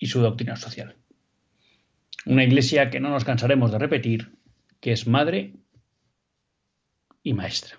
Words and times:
y 0.00 0.06
su 0.06 0.20
doctrina 0.20 0.56
social. 0.56 0.96
Una 2.26 2.42
iglesia 2.42 2.90
que 2.90 2.98
no 2.98 3.10
nos 3.10 3.24
cansaremos 3.24 3.70
de 3.70 3.78
repetir, 3.78 4.32
que 4.80 4.92
es 4.92 5.06
madre 5.06 5.54
y 7.22 7.34
maestra. 7.34 7.78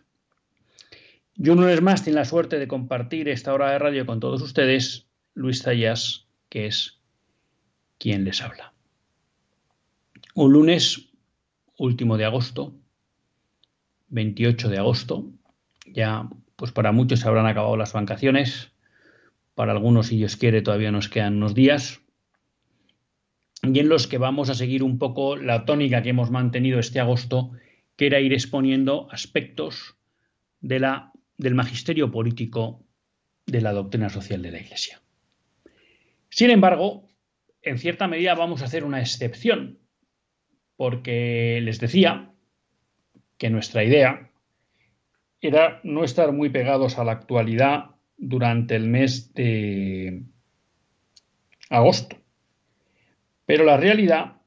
Yo 1.36 1.54
una 1.54 1.66
vez 1.66 1.82
más 1.82 2.04
tengo 2.04 2.18
la 2.18 2.26
suerte 2.26 2.60
de 2.60 2.68
compartir 2.68 3.28
esta 3.28 3.54
hora 3.54 3.72
de 3.72 3.80
radio 3.80 4.06
con 4.06 4.20
todos 4.20 4.42
ustedes, 4.42 5.08
Luis 5.34 5.64
Zayas, 5.64 6.28
que 6.48 6.68
es 6.68 7.00
quien 7.98 8.24
les 8.24 8.42
habla. 8.42 8.74
Un 10.36 10.54
lunes 10.54 11.10
último 11.78 12.18
de 12.18 12.26
agosto, 12.26 12.76
28 14.10 14.70
de 14.70 14.78
agosto, 14.78 15.32
ya 15.88 16.30
pues 16.56 16.72
para 16.72 16.92
muchos 16.92 17.22
se 17.22 17.28
habrán 17.28 17.48
acabado 17.48 17.76
las 17.78 17.94
vacaciones, 17.94 18.72
para 19.56 19.72
algunos 19.72 20.08
si 20.08 20.18
Dios 20.18 20.36
quiere 20.36 20.62
todavía 20.62 20.92
nos 20.92 21.10
quedan 21.10 21.38
unos 21.38 21.56
días, 21.56 22.02
y 23.64 23.80
en 23.80 23.90
los 23.90 24.08
que 24.08 24.18
vamos 24.18 24.50
a 24.50 24.56
seguir 24.56 24.84
un 24.84 24.98
poco 24.98 25.36
la 25.36 25.66
tónica 25.66 26.02
que 26.02 26.10
hemos 26.10 26.32
mantenido 26.32 26.80
este 26.80 27.00
agosto, 27.00 27.52
que 27.96 28.08
era 28.08 28.20
ir 28.20 28.34
exponiendo 28.34 29.08
aspectos 29.12 29.96
del 30.60 31.56
magisterio 31.56 32.12
político 32.12 32.84
de 33.46 33.62
la 33.62 33.74
doctrina 33.74 34.10
social 34.10 34.42
de 34.42 34.52
la 34.52 34.60
Iglesia. 34.60 35.02
Sin 36.30 36.50
embargo, 36.50 37.08
en 37.62 37.78
cierta 37.78 38.08
medida 38.08 38.34
vamos 38.34 38.62
a 38.62 38.66
hacer 38.66 38.84
una 38.84 39.00
excepción, 39.00 39.80
porque 40.76 41.60
les 41.62 41.80
decía 41.80 42.34
que 43.38 43.50
nuestra 43.50 43.84
idea 43.84 44.32
era 45.40 45.82
no 45.84 46.04
estar 46.04 46.32
muy 46.32 46.50
pegados 46.50 46.98
a 46.98 47.04
la 47.04 47.12
actualidad 47.12 47.92
durante 48.18 48.76
el 48.76 48.88
mes 48.88 49.34
de 49.34 50.24
agosto 51.70 52.21
pero 53.46 53.64
la 53.64 53.78
realidad 53.78 54.42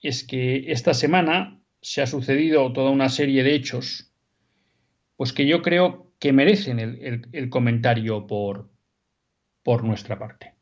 es 0.00 0.24
que 0.24 0.70
esta 0.72 0.94
semana 0.94 1.60
se 1.82 2.02
ha 2.02 2.06
sucedido 2.06 2.72
toda 2.72 2.90
una 2.90 3.08
serie 3.08 3.42
de 3.42 3.54
hechos, 3.54 4.12
pues 5.16 5.32
que 5.32 5.46
yo 5.46 5.62
creo 5.62 6.12
que 6.18 6.32
merecen 6.32 6.78
el, 6.78 7.50
comentario 7.50 8.26
por, 8.26 8.70
por 9.62 9.84
nuestra 9.84 10.18
parte. 10.18 10.54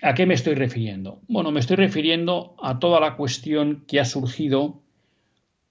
¿A 0.00 0.14
qué 0.14 0.26
me 0.26 0.34
estoy 0.34 0.54
refiriendo? 0.54 1.22
Bueno, 1.26 1.50
me 1.50 1.58
estoy 1.58 1.76
refiriendo 1.76 2.54
a 2.62 2.78
toda 2.78 3.00
la 3.00 3.16
cuestión 3.16 3.84
que 3.88 3.98
ha 3.98 4.04
surgido 4.04 4.82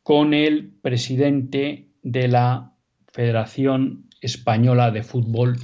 con 0.04 0.34
el 0.34 0.70
presidente 0.82 1.88
de 2.04 2.28
la 2.28 2.74
Federación 3.14 4.10
Española 4.20 4.92
de 4.92 5.04
Fútbol, 5.04 5.58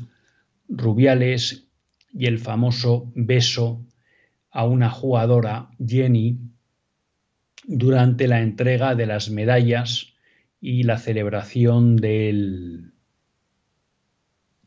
Rubiales, 0.70 1.68
y 2.14 2.28
el 2.28 2.40
famoso 2.40 3.12
beso 3.16 3.86
a 4.54 4.66
una 4.66 4.90
jugadora, 4.92 5.70
Jenny, 5.86 6.38
durante 7.66 8.28
la 8.28 8.42
entrega 8.42 8.94
de 8.94 9.08
las 9.08 9.30
medallas 9.30 10.14
y 10.62 10.84
la 10.84 11.00
celebración 11.00 11.96
del 11.98 12.94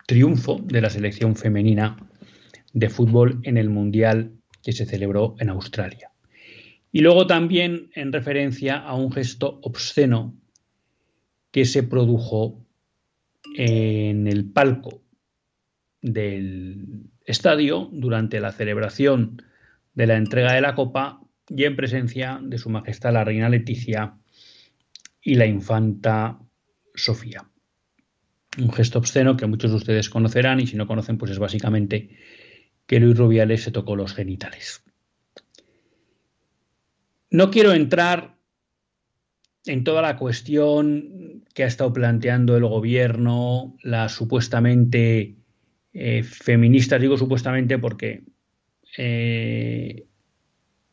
triunfo 0.07 0.61
de 0.63 0.81
la 0.81 0.91
selección 0.91 1.37
femenina 1.37 1.97
de 2.73 2.91
fútbol 2.91 3.41
en 3.45 3.57
el 3.57 3.71
Mundial 3.71 4.33
que 4.63 4.73
se 4.73 4.87
celebró 4.87 5.37
en 5.39 5.51
Australia. 5.51 6.11
Y 6.91 7.01
luego 7.01 7.27
también 7.27 7.91
en 7.95 8.13
referencia 8.13 8.79
a 8.79 8.95
un 8.95 9.13
gesto 9.13 9.61
obsceno 9.63 10.35
que 11.53 11.65
se 11.65 11.85
produjo 11.85 12.67
en 13.57 14.27
el 14.27 14.51
palco 14.51 15.03
del 16.03 17.11
estadio 17.25 17.89
durante 17.93 18.41
la 18.41 18.53
celebración 18.53 19.43
de 19.97 20.07
la 20.07 20.17
entrega 20.17 20.53
de 20.53 20.61
la 20.61 20.77
copa 20.77 21.21
y 21.49 21.65
en 21.65 21.75
presencia 21.75 22.39
de 22.41 22.59
Su 22.59 22.71
Majestad 22.71 23.13
la 23.13 23.25
Reina 23.25 23.49
Leticia 23.49 24.15
y 25.21 25.35
la 25.35 25.47
Infanta 25.47 26.39
Sofía. 26.95 27.49
Un 28.59 28.73
gesto 28.73 28.99
obsceno 28.99 29.37
que 29.37 29.47
muchos 29.47 29.71
de 29.71 29.79
ustedes 29.79 30.09
conocerán 30.09 30.61
y 30.61 30.67
si 30.67 30.77
no 30.77 30.87
conocen 30.87 31.19
pues 31.19 31.33
es 31.33 31.39
básicamente 31.39 32.11
que 32.87 33.01
Luis 33.01 33.17
Rubiales 33.17 33.63
se 33.63 33.73
tocó 33.73 33.97
los 33.97 34.15
genitales. 34.15 34.85
No 37.31 37.51
quiero 37.51 37.73
entrar 37.73 38.37
en 39.65 39.83
toda 39.83 40.03
la 40.03 40.17
cuestión 40.17 41.43
que 41.55 41.65
ha 41.65 41.67
estado 41.67 41.93
planteando 41.93 42.57
el 42.57 42.67
gobierno, 42.67 43.77
la 43.83 44.09
supuestamente 44.09 45.37
eh, 45.93 46.23
feminista, 46.23 46.99
digo 46.99 47.17
supuestamente 47.17 47.79
porque 47.79 48.23
eh, 48.97 50.07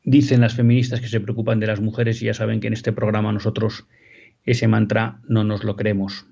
dicen 0.03 0.41
las 0.41 0.55
feministas 0.55 1.01
que 1.01 1.07
se 1.07 1.19
preocupan 1.19 1.59
de 1.59 1.67
las 1.67 1.79
mujeres 1.79 2.21
y 2.21 2.25
ya 2.25 2.33
saben 2.33 2.59
que 2.59 2.67
en 2.67 2.73
este 2.73 2.91
programa 2.91 3.31
nosotros 3.31 3.85
ese 4.45 4.67
mantra 4.67 5.21
no 5.27 5.44
nos 5.44 5.63
lo 5.63 5.75
creemos. 5.75 6.25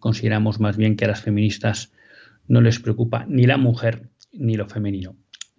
Consideramos 0.00 0.58
más 0.58 0.76
bien 0.76 0.96
que 0.96 1.04
a 1.04 1.08
las 1.08 1.22
feministas 1.22 1.92
no 2.46 2.60
les 2.60 2.78
preocupa 2.78 3.26
ni 3.28 3.44
la 3.44 3.58
mujer 3.58 4.08
ni 4.32 4.56
lo 4.56 4.68
femenino. 4.68 5.16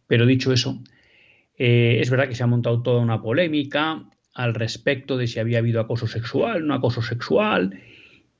Pero 0.07 0.25
dicho 0.25 0.51
eso, 0.51 0.81
eh, 1.57 1.99
es 2.01 2.09
verdad 2.09 2.27
que 2.27 2.35
se 2.35 2.43
ha 2.43 2.47
montado 2.47 2.81
toda 2.81 3.01
una 3.01 3.21
polémica 3.21 4.09
al 4.33 4.55
respecto 4.55 5.17
de 5.17 5.27
si 5.27 5.39
había 5.39 5.59
habido 5.59 5.79
acoso 5.79 6.07
sexual, 6.07 6.65
no 6.65 6.73
acoso 6.73 7.01
sexual, 7.01 7.79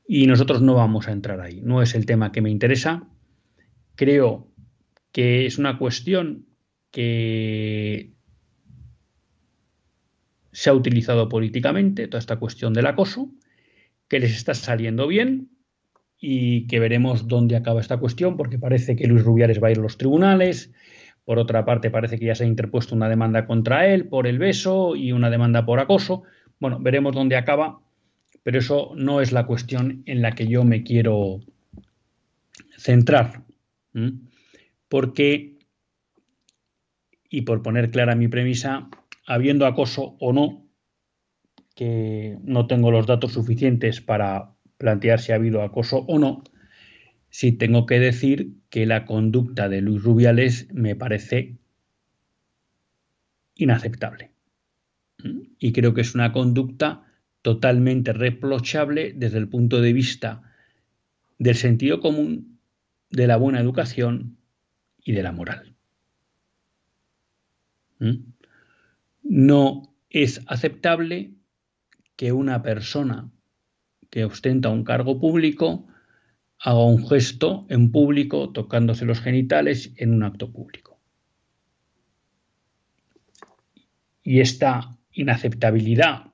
y 0.08 0.26
nosotros 0.26 0.62
no 0.62 0.74
vamos 0.74 1.08
a 1.08 1.12
entrar 1.12 1.40
ahí. 1.40 1.62
No 1.62 1.84
es 1.84 1.94
el 1.94 2.08
tema 2.08 2.32
que 2.32 2.42
me 2.42 2.50
interesa. 2.50 3.04
Creo 3.96 4.48
que 5.12 5.46
es 5.46 5.60
una 5.60 5.78
cuestión 5.78 6.46
que 6.92 8.12
se 10.52 10.70
ha 10.70 10.74
utilizado 10.74 11.30
políticamente, 11.30 12.08
toda 12.08 12.20
esta 12.20 12.38
cuestión 12.38 12.74
del 12.74 12.88
acoso, 12.88 13.32
que 14.08 14.20
les 14.20 14.36
está 14.36 14.54
saliendo 14.54 15.08
bien 15.08 15.50
y 16.20 16.68
que 16.68 16.80
veremos 16.80 17.28
dónde 17.28 17.56
acaba 17.56 17.80
esta 17.80 17.98
cuestión, 17.98 18.36
porque 18.36 18.60
parece 18.60 18.96
que 18.96 19.08
Luis 19.08 19.24
Rubiales 19.24 19.62
va 19.64 19.68
a 19.68 19.72
ir 19.72 19.80
a 19.80 19.84
los 19.84 19.98
tribunales, 19.98 20.72
por 21.24 21.38
otra 21.38 21.64
parte 21.64 21.92
parece 21.92 22.18
que 22.18 22.26
ya 22.26 22.36
se 22.36 22.44
ha 22.44 22.48
interpuesto 22.48 22.96
una 22.96 23.08
demanda 23.08 23.46
contra 23.46 23.88
él 23.88 24.08
por 24.08 24.26
el 24.26 24.40
beso 24.40 24.96
y 24.96 25.12
una 25.12 25.30
demanda 25.30 25.64
por 25.64 25.80
acoso. 25.80 26.24
Bueno, 26.60 26.80
veremos 26.80 27.14
dónde 27.14 27.38
acaba, 27.38 27.80
pero 28.42 28.58
eso 28.58 28.94
no 28.96 29.22
es 29.22 29.32
la 29.32 29.46
cuestión 29.46 30.02
en 30.08 30.24
la 30.24 30.32
que 30.32 30.48
yo 30.48 30.64
me 30.64 30.84
quiero 30.84 31.40
centrar, 32.78 33.44
porque 34.88 35.59
y 37.30 37.42
por 37.42 37.62
poner 37.62 37.92
clara 37.92 38.16
mi 38.16 38.28
premisa, 38.28 38.90
habiendo 39.26 39.66
acoso 39.66 40.18
o 40.20 40.34
no, 40.34 40.66
que 41.76 42.38
no 42.44 42.68
tengo 42.68 42.92
los 42.92 43.08
datos 43.08 43.34
suficientes 43.34 44.02
para 44.02 44.56
plantear 44.78 45.20
si 45.20 45.32
ha 45.32 45.36
habido 45.36 45.62
acoso 45.62 46.00
o 46.08 46.20
no, 46.20 46.44
sí 47.30 47.52
tengo 47.52 47.86
que 47.86 48.00
decir 48.00 48.54
que 48.70 48.86
la 48.86 49.06
conducta 49.06 49.70
de 49.70 49.82
Luis 49.82 50.04
Rubiales 50.04 50.68
me 50.74 50.96
parece 50.96 51.58
inaceptable. 53.56 54.32
Y 55.60 55.74
creo 55.74 55.94
que 55.94 56.02
es 56.02 56.16
una 56.16 56.32
conducta 56.32 57.06
totalmente 57.42 58.14
reprochable 58.14 59.14
desde 59.14 59.38
el 59.38 59.50
punto 59.50 59.82
de 59.82 59.94
vista 59.94 60.42
del 61.38 61.56
sentido 61.56 62.00
común, 62.00 62.60
de 63.10 63.28
la 63.28 63.38
buena 63.38 63.60
educación 63.60 64.38
y 65.04 65.14
de 65.14 65.24
la 65.24 65.32
moral. 65.32 65.76
No 69.24 69.96
es 70.10 70.42
aceptable 70.48 71.34
que 72.16 72.32
una 72.32 72.62
persona 72.62 73.32
que 74.10 74.26
ostenta 74.26 74.70
un 74.70 74.84
cargo 74.84 75.20
público 75.20 75.88
haga 76.60 76.84
un 76.86 77.08
gesto 77.08 77.66
en 77.70 77.92
público 77.92 78.52
tocándose 78.52 79.06
los 79.06 79.22
genitales 79.22 79.94
en 79.98 80.14
un 80.14 80.24
acto 80.24 80.52
público. 80.52 81.00
Y 84.24 84.42
esta 84.42 84.98
inaceptabilidad 85.12 86.34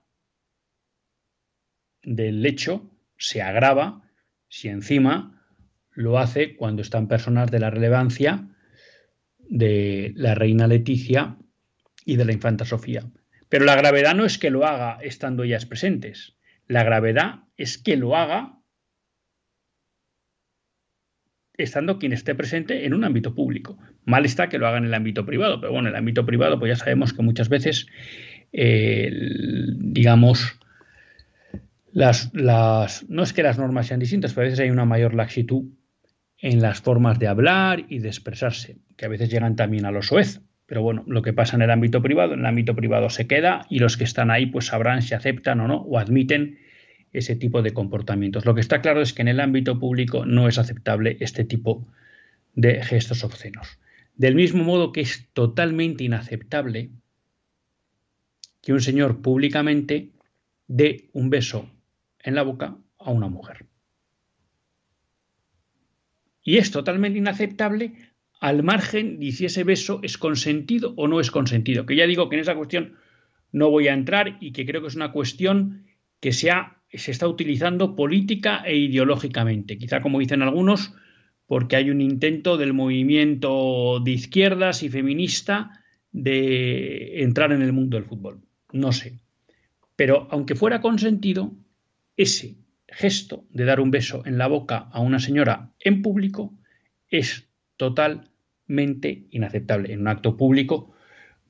del 2.04 2.46
hecho 2.46 2.92
se 3.18 3.42
agrava 3.42 4.10
si 4.48 4.70
encima 4.70 5.44
lo 5.92 6.18
hace 6.18 6.56
cuando 6.56 6.82
están 6.82 7.08
personas 7.08 7.52
de 7.52 7.60
la 7.60 7.70
relevancia 7.70 8.50
de 9.38 10.14
la 10.16 10.36
reina 10.36 10.68
Leticia 10.68 11.38
y 12.06 12.16
de 12.16 12.25
la 12.25 12.31
infanta 12.31 12.63
Sofía. 12.63 13.04
Pero 13.50 13.66
la 13.66 13.75
gravedad 13.75 14.16
no 14.16 14.25
es 14.25 14.38
que 14.38 14.50
lo 14.50 14.66
haga 14.66 15.00
estando 15.02 15.44
ellas 15.44 15.66
presentes. 15.66 16.36
La 16.68 16.84
gravedad 16.84 17.44
es 17.57 17.78
que 17.78 17.98
lo 17.98 18.16
haga 18.16 18.60
estando 21.57 22.00
quien 22.00 22.13
esté 22.13 22.36
presente 22.36 22.86
en 22.86 22.94
un 22.94 23.04
ámbito 23.04 23.34
público. 23.34 23.78
Mal 24.04 24.25
está 24.25 24.50
que 24.50 24.57
lo 24.57 24.68
haga 24.68 24.78
en 24.78 24.86
el 24.86 24.94
ámbito 24.94 25.25
privado, 25.25 25.60
pero 25.60 25.72
bueno, 25.72 25.88
en 25.88 25.96
el 25.96 26.00
ámbito 26.00 26.25
privado 26.25 26.60
pues 26.60 26.69
ya 26.69 26.75
sabemos 26.75 27.13
que 27.13 27.24
muchas 27.24 27.50
veces, 27.50 27.88
eh, 28.52 29.12
digamos, 29.78 30.60
las, 31.92 32.31
las, 32.34 33.10
no 33.10 33.24
es 33.24 33.31
que 33.31 33.44
las 33.44 33.57
normas 33.57 33.88
sean 33.88 34.00
distintas, 34.00 34.34
pero 34.34 34.44
a 34.44 34.50
veces 34.50 34.60
hay 34.60 34.69
una 34.69 34.86
mayor 34.86 35.13
laxitud 35.13 35.72
en 36.38 36.62
las 36.62 36.81
formas 36.81 37.19
de 37.19 37.28
hablar 37.28 37.86
y 37.88 38.00
de 38.00 38.10
expresarse, 38.10 38.78
que 38.98 39.06
a 39.06 39.10
veces 39.10 39.30
llegan 39.30 39.56
también 39.56 39.86
a 39.86 39.92
los 39.92 40.07
soez. 40.07 40.42
Pero 40.66 40.82
bueno, 40.82 41.04
lo 41.08 41.22
que 41.22 41.34
pasa 41.34 41.56
en 41.56 41.62
el 41.62 41.72
ámbito 41.72 42.02
privado, 42.02 42.34
en 42.34 42.40
el 42.40 42.46
ámbito 42.46 42.76
privado 42.76 43.10
se 43.10 43.28
queda 43.28 43.66
y 43.70 43.80
los 43.80 43.98
que 43.98 44.04
están 44.04 44.32
ahí 44.32 44.48
pues 44.48 44.68
sabrán 44.68 45.02
si 45.02 45.14
aceptan 45.14 45.60
o 45.60 45.68
no 45.68 45.78
o 45.78 46.00
admiten 46.00 46.60
ese 47.14 47.36
tipo 47.36 47.62
de 47.62 47.72
comportamientos. 47.72 48.46
Lo 48.46 48.56
que 48.56 48.62
está 48.62 48.82
claro 48.82 49.02
es 49.02 49.14
que 49.14 49.22
en 49.22 49.28
el 49.28 49.40
ámbito 49.40 49.80
público 49.80 50.26
no 50.26 50.48
es 50.48 50.58
aceptable 50.58 51.18
este 51.20 51.44
tipo 51.44 51.88
de 52.54 52.84
gestos 52.84 53.24
obscenos. 53.24 53.80
Del 54.16 54.36
mismo 54.36 54.64
modo 54.64 54.92
que 54.92 55.02
es 55.02 55.30
totalmente 55.34 56.04
inaceptable 56.04 56.90
que 58.62 58.74
un 58.74 58.82
señor 58.82 59.22
públicamente 59.22 60.12
dé 60.68 61.10
un 61.14 61.30
beso 61.30 61.70
en 62.20 62.36
la 62.36 62.42
boca 62.42 62.78
a 62.98 63.12
una 63.12 63.28
mujer. 63.28 63.68
Y 66.42 66.58
es 66.58 66.72
totalmente 66.72 67.20
inaceptable 67.20 67.94
al 68.45 68.62
margen 68.62 69.19
de 69.19 69.31
si 69.31 69.45
ese 69.45 69.63
beso 69.63 70.01
es 70.03 70.19
consentido 70.19 70.94
o 70.97 71.07
no 71.07 71.19
es 71.19 71.31
consentido. 71.31 71.88
Que 71.88 71.95
ya 71.95 72.06
digo 72.06 72.30
que 72.30 72.36
en 72.36 72.42
esa 72.42 72.53
cuestión 72.53 72.94
no 73.51 73.71
voy 73.71 73.88
a 73.88 73.94
entrar 73.95 74.38
y 74.39 74.51
que 74.51 74.68
creo 74.68 74.81
que 74.81 74.88
es 74.88 74.95
una 74.95 75.12
cuestión 75.12 75.88
que 76.19 76.31
se, 76.31 76.51
se 76.94 77.09
está 77.09 77.27
utilizando 77.27 77.95
política 77.95 78.62
e 78.63 78.77
ideológicamente. 78.77 79.80
Quizá, 79.80 80.00
como 80.00 80.19
dicen 80.19 80.44
algunos, 80.44 80.94
porque 81.47 81.75
hay 81.75 81.89
un 81.89 82.01
intento 82.01 82.56
del 82.57 82.74
movimiento 82.74 84.00
de 84.00 84.12
izquierdas 84.12 84.83
y 84.83 84.89
feminista 84.89 85.83
de 86.12 87.24
entrar 87.24 87.51
en 87.51 87.63
el 87.63 87.74
mundo 87.74 87.97
del 87.97 88.06
fútbol. 88.06 88.42
No 88.71 88.92
sé. 88.92 89.21
Pero 89.95 90.27
aunque 90.30 90.53
fuera 90.53 90.81
consentido, 90.81 91.56
ese 92.15 92.57
gesto 92.88 93.47
de 93.50 93.65
dar 93.65 93.80
un 93.80 93.89
beso 93.89 94.21
en 94.24 94.38
la 94.38 94.45
boca 94.45 94.88
a 94.92 95.00
una 95.00 95.18
señora 95.18 95.74
en 95.80 96.03
público 96.03 96.53
es 97.09 97.50
inaceptable 98.68 99.94
en 99.94 100.02
un 100.02 100.08
acto 100.08 100.36
público 100.38 100.94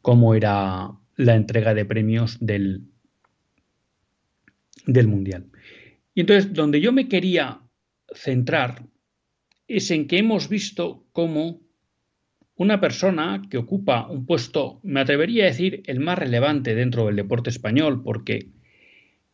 como 0.02 0.36
era 0.36 0.92
la 1.16 1.36
entrega 1.36 1.74
de 1.74 1.86
premios 1.86 2.38
del, 2.40 2.84
del 4.86 5.08
Mundial. 5.08 5.48
Y 6.14 6.22
entonces, 6.22 6.54
donde 6.54 6.82
yo 6.82 6.92
me 6.92 7.08
quería 7.08 7.62
centrar 8.14 8.86
es 9.68 9.90
en 9.92 10.08
que 10.08 10.20
hemos 10.20 10.48
visto 10.48 11.06
cómo 11.12 11.62
una 12.56 12.80
persona 12.80 13.42
que 13.50 13.58
ocupa 13.58 14.08
un 14.08 14.26
puesto, 14.26 14.80
me 14.84 15.02
atrevería 15.02 15.44
a 15.44 15.48
decir, 15.48 15.84
el 15.88 16.00
más 16.00 16.18
relevante 16.18 16.76
dentro 16.76 17.08
del 17.08 17.16
deporte 17.16 17.50
español, 17.50 18.02
porque 18.04 18.52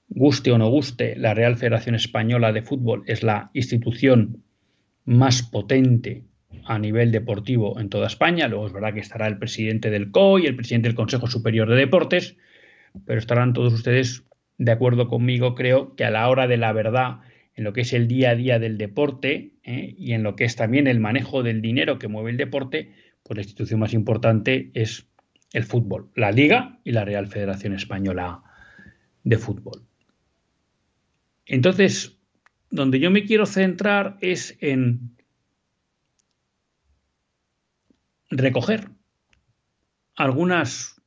guste 0.07 0.51
o 0.51 0.57
no 0.57 0.69
guste, 0.69 1.15
la 1.15 1.33
Real 1.33 1.55
Federación 1.55 1.95
Española 1.95 2.51
de 2.51 2.63
Fútbol 2.63 3.03
es 3.05 3.23
la 3.23 3.51
institución 3.53 4.43
más 5.05 5.43
potente 5.43 6.23
a 6.65 6.79
nivel 6.79 7.11
deportivo 7.11 7.79
en 7.79 7.89
toda 7.89 8.07
España. 8.07 8.47
Luego 8.47 8.67
es 8.67 8.73
verdad 8.73 8.93
que 8.93 8.99
estará 8.99 9.27
el 9.27 9.37
presidente 9.37 9.89
del 9.89 10.11
COI, 10.11 10.45
el 10.45 10.55
presidente 10.55 10.89
del 10.89 10.95
Consejo 10.95 11.27
Superior 11.27 11.69
de 11.69 11.75
Deportes, 11.75 12.37
pero 13.05 13.19
estarán 13.19 13.53
todos 13.53 13.73
ustedes 13.73 14.23
de 14.57 14.71
acuerdo 14.71 15.07
conmigo, 15.07 15.55
creo 15.55 15.95
que 15.95 16.05
a 16.05 16.11
la 16.11 16.29
hora 16.29 16.47
de 16.47 16.57
la 16.57 16.71
verdad, 16.71 17.21
en 17.55 17.63
lo 17.63 17.73
que 17.73 17.81
es 17.81 17.93
el 17.93 18.07
día 18.07 18.31
a 18.31 18.35
día 18.35 18.59
del 18.59 18.77
deporte 18.77 19.53
¿eh? 19.63 19.95
y 19.97 20.13
en 20.13 20.23
lo 20.23 20.35
que 20.35 20.45
es 20.45 20.55
también 20.55 20.87
el 20.87 20.99
manejo 20.99 21.41
del 21.41 21.61
dinero 21.61 21.97
que 21.97 22.07
mueve 22.07 22.31
el 22.31 22.37
deporte, 22.37 22.91
pues 23.23 23.37
la 23.37 23.41
institución 23.41 23.79
más 23.79 23.93
importante 23.93 24.69
es 24.73 25.07
el 25.53 25.63
fútbol, 25.63 26.09
la 26.15 26.31
Liga 26.31 26.79
y 26.83 26.91
la 26.91 27.05
Real 27.05 27.27
Federación 27.27 27.73
Española 27.73 28.43
de 29.23 29.37
Fútbol. 29.37 29.81
Entonces, 31.45 32.17
donde 32.69 32.99
yo 32.99 33.11
me 33.11 33.25
quiero 33.25 33.45
centrar 33.45 34.17
es 34.21 34.57
en 34.61 35.17
recoger 38.31 38.89
algunas 40.15 41.01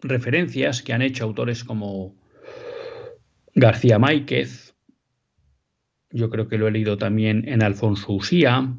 referencias 0.00 0.82
que 0.82 0.92
han 0.92 1.02
hecho 1.02 1.24
autores 1.24 1.64
como 1.64 2.14
García 3.54 3.98
Máiquez, 3.98 4.76
yo 6.10 6.30
creo 6.30 6.48
que 6.48 6.58
lo 6.58 6.68
he 6.68 6.70
leído 6.70 6.96
también 6.96 7.48
en 7.48 7.62
Alfonso 7.62 8.12
Usía, 8.12 8.74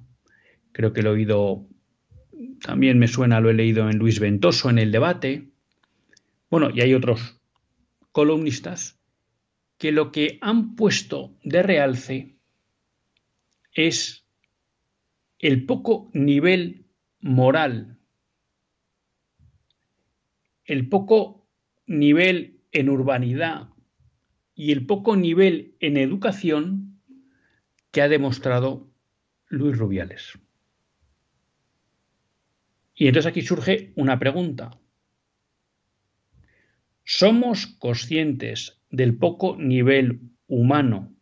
creo 0.72 0.94
que 0.94 1.01
lo 1.01 1.10
he 1.10 1.13
oído, 1.13 1.68
también 2.62 2.98
me 2.98 3.08
suena, 3.08 3.42
lo 3.42 3.50
he 3.50 3.54
leído 3.54 3.89
en 3.89 3.98
Luis 3.98 4.20
Ventoso 4.20 4.70
en 4.70 4.80
el 4.80 4.92
debate, 4.92 5.50
bueno, 6.50 6.70
y 6.74 6.82
hay 6.82 6.94
otros 6.94 7.39
columnistas 8.12 9.00
que 9.78 9.92
lo 9.92 10.12
que 10.12 10.38
han 10.42 10.75
puesto 10.75 11.36
de 11.44 11.63
realce 11.63 12.36
es 13.74 14.25
el 15.38 15.66
poco 15.66 16.10
nivel 16.13 16.88
moral 17.22 18.00
el 20.70 20.88
poco 20.88 21.48
nivel 21.88 22.62
en 22.72 22.90
urbanidad 22.90 23.70
y 24.54 24.72
el 24.72 24.86
poco 24.86 25.16
nivel 25.16 25.76
en 25.80 25.98
educación 25.98 27.02
que 27.92 28.04
ha 28.04 28.08
demostrado 28.08 28.92
Luis 29.48 29.76
Rubiales. 29.78 30.38
Y 32.94 33.08
entonces 33.08 33.32
aquí 33.32 33.42
surge 33.42 33.94
una 33.96 34.20
pregunta. 34.20 34.80
¿Somos 37.04 37.66
conscientes 37.66 38.80
del 38.92 39.18
poco 39.18 39.56
nivel 39.58 40.22
humano 40.46 41.16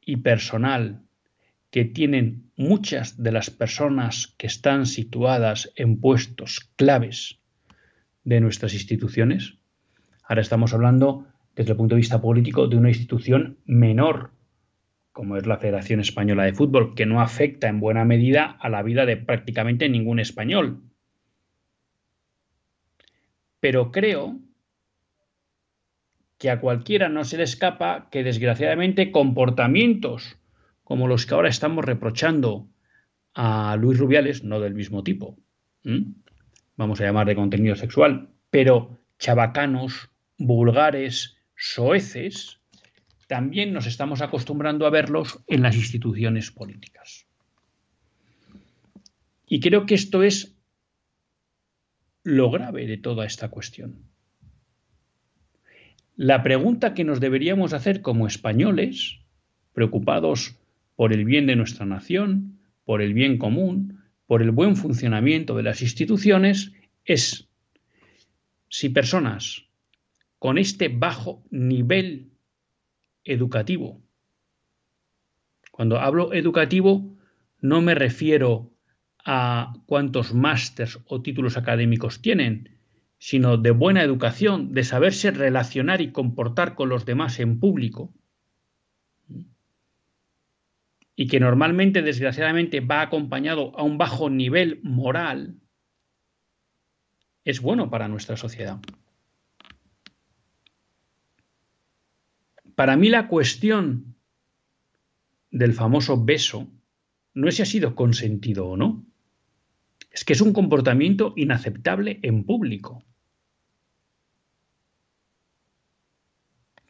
y 0.00 0.18
personal 0.18 1.03
que 1.74 1.84
tienen 1.84 2.52
muchas 2.54 3.20
de 3.20 3.32
las 3.32 3.50
personas 3.50 4.32
que 4.38 4.46
están 4.46 4.86
situadas 4.86 5.72
en 5.74 6.00
puestos 6.00 6.70
claves 6.76 7.40
de 8.22 8.40
nuestras 8.40 8.74
instituciones. 8.74 9.54
Ahora 10.22 10.42
estamos 10.42 10.72
hablando 10.72 11.26
desde 11.56 11.72
el 11.72 11.76
punto 11.76 11.96
de 11.96 12.02
vista 12.02 12.22
político 12.22 12.68
de 12.68 12.76
una 12.76 12.90
institución 12.90 13.58
menor, 13.64 14.30
como 15.10 15.36
es 15.36 15.48
la 15.48 15.58
Federación 15.58 15.98
Española 15.98 16.44
de 16.44 16.54
Fútbol, 16.54 16.94
que 16.94 17.06
no 17.06 17.20
afecta 17.20 17.66
en 17.66 17.80
buena 17.80 18.04
medida 18.04 18.56
a 18.60 18.68
la 18.68 18.84
vida 18.84 19.04
de 19.04 19.16
prácticamente 19.16 19.88
ningún 19.88 20.20
español. 20.20 20.80
Pero 23.58 23.90
creo 23.90 24.38
que 26.38 26.50
a 26.50 26.60
cualquiera 26.60 27.08
no 27.08 27.24
se 27.24 27.36
le 27.36 27.42
escapa 27.42 28.10
que 28.12 28.22
desgraciadamente 28.22 29.10
comportamientos 29.10 30.38
como 30.84 31.08
los 31.08 31.26
que 31.26 31.34
ahora 31.34 31.48
estamos 31.48 31.84
reprochando 31.84 32.68
a 33.34 33.76
Luis 33.76 33.98
Rubiales, 33.98 34.44
no 34.44 34.60
del 34.60 34.74
mismo 34.74 35.02
tipo, 35.02 35.38
vamos 36.76 37.00
a 37.00 37.04
llamar 37.04 37.26
de 37.26 37.34
contenido 37.34 37.74
sexual, 37.74 38.28
pero 38.50 38.98
chabacanos, 39.18 40.10
vulgares, 40.38 41.36
soeces, 41.56 42.60
también 43.26 43.72
nos 43.72 43.86
estamos 43.86 44.20
acostumbrando 44.20 44.86
a 44.86 44.90
verlos 44.90 45.42
en 45.46 45.62
las 45.62 45.74
instituciones 45.74 46.50
políticas. 46.50 47.26
Y 49.46 49.60
creo 49.60 49.86
que 49.86 49.94
esto 49.94 50.22
es 50.22 50.56
lo 52.22 52.50
grave 52.50 52.86
de 52.86 52.98
toda 52.98 53.24
esta 53.26 53.48
cuestión. 53.48 54.04
La 56.16 56.42
pregunta 56.42 56.94
que 56.94 57.04
nos 57.04 57.20
deberíamos 57.20 57.72
hacer 57.72 58.00
como 58.00 58.26
españoles, 58.26 59.18
preocupados 59.72 60.56
por 60.96 61.12
el 61.12 61.24
bien 61.24 61.46
de 61.46 61.56
nuestra 61.56 61.86
nación, 61.86 62.60
por 62.84 63.02
el 63.02 63.14
bien 63.14 63.38
común, 63.38 64.00
por 64.26 64.42
el 64.42 64.50
buen 64.50 64.76
funcionamiento 64.76 65.56
de 65.56 65.62
las 65.62 65.82
instituciones, 65.82 66.72
es 67.04 67.48
si 68.68 68.88
personas 68.88 69.66
con 70.38 70.58
este 70.58 70.88
bajo 70.88 71.42
nivel 71.50 72.30
educativo, 73.24 74.02
cuando 75.70 75.98
hablo 75.98 76.32
educativo 76.32 77.16
no 77.60 77.80
me 77.80 77.94
refiero 77.94 78.70
a 79.24 79.72
cuántos 79.86 80.34
másters 80.34 81.00
o 81.06 81.22
títulos 81.22 81.56
académicos 81.56 82.20
tienen, 82.20 82.78
sino 83.18 83.56
de 83.56 83.70
buena 83.70 84.02
educación, 84.02 84.74
de 84.74 84.84
saberse 84.84 85.30
relacionar 85.30 86.00
y 86.00 86.12
comportar 86.12 86.74
con 86.74 86.90
los 86.90 87.06
demás 87.06 87.40
en 87.40 87.58
público, 87.58 88.12
y 91.16 91.28
que 91.28 91.40
normalmente, 91.40 92.02
desgraciadamente, 92.02 92.80
va 92.80 93.02
acompañado 93.02 93.72
a 93.78 93.82
un 93.82 93.98
bajo 93.98 94.30
nivel 94.30 94.80
moral, 94.82 95.60
es 97.44 97.60
bueno 97.60 97.90
para 97.90 98.08
nuestra 98.08 98.36
sociedad. 98.36 98.80
Para 102.74 102.96
mí 102.96 103.08
la 103.08 103.28
cuestión 103.28 104.16
del 105.50 105.72
famoso 105.72 106.24
beso 106.24 106.68
no 107.34 107.48
es 107.48 107.56
si 107.56 107.62
ha 107.62 107.66
sido 107.66 107.94
consentido 107.94 108.66
o 108.66 108.76
no, 108.76 109.06
es 110.10 110.24
que 110.24 110.32
es 110.32 110.40
un 110.40 110.52
comportamiento 110.52 111.32
inaceptable 111.36 112.18
en 112.22 112.44
público. 112.44 113.04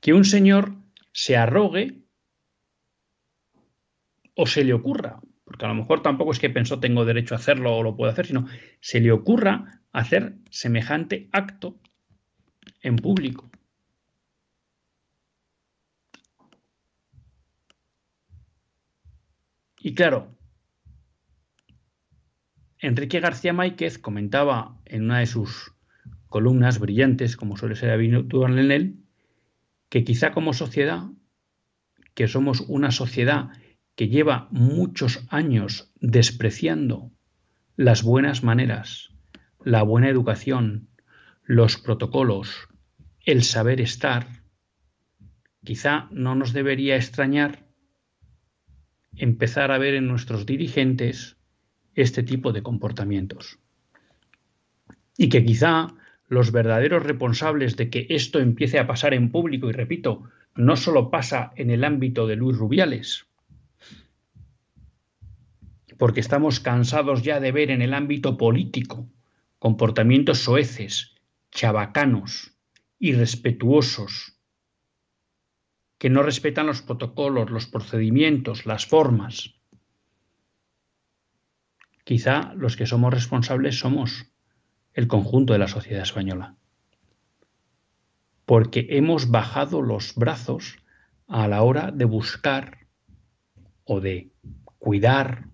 Que 0.01 0.13
un 0.13 0.25
señor 0.25 0.75
se 1.13 1.37
arrogue 1.37 2.04
o 4.35 4.47
se 4.47 4.65
le 4.65 4.75
ocurra, 4.75 5.21
porque 5.45 5.65
a 5.65 5.69
lo 5.69 5.75
mejor 5.75 6.03
tampoco 6.03 6.33
es 6.33 6.39
que 6.39 6.51
pensó 6.51 6.81
tengo 6.81 7.05
derecho 7.05 7.35
a 7.35 7.39
hacerlo 7.39 7.77
o 7.77 7.83
lo 7.83 7.97
puedo 7.97 8.11
hacer, 8.11 8.27
sino 8.27 8.47
se 8.81 9.01
le 9.01 9.13
ocurra 9.13 9.83
hacer 9.93 10.37
semejante 10.51 11.29
acto 11.33 11.79
en 12.83 12.97
público. 12.97 13.51
Y 19.81 19.95
claro, 19.95 20.35
Enrique 22.79 23.21
García 23.21 23.53
Máquez 23.53 23.99
comentaba 23.99 24.81
en 24.87 25.05
una 25.05 25.19
de 25.19 25.27
sus 25.27 25.75
columnas 26.29 26.79
brillantes, 26.79 27.37
como 27.37 27.57
suele 27.57 27.77
ser 27.77 27.91
habitual 27.91 28.59
en 28.59 28.73
él, 28.73 29.05
que 29.91 30.03
quizá 30.03 30.33
como 30.33 30.53
sociedad, 30.53 31.05
que 32.15 32.29
somos 32.29 32.61
una 32.63 32.91
sociedad 32.91 33.51
que 33.97 34.09
lleva 34.09 34.49
muchos 34.51 35.25
años 35.29 35.93
despreciando 36.01 37.13
las 37.77 38.03
buenas 38.03 38.43
maneras, 38.43 39.11
la 39.65 39.83
buena 39.83 40.09
educación, 40.09 40.89
los 41.45 41.77
protocolos, 41.77 42.69
el 43.25 43.43
saber 43.43 43.81
estar, 43.81 44.43
quizá 45.65 46.09
no 46.11 46.35
nos 46.35 46.53
debería 46.53 46.97
extrañar 46.97 47.65
empezar 49.17 49.71
a 49.71 49.79
ver 49.79 49.95
en 49.95 50.07
nuestros 50.09 50.47
dirigentes 50.47 51.37
este 51.95 52.23
tipo 52.23 52.53
de 52.53 52.63
comportamientos. 52.63 53.59
Y 55.17 55.29
que 55.29 55.45
quizá 55.45 55.95
los 56.29 56.51
verdaderos 56.51 57.05
responsables 57.05 57.77
de 57.77 57.91
que 57.91 58.07
esto 58.11 58.41
empiece 58.41 58.79
a 58.79 58.87
pasar 58.87 59.15
en 59.15 59.31
público, 59.31 59.69
y 59.69 59.73
repito, 59.73 60.25
no 60.57 60.77
solo 60.77 61.11
pasa 61.11 61.53
en 61.57 61.71
el 61.71 61.85
ámbito 61.85 62.27
de 62.27 62.37
Luis 62.37 62.57
Rubiales, 62.57 63.27
porque 65.99 66.21
estamos 66.21 66.61
cansados 66.61 67.23
ya 67.23 67.41
de 67.41 67.53
ver 67.53 67.71
en 67.71 67.83
el 67.83 67.95
ámbito 67.95 68.37
político 68.37 69.09
comportamientos 69.59 70.41
soeces, 70.41 71.15
chabacanos, 71.51 72.55
irrespetuosos, 72.99 74.39
que 75.97 76.11
no 76.11 76.23
respetan 76.23 76.67
los 76.67 76.83
protocolos, 76.83 77.51
los 77.51 77.67
procedimientos, 77.67 78.67
las 78.67 78.85
formas. 78.85 79.55
Quizá 82.05 82.53
los 82.55 82.77
que 82.77 82.85
somos 82.85 83.15
responsables 83.15 83.79
somos 83.79 84.27
el 84.93 85.09
conjunto 85.09 85.55
de 85.55 85.61
la 85.61 85.69
sociedad 85.69 86.03
española, 86.03 86.57
porque 88.45 88.87
hemos 88.91 89.31
bajado 89.31 89.81
los 89.81 90.15
brazos 90.15 90.77
a 91.27 91.49
la 91.49 91.63
hora 91.63 91.91
de 91.91 92.05
buscar 92.05 92.87
o 93.85 94.01
de 94.01 94.31
cuidar 94.79 95.54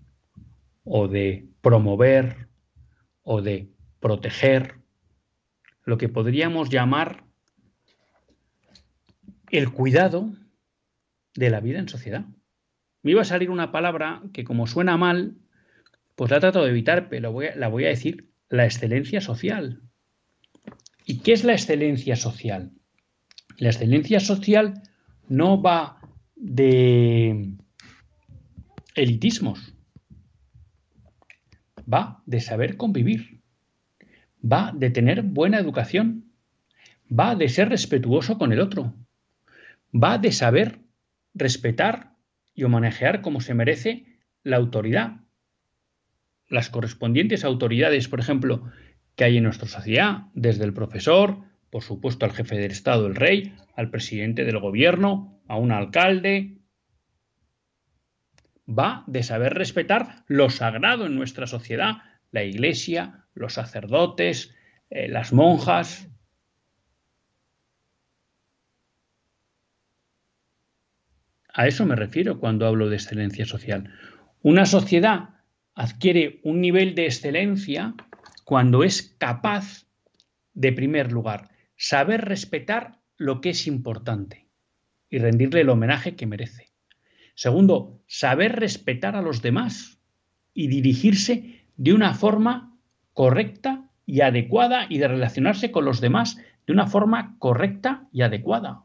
o 0.83 1.07
de 1.07 1.47
promover 1.61 2.47
o 3.23 3.41
de 3.41 3.69
proteger 3.99 4.75
lo 5.85 5.97
que 5.97 6.09
podríamos 6.09 6.69
llamar 6.69 7.23
el 9.49 9.71
cuidado 9.71 10.31
de 11.35 11.49
la 11.49 11.59
vida 11.59 11.79
en 11.79 11.89
sociedad. 11.89 12.25
Me 13.03 13.11
iba 13.11 13.21
a 13.21 13.25
salir 13.25 13.49
una 13.49 13.71
palabra 13.71 14.21
que 14.33 14.43
como 14.43 14.67
suena 14.67 14.97
mal, 14.97 15.37
pues 16.15 16.31
la 16.31 16.39
trato 16.39 16.63
de 16.63 16.69
evitar, 16.69 17.09
pero 17.09 17.33
la 17.55 17.67
voy 17.67 17.85
a 17.85 17.89
decir, 17.89 18.31
la 18.49 18.65
excelencia 18.65 19.21
social. 19.21 19.81
¿Y 21.05 21.19
qué 21.19 21.33
es 21.33 21.43
la 21.43 21.53
excelencia 21.53 22.15
social? 22.15 22.71
La 23.57 23.69
excelencia 23.69 24.19
social 24.19 24.81
no 25.27 25.61
va 25.61 25.99
de 26.35 27.55
elitismos, 28.95 29.73
va 31.91 32.21
de 32.25 32.41
saber 32.41 32.77
convivir, 32.77 33.41
va 34.41 34.71
de 34.75 34.89
tener 34.89 35.23
buena 35.23 35.59
educación, 35.59 36.31
va 37.11 37.35
de 37.35 37.49
ser 37.49 37.69
respetuoso 37.69 38.37
con 38.37 38.53
el 38.53 38.59
otro, 38.59 38.93
va 39.93 40.17
de 40.17 40.31
saber 40.31 40.79
respetar 41.33 42.15
y 42.53 42.63
manejar 42.65 43.21
como 43.21 43.41
se 43.41 43.53
merece 43.53 44.05
la 44.43 44.57
autoridad, 44.57 45.21
las 46.49 46.69
correspondientes 46.69 47.43
autoridades, 47.43 48.07
por 48.07 48.19
ejemplo, 48.19 48.69
que 49.15 49.23
hay 49.23 49.37
en 49.37 49.43
nuestra 49.43 49.67
sociedad, 49.67 50.23
desde 50.33 50.65
el 50.65 50.73
profesor, 50.73 51.39
por 51.69 51.83
supuesto 51.83 52.25
al 52.25 52.33
jefe 52.33 52.57
del 52.57 52.71
Estado, 52.71 53.07
el 53.07 53.15
rey, 53.15 53.55
al 53.75 53.89
presidente 53.89 54.43
del 54.43 54.59
gobierno, 54.59 55.41
a 55.47 55.57
un 55.57 55.71
alcalde. 55.71 56.57
Va 58.77 59.03
de 59.07 59.23
saber 59.23 59.53
respetar 59.53 60.23
lo 60.27 60.49
sagrado 60.49 61.05
en 61.05 61.15
nuestra 61.15 61.47
sociedad, 61.47 61.97
la 62.31 62.43
iglesia, 62.43 63.25
los 63.33 63.53
sacerdotes, 63.53 64.55
eh, 64.89 65.07
las 65.07 65.33
monjas. 65.33 66.07
A 71.53 71.67
eso 71.67 71.85
me 71.85 71.95
refiero 71.95 72.39
cuando 72.39 72.65
hablo 72.65 72.89
de 72.89 72.95
excelencia 72.95 73.45
social. 73.45 73.93
Una 74.41 74.65
sociedad 74.65 75.41
adquiere 75.75 76.39
un 76.43 76.61
nivel 76.61 76.95
de 76.95 77.05
excelencia 77.05 77.93
cuando 78.45 78.83
es 78.83 79.15
capaz 79.17 79.85
de, 80.53 80.71
primer 80.71 81.11
lugar, 81.11 81.49
saber 81.75 82.25
respetar 82.25 82.99
lo 83.17 83.41
que 83.41 83.51
es 83.51 83.67
importante 83.67 84.47
y 85.09 85.19
rendirle 85.19 85.61
el 85.61 85.69
homenaje 85.69 86.15
que 86.15 86.25
merece. 86.25 86.70
Segundo, 87.41 87.99
saber 88.05 88.51
respetar 88.59 89.15
a 89.15 89.23
los 89.23 89.41
demás 89.41 89.99
y 90.53 90.67
dirigirse 90.67 91.65
de 91.75 91.91
una 91.91 92.13
forma 92.13 92.77
correcta 93.13 93.89
y 94.05 94.21
adecuada 94.21 94.85
y 94.87 94.99
de 94.99 95.07
relacionarse 95.07 95.71
con 95.71 95.83
los 95.83 96.01
demás 96.01 96.37
de 96.67 96.73
una 96.73 96.85
forma 96.85 97.37
correcta 97.39 98.07
y 98.11 98.21
adecuada. 98.21 98.83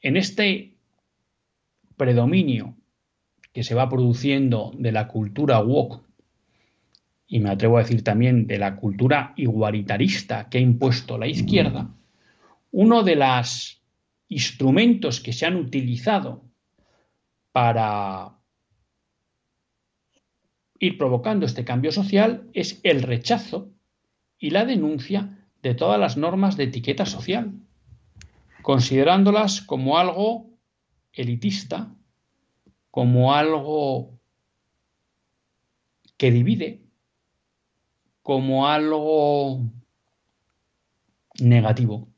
En 0.00 0.16
este 0.16 0.78
predominio 1.98 2.76
que 3.52 3.62
se 3.62 3.74
va 3.74 3.90
produciendo 3.90 4.72
de 4.78 4.92
la 4.92 5.06
cultura 5.06 5.60
woke 5.60 6.00
y 7.26 7.40
me 7.40 7.50
atrevo 7.50 7.76
a 7.76 7.82
decir 7.82 8.02
también 8.02 8.46
de 8.46 8.56
la 8.56 8.76
cultura 8.76 9.34
igualitarista 9.36 10.48
que 10.48 10.56
ha 10.56 10.62
impuesto 10.62 11.18
la 11.18 11.26
izquierda, 11.26 11.90
uno 12.78 13.02
de 13.02 13.16
los 13.16 13.82
instrumentos 14.28 15.20
que 15.20 15.32
se 15.32 15.46
han 15.46 15.56
utilizado 15.56 16.44
para 17.50 18.36
ir 20.78 20.98
provocando 20.98 21.46
este 21.46 21.64
cambio 21.64 21.90
social 21.90 22.50
es 22.52 22.78
el 22.82 23.02
rechazo 23.02 23.70
y 24.38 24.50
la 24.50 24.66
denuncia 24.66 25.48
de 25.62 25.74
todas 25.74 25.98
las 25.98 26.18
normas 26.18 26.58
de 26.58 26.64
etiqueta 26.64 27.06
social, 27.06 27.54
considerándolas 28.60 29.62
como 29.62 29.96
algo 29.96 30.50
elitista 31.14 31.96
como 32.90 33.32
algo 33.32 34.18
que 36.18 36.30
divide, 36.30 36.82
como 38.22 38.68
algo 38.68 39.62
negativo, 41.40 42.08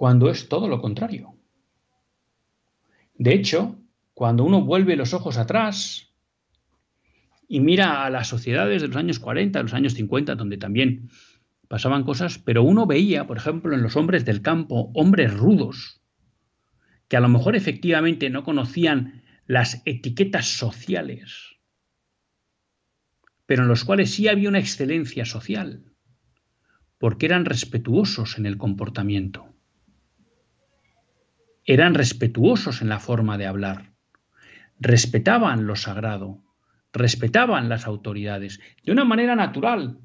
cuando 0.00 0.30
es 0.30 0.48
todo 0.48 0.66
lo 0.66 0.80
contrario. 0.80 1.34
De 3.18 3.34
hecho, 3.34 3.76
cuando 4.14 4.44
uno 4.44 4.64
vuelve 4.64 4.96
los 4.96 5.12
ojos 5.12 5.36
atrás 5.36 6.14
y 7.46 7.60
mira 7.60 8.06
a 8.06 8.08
las 8.08 8.26
sociedades 8.26 8.80
de 8.80 8.88
los 8.88 8.96
años 8.96 9.18
40, 9.18 9.62
los 9.62 9.74
años 9.74 9.92
50, 9.92 10.36
donde 10.36 10.56
también 10.56 11.10
pasaban 11.68 12.04
cosas, 12.04 12.38
pero 12.38 12.62
uno 12.62 12.86
veía, 12.86 13.26
por 13.26 13.36
ejemplo, 13.36 13.74
en 13.74 13.82
los 13.82 13.94
hombres 13.94 14.24
del 14.24 14.40
campo, 14.40 14.90
hombres 14.94 15.34
rudos, 15.34 16.00
que 17.08 17.18
a 17.18 17.20
lo 17.20 17.28
mejor 17.28 17.54
efectivamente 17.54 18.30
no 18.30 18.42
conocían 18.42 19.22
las 19.46 19.82
etiquetas 19.84 20.46
sociales, 20.46 21.58
pero 23.44 23.64
en 23.64 23.68
los 23.68 23.84
cuales 23.84 24.12
sí 24.12 24.28
había 24.28 24.48
una 24.48 24.60
excelencia 24.60 25.26
social, 25.26 25.84
porque 26.96 27.26
eran 27.26 27.44
respetuosos 27.44 28.38
en 28.38 28.46
el 28.46 28.56
comportamiento, 28.56 29.49
eran 31.72 31.94
respetuosos 31.94 32.82
en 32.82 32.88
la 32.88 32.98
forma 32.98 33.38
de 33.38 33.46
hablar, 33.46 33.92
respetaban 34.80 35.68
lo 35.68 35.76
sagrado, 35.76 36.42
respetaban 36.92 37.68
las 37.68 37.86
autoridades 37.86 38.58
de 38.82 38.90
una 38.90 39.04
manera 39.04 39.36
natural. 39.36 40.00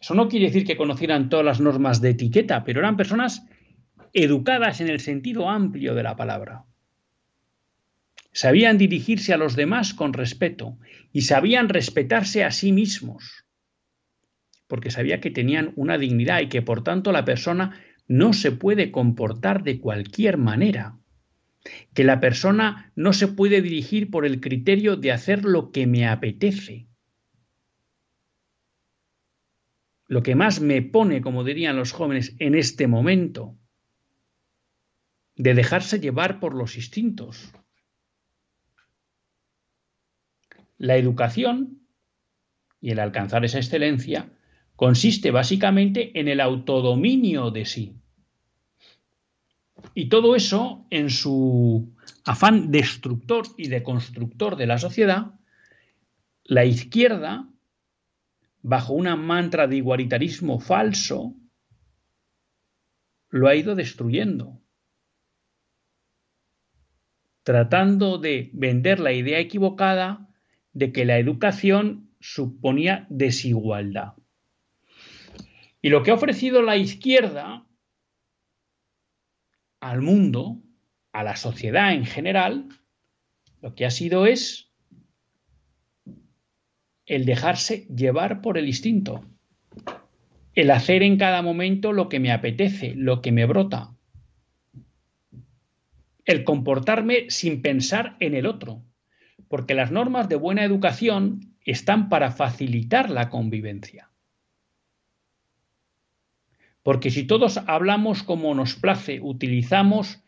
Eso 0.00 0.14
no 0.14 0.30
quiere 0.30 0.46
decir 0.46 0.64
que 0.64 0.78
conocieran 0.78 1.28
todas 1.28 1.44
las 1.44 1.60
normas 1.60 2.00
de 2.00 2.08
etiqueta, 2.08 2.64
pero 2.64 2.80
eran 2.80 2.96
personas 2.96 3.46
educadas 4.14 4.80
en 4.80 4.88
el 4.88 4.98
sentido 4.98 5.50
amplio 5.50 5.94
de 5.94 6.04
la 6.04 6.16
palabra. 6.16 6.64
Sabían 8.32 8.78
dirigirse 8.78 9.34
a 9.34 9.36
los 9.36 9.56
demás 9.56 9.92
con 9.92 10.14
respeto 10.14 10.78
y 11.12 11.20
sabían 11.20 11.68
respetarse 11.68 12.44
a 12.44 12.50
sí 12.50 12.72
mismos, 12.72 13.44
porque 14.68 14.90
sabía 14.90 15.20
que 15.20 15.30
tenían 15.30 15.74
una 15.76 15.98
dignidad 15.98 16.40
y 16.40 16.48
que 16.48 16.62
por 16.62 16.82
tanto 16.82 17.12
la 17.12 17.26
persona 17.26 17.78
no 18.10 18.32
se 18.32 18.50
puede 18.50 18.90
comportar 18.90 19.62
de 19.62 19.78
cualquier 19.78 20.36
manera, 20.36 20.98
que 21.94 22.02
la 22.02 22.18
persona 22.18 22.92
no 22.96 23.12
se 23.12 23.28
puede 23.28 23.62
dirigir 23.62 24.10
por 24.10 24.26
el 24.26 24.40
criterio 24.40 24.96
de 24.96 25.12
hacer 25.12 25.44
lo 25.44 25.70
que 25.70 25.86
me 25.86 26.08
apetece. 26.08 26.88
Lo 30.08 30.24
que 30.24 30.34
más 30.34 30.60
me 30.60 30.82
pone, 30.82 31.20
como 31.20 31.44
dirían 31.44 31.76
los 31.76 31.92
jóvenes, 31.92 32.34
en 32.40 32.56
este 32.56 32.88
momento, 32.88 33.56
de 35.36 35.54
dejarse 35.54 36.00
llevar 36.00 36.40
por 36.40 36.56
los 36.56 36.74
instintos, 36.74 37.52
La 40.78 40.96
educación 40.96 41.86
y 42.80 42.92
el 42.92 43.00
alcanzar 43.00 43.44
esa 43.44 43.58
excelencia 43.58 44.32
consiste 44.76 45.30
básicamente 45.30 46.18
en 46.18 46.26
el 46.26 46.40
autodominio 46.40 47.50
de 47.50 47.66
sí. 47.66 47.99
Y 49.94 50.08
todo 50.08 50.36
eso, 50.36 50.86
en 50.90 51.10
su 51.10 51.94
afán 52.24 52.70
destructor 52.70 53.46
y 53.56 53.68
deconstructor 53.68 54.56
de 54.56 54.66
la 54.66 54.78
sociedad, 54.78 55.34
la 56.44 56.64
izquierda, 56.64 57.48
bajo 58.62 58.92
una 58.92 59.16
mantra 59.16 59.66
de 59.66 59.76
igualitarismo 59.76 60.60
falso, 60.60 61.34
lo 63.30 63.48
ha 63.48 63.54
ido 63.54 63.74
destruyendo, 63.74 64.60
tratando 67.42 68.18
de 68.18 68.50
vender 68.52 69.00
la 69.00 69.12
idea 69.12 69.38
equivocada 69.38 70.28
de 70.72 70.92
que 70.92 71.04
la 71.04 71.18
educación 71.18 72.10
suponía 72.20 73.06
desigualdad. 73.08 74.14
Y 75.82 75.88
lo 75.88 76.02
que 76.02 76.10
ha 76.10 76.14
ofrecido 76.14 76.62
la 76.62 76.76
izquierda 76.76 77.66
al 79.80 80.02
mundo, 80.02 80.62
a 81.12 81.24
la 81.24 81.36
sociedad 81.36 81.92
en 81.92 82.04
general, 82.04 82.68
lo 83.60 83.74
que 83.74 83.86
ha 83.86 83.90
sido 83.90 84.26
es 84.26 84.70
el 87.06 87.24
dejarse 87.24 87.86
llevar 87.94 88.40
por 88.40 88.56
el 88.56 88.66
instinto, 88.66 89.24
el 90.54 90.70
hacer 90.70 91.02
en 91.02 91.16
cada 91.18 91.42
momento 91.42 91.92
lo 91.92 92.08
que 92.08 92.20
me 92.20 92.32
apetece, 92.32 92.94
lo 92.94 93.20
que 93.20 93.32
me 93.32 93.46
brota, 93.46 93.96
el 96.24 96.44
comportarme 96.44 97.30
sin 97.30 97.62
pensar 97.62 98.16
en 98.20 98.34
el 98.34 98.46
otro 98.46 98.84
porque 99.50 99.74
las 99.74 99.90
normas 99.90 100.28
de 100.28 100.36
buena 100.36 100.64
educación 100.64 101.56
están 101.64 102.08
para 102.08 102.30
facilitar 102.30 103.10
la 103.10 103.28
convivencia. 103.28 104.09
Porque 106.82 107.10
si 107.10 107.24
todos 107.24 107.58
hablamos 107.66 108.22
como 108.22 108.54
nos 108.54 108.74
place, 108.74 109.20
utilizamos 109.20 110.22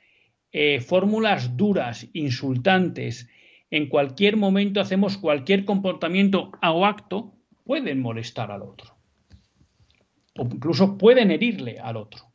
eh, 0.52 0.80
fórmulas 0.80 1.56
duras, 1.56 2.08
insultantes, 2.12 3.28
en 3.70 3.88
cualquier 3.88 4.36
momento 4.36 4.80
hacemos 4.80 5.16
cualquier 5.16 5.64
comportamiento 5.64 6.52
o 6.62 6.84
acto, 6.84 7.32
pueden 7.64 8.00
molestar 8.00 8.50
al 8.50 8.62
otro. 8.62 8.96
O 10.36 10.42
incluso 10.44 10.98
pueden 10.98 11.30
herirle 11.30 11.78
al 11.78 11.96
otro. 11.96 12.32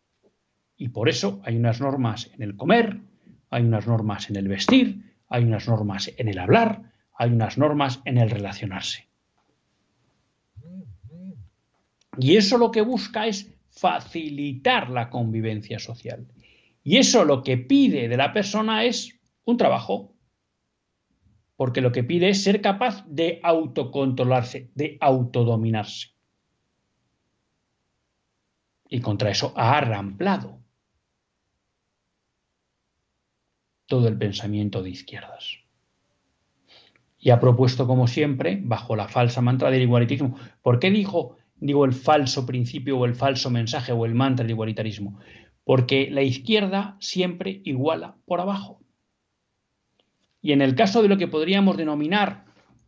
Y 0.78 0.90
por 0.90 1.10
eso 1.10 1.42
hay 1.44 1.56
unas 1.56 1.80
normas 1.80 2.32
en 2.34 2.42
el 2.42 2.56
comer, 2.56 3.02
hay 3.52 3.64
unas 3.64 3.88
normas 3.88 4.30
en 4.30 4.36
el 4.36 4.48
vestir, 4.48 5.16
hay 5.30 5.44
unas 5.44 5.68
normas 5.68 6.12
en 6.18 6.28
el 6.28 6.40
hablar, 6.40 6.92
hay 7.14 7.32
unas 7.32 7.58
normas 7.58 8.02
en 8.06 8.18
el 8.18 8.30
relacionarse. 8.30 9.08
Y 12.20 12.36
eso 12.36 12.58
lo 12.58 12.72
que 12.72 12.82
busca 12.82 13.28
es 13.28 13.54
facilitar 13.78 14.90
la 14.90 15.10
convivencia 15.10 15.80
social. 15.80 16.28
Y 16.84 16.98
eso 16.98 17.26
lo 17.26 17.44
que 17.44 17.58
pide 17.58 18.08
de 18.08 18.18
la 18.18 18.34
persona 18.34 18.84
es 18.84 19.20
un 19.46 19.58
trabajo. 19.58 20.16
Porque 21.56 21.82
lo 21.82 21.92
que 21.92 22.04
pide 22.04 22.30
es 22.30 22.44
ser 22.44 22.62
capaz 22.62 23.06
de 23.08 23.40
autocontrolarse, 23.44 24.70
de 24.76 24.98
autodominarse. 25.00 26.10
Y 28.90 29.02
contra 29.02 29.32
eso 29.32 29.54
ha 29.56 29.78
arramplado 29.78 30.62
todo 33.86 34.08
el 34.08 34.18
pensamiento 34.18 34.84
de 34.84 34.92
izquierdas. 34.92 35.58
Y 37.20 37.32
ha 37.32 37.40
propuesto, 37.40 37.88
como 37.88 38.08
siempre, 38.08 38.60
bajo 38.64 38.96
la 38.96 39.08
falsa 39.08 39.42
mantra 39.42 39.72
del 39.72 39.82
igualitarismo. 39.82 40.38
¿Por 40.62 40.80
qué 40.80 40.92
dijo, 40.92 41.37
digo, 41.60 41.86
el 41.86 41.94
falso 41.94 42.46
principio 42.46 42.98
o 42.98 43.06
el 43.06 43.16
falso 43.16 43.50
mensaje 43.50 43.92
o 43.92 44.06
el 44.06 44.16
mantra 44.16 44.44
del 44.44 44.52
igualitarismo? 44.52 45.20
Porque 45.64 46.10
la 46.12 46.22
izquierda 46.22 46.98
siempre 47.00 47.62
iguala 47.66 48.18
por 48.26 48.40
abajo. 48.40 48.82
Y 50.42 50.52
en 50.52 50.62
el 50.62 50.76
caso 50.76 51.02
de 51.02 51.10
lo 51.10 51.18
que 51.18 51.28
podríamos 51.28 51.78
denominar 51.78 52.46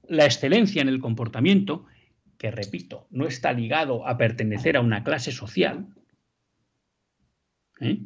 la 0.07 0.25
excelencia 0.25 0.81
en 0.81 0.89
el 0.89 0.99
comportamiento, 0.99 1.85
que 2.37 2.51
repito, 2.51 3.07
no 3.11 3.27
está 3.27 3.53
ligado 3.53 4.07
a 4.07 4.17
pertenecer 4.17 4.77
a 4.77 4.81
una 4.81 5.03
clase 5.03 5.31
social, 5.31 5.87
¿eh? 7.81 7.99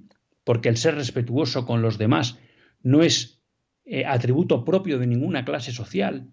porque 0.44 0.70
el 0.70 0.78
ser 0.78 0.96
respetuoso 0.96 1.66
con 1.66 1.82
los 1.82 1.98
demás 1.98 2.40
no 2.82 3.04
es 3.04 3.42
eh, 3.86 4.06
atributo 4.06 4.66
propio 4.66 4.98
de 4.98 5.08
ninguna 5.08 5.46
clase 5.46 5.72
social, 5.72 6.32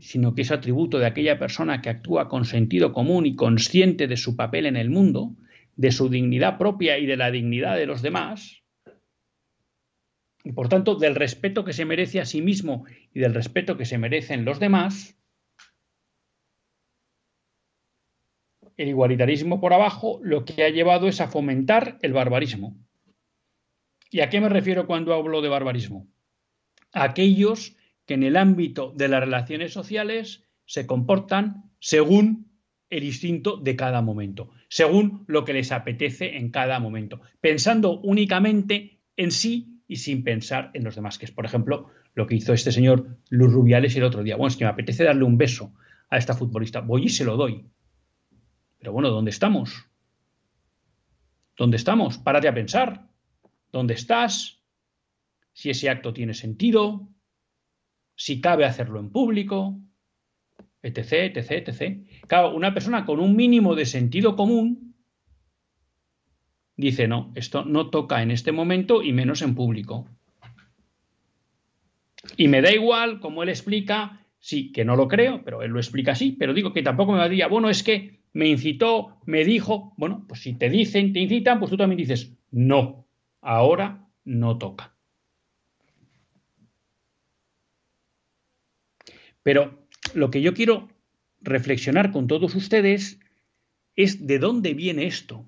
sino 0.00 0.34
que 0.34 0.42
es 0.42 0.50
atributo 0.50 0.98
de 0.98 1.06
aquella 1.06 1.38
persona 1.38 1.80
que 1.80 1.90
actúa 1.90 2.28
con 2.28 2.44
sentido 2.44 2.92
común 2.92 3.26
y 3.26 3.36
consciente 3.36 4.06
de 4.06 4.16
su 4.16 4.36
papel 4.36 4.66
en 4.66 4.76
el 4.76 4.90
mundo, 4.90 5.36
de 5.76 5.92
su 5.92 6.08
dignidad 6.08 6.58
propia 6.58 6.98
y 6.98 7.06
de 7.06 7.16
la 7.16 7.30
dignidad 7.30 7.76
de 7.76 7.86
los 7.86 8.02
demás, 8.02 8.62
y 10.42 10.52
por 10.52 10.68
tanto 10.68 10.94
del 10.94 11.14
respeto 11.14 11.64
que 11.64 11.72
se 11.72 11.84
merece 11.84 12.20
a 12.20 12.24
sí 12.24 12.40
mismo 12.40 12.86
y 13.12 13.20
del 13.20 13.34
respeto 13.34 13.76
que 13.76 13.84
se 13.84 13.98
merecen 13.98 14.44
los 14.44 14.58
demás, 14.58 15.16
el 18.76 18.88
igualitarismo 18.88 19.60
por 19.60 19.74
abajo 19.74 20.18
lo 20.22 20.46
que 20.46 20.64
ha 20.64 20.70
llevado 20.70 21.08
es 21.08 21.20
a 21.20 21.28
fomentar 21.28 21.98
el 22.00 22.14
barbarismo. 22.14 22.78
¿Y 24.10 24.20
a 24.20 24.30
qué 24.30 24.40
me 24.40 24.48
refiero 24.48 24.86
cuando 24.86 25.12
hablo 25.12 25.42
de 25.42 25.50
barbarismo? 25.50 26.08
aquellos 26.92 27.76
que 28.10 28.14
en 28.14 28.24
el 28.24 28.36
ámbito 28.36 28.92
de 28.96 29.06
las 29.06 29.20
relaciones 29.20 29.72
sociales 29.72 30.42
se 30.64 30.84
comportan 30.84 31.70
según 31.78 32.50
el 32.88 33.04
instinto 33.04 33.56
de 33.56 33.76
cada 33.76 34.02
momento, 34.02 34.50
según 34.68 35.22
lo 35.28 35.44
que 35.44 35.52
les 35.52 35.70
apetece 35.70 36.36
en 36.36 36.50
cada 36.50 36.80
momento, 36.80 37.20
pensando 37.40 38.00
únicamente 38.00 38.98
en 39.16 39.30
sí 39.30 39.84
y 39.86 39.94
sin 39.94 40.24
pensar 40.24 40.72
en 40.74 40.82
los 40.82 40.96
demás, 40.96 41.18
que 41.18 41.26
es, 41.26 41.30
por 41.30 41.44
ejemplo, 41.44 41.86
lo 42.14 42.26
que 42.26 42.34
hizo 42.34 42.52
este 42.52 42.72
señor 42.72 43.16
Luz 43.28 43.52
Rubiales 43.52 43.94
el 43.94 44.02
otro 44.02 44.24
día. 44.24 44.34
Bueno, 44.34 44.48
es 44.48 44.56
que 44.56 44.64
me 44.64 44.70
apetece 44.70 45.04
darle 45.04 45.22
un 45.22 45.38
beso 45.38 45.72
a 46.08 46.18
esta 46.18 46.34
futbolista, 46.34 46.80
voy 46.80 47.04
y 47.04 47.10
se 47.10 47.24
lo 47.24 47.36
doy. 47.36 47.64
Pero 48.80 48.92
bueno, 48.92 49.10
¿dónde 49.10 49.30
estamos? 49.30 49.86
¿Dónde 51.56 51.76
estamos? 51.76 52.18
Párate 52.18 52.48
a 52.48 52.54
pensar. 52.54 53.08
¿Dónde 53.70 53.94
estás? 53.94 54.64
Si 55.52 55.70
ese 55.70 55.88
acto 55.88 56.12
tiene 56.12 56.34
sentido, 56.34 57.08
si 58.20 58.42
cabe 58.42 58.66
hacerlo 58.66 59.00
en 59.00 59.08
público. 59.08 59.80
etc, 60.82 61.34
etc, 61.34 61.68
etc. 61.68 62.06
Claro, 62.26 62.54
una 62.54 62.74
persona 62.74 63.06
con 63.06 63.18
un 63.18 63.34
mínimo 63.34 63.74
de 63.74 63.86
sentido 63.86 64.36
común 64.36 64.94
dice, 66.76 67.08
no, 67.08 67.32
esto 67.34 67.64
no 67.64 67.88
toca 67.88 68.22
en 68.22 68.30
este 68.30 68.52
momento 68.52 69.02
y 69.02 69.14
menos 69.14 69.40
en 69.40 69.54
público. 69.54 70.06
Y 72.36 72.48
me 72.48 72.60
da 72.60 72.72
igual, 72.72 73.20
como 73.20 73.42
él 73.42 73.48
explica, 73.48 74.26
sí, 74.38 74.70
que 74.70 74.84
no 74.84 74.96
lo 74.96 75.08
creo, 75.08 75.42
pero 75.42 75.62
él 75.62 75.70
lo 75.70 75.78
explica 75.78 76.12
así, 76.12 76.32
pero 76.32 76.52
digo 76.52 76.74
que 76.74 76.82
tampoco 76.82 77.12
me 77.12 77.18
va 77.18 77.24
a 77.24 77.28
decir, 77.28 77.46
bueno, 77.48 77.70
es 77.70 77.82
que 77.82 78.20
me 78.34 78.48
incitó, 78.48 79.18
me 79.24 79.44
dijo, 79.44 79.94
bueno, 79.96 80.26
pues 80.28 80.42
si 80.42 80.54
te 80.58 80.68
dicen, 80.68 81.14
te 81.14 81.20
incitan, 81.20 81.58
pues 81.58 81.70
tú 81.70 81.78
también 81.78 81.98
dices, 81.98 82.36
no, 82.50 83.06
ahora 83.40 84.08
no 84.24 84.58
toca. 84.58 84.99
Pero 89.42 89.86
lo 90.14 90.30
que 90.30 90.42
yo 90.42 90.54
quiero 90.54 90.88
reflexionar 91.40 92.12
con 92.12 92.26
todos 92.26 92.54
ustedes 92.54 93.18
es 93.96 94.26
de 94.26 94.38
dónde 94.38 94.74
viene 94.74 95.06
esto. 95.06 95.46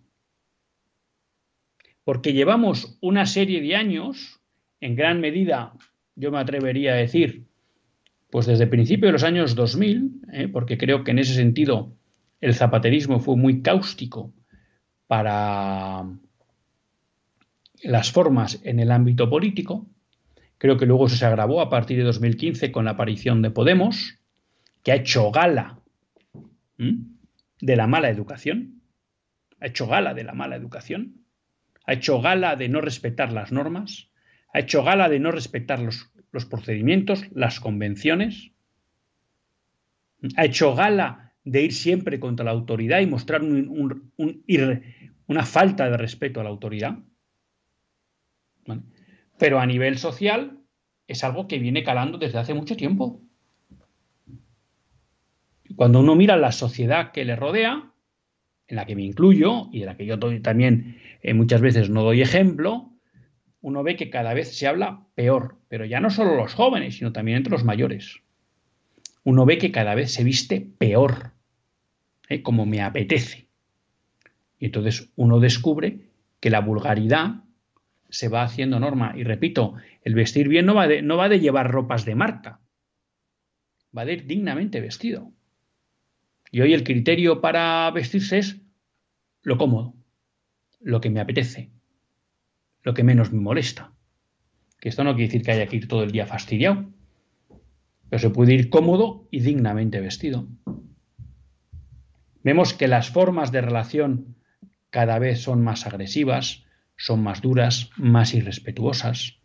Porque 2.04 2.32
llevamos 2.32 2.98
una 3.00 3.26
serie 3.26 3.60
de 3.60 3.76
años, 3.76 4.40
en 4.80 4.96
gran 4.96 5.20
medida, 5.20 5.72
yo 6.16 6.30
me 6.30 6.38
atrevería 6.38 6.92
a 6.92 6.96
decir, 6.96 7.46
pues 8.30 8.46
desde 8.46 8.64
el 8.64 8.70
principio 8.70 9.06
de 9.06 9.12
los 9.12 9.24
años 9.24 9.54
2000, 9.54 10.22
¿eh? 10.32 10.48
porque 10.48 10.78
creo 10.78 11.04
que 11.04 11.12
en 11.12 11.18
ese 11.18 11.34
sentido 11.34 11.94
el 12.40 12.54
zapaterismo 12.54 13.20
fue 13.20 13.36
muy 13.36 13.62
cáustico 13.62 14.32
para 15.06 16.08
las 17.82 18.10
formas 18.10 18.60
en 18.64 18.80
el 18.80 18.90
ámbito 18.90 19.28
político. 19.28 19.86
Creo 20.62 20.76
que 20.76 20.86
luego 20.86 21.08
se 21.08 21.26
agravó 21.26 21.60
a 21.60 21.68
partir 21.68 21.98
de 21.98 22.04
2015 22.04 22.70
con 22.70 22.84
la 22.84 22.92
aparición 22.92 23.42
de 23.42 23.50
Podemos, 23.50 24.20
que 24.84 24.92
ha 24.92 24.94
hecho 24.94 25.32
gala 25.32 25.80
de 26.78 27.76
la 27.76 27.88
mala 27.88 28.10
educación, 28.10 28.80
ha 29.58 29.66
hecho 29.66 29.88
gala 29.88 30.14
de 30.14 30.22
la 30.22 30.34
mala 30.34 30.54
educación, 30.54 31.24
ha 31.84 31.94
hecho 31.94 32.20
gala 32.20 32.54
de 32.54 32.68
no 32.68 32.80
respetar 32.80 33.32
las 33.32 33.50
normas, 33.50 34.12
ha 34.54 34.60
hecho 34.60 34.84
gala 34.84 35.08
de 35.08 35.18
no 35.18 35.32
respetar 35.32 35.80
los, 35.80 36.12
procedimientos, 36.48 37.24
las 37.32 37.58
convenciones, 37.58 38.52
ha 40.36 40.44
hecho 40.44 40.76
gala 40.76 41.32
de 41.42 41.62
ir 41.62 41.72
siempre 41.72 42.20
contra 42.20 42.44
la 42.44 42.52
autoridad 42.52 43.00
y 43.00 43.06
mostrar 43.06 43.42
una 43.42 45.44
falta 45.44 45.90
de 45.90 45.96
respeto 45.96 46.38
a 46.38 46.44
la 46.44 46.50
autoridad. 46.50 46.98
Pero 49.42 49.58
a 49.58 49.66
nivel 49.66 49.98
social 49.98 50.60
es 51.08 51.24
algo 51.24 51.48
que 51.48 51.58
viene 51.58 51.82
calando 51.82 52.16
desde 52.16 52.38
hace 52.38 52.54
mucho 52.54 52.76
tiempo. 52.76 53.20
Cuando 55.74 55.98
uno 55.98 56.14
mira 56.14 56.36
la 56.36 56.52
sociedad 56.52 57.10
que 57.10 57.24
le 57.24 57.34
rodea, 57.34 57.90
en 58.68 58.76
la 58.76 58.86
que 58.86 58.94
me 58.94 59.02
incluyo 59.02 59.66
y 59.72 59.80
en 59.80 59.86
la 59.86 59.96
que 59.96 60.06
yo 60.06 60.20
también 60.42 60.96
eh, 61.22 61.34
muchas 61.34 61.60
veces 61.60 61.90
no 61.90 62.04
doy 62.04 62.22
ejemplo, 62.22 62.92
uno 63.62 63.82
ve 63.82 63.96
que 63.96 64.10
cada 64.10 64.32
vez 64.32 64.56
se 64.56 64.68
habla 64.68 65.08
peor, 65.16 65.56
pero 65.66 65.86
ya 65.86 65.98
no 65.98 66.10
solo 66.10 66.36
los 66.36 66.54
jóvenes, 66.54 66.98
sino 66.98 67.12
también 67.12 67.38
entre 67.38 67.50
los 67.50 67.64
mayores. 67.64 68.20
Uno 69.24 69.44
ve 69.44 69.58
que 69.58 69.72
cada 69.72 69.96
vez 69.96 70.12
se 70.12 70.22
viste 70.22 70.64
peor, 70.78 71.32
¿eh? 72.28 72.42
como 72.42 72.64
me 72.64 72.80
apetece. 72.80 73.48
Y 74.60 74.66
entonces 74.66 75.10
uno 75.16 75.40
descubre 75.40 76.12
que 76.38 76.50
la 76.50 76.60
vulgaridad 76.60 77.42
se 78.12 78.28
va 78.28 78.42
haciendo 78.42 78.78
norma. 78.78 79.14
Y 79.16 79.24
repito, 79.24 79.74
el 80.02 80.14
vestir 80.14 80.46
bien 80.46 80.66
no 80.66 80.74
va 80.74 80.86
de, 80.86 81.02
no 81.02 81.16
va 81.16 81.28
de 81.30 81.40
llevar 81.40 81.70
ropas 81.70 82.04
de 82.04 82.14
marca, 82.14 82.60
va 83.96 84.04
de 84.04 84.12
ir 84.12 84.26
dignamente 84.26 84.80
vestido. 84.80 85.32
Y 86.50 86.60
hoy 86.60 86.74
el 86.74 86.84
criterio 86.84 87.40
para 87.40 87.90
vestirse 87.90 88.38
es 88.38 88.60
lo 89.42 89.56
cómodo, 89.56 89.94
lo 90.80 91.00
que 91.00 91.08
me 91.08 91.20
apetece, 91.20 91.70
lo 92.82 92.92
que 92.92 93.02
menos 93.02 93.32
me 93.32 93.40
molesta. 93.40 93.94
Que 94.78 94.90
esto 94.90 95.04
no 95.04 95.14
quiere 95.14 95.28
decir 95.28 95.42
que 95.42 95.52
haya 95.52 95.66
que 95.66 95.76
ir 95.76 95.88
todo 95.88 96.02
el 96.02 96.12
día 96.12 96.26
fastidiado, 96.26 96.90
pero 98.10 98.20
se 98.20 98.30
puede 98.30 98.52
ir 98.52 98.68
cómodo 98.68 99.26
y 99.30 99.40
dignamente 99.40 100.00
vestido. 100.00 100.46
Vemos 102.42 102.74
que 102.74 102.88
las 102.88 103.08
formas 103.08 103.52
de 103.52 103.62
relación 103.62 104.36
cada 104.90 105.18
vez 105.18 105.40
son 105.40 105.64
más 105.64 105.86
agresivas, 105.86 106.66
son 106.96 107.22
más 107.22 107.40
duras, 107.40 107.90
más 107.96 108.34
irrespetuosas. 108.34 109.38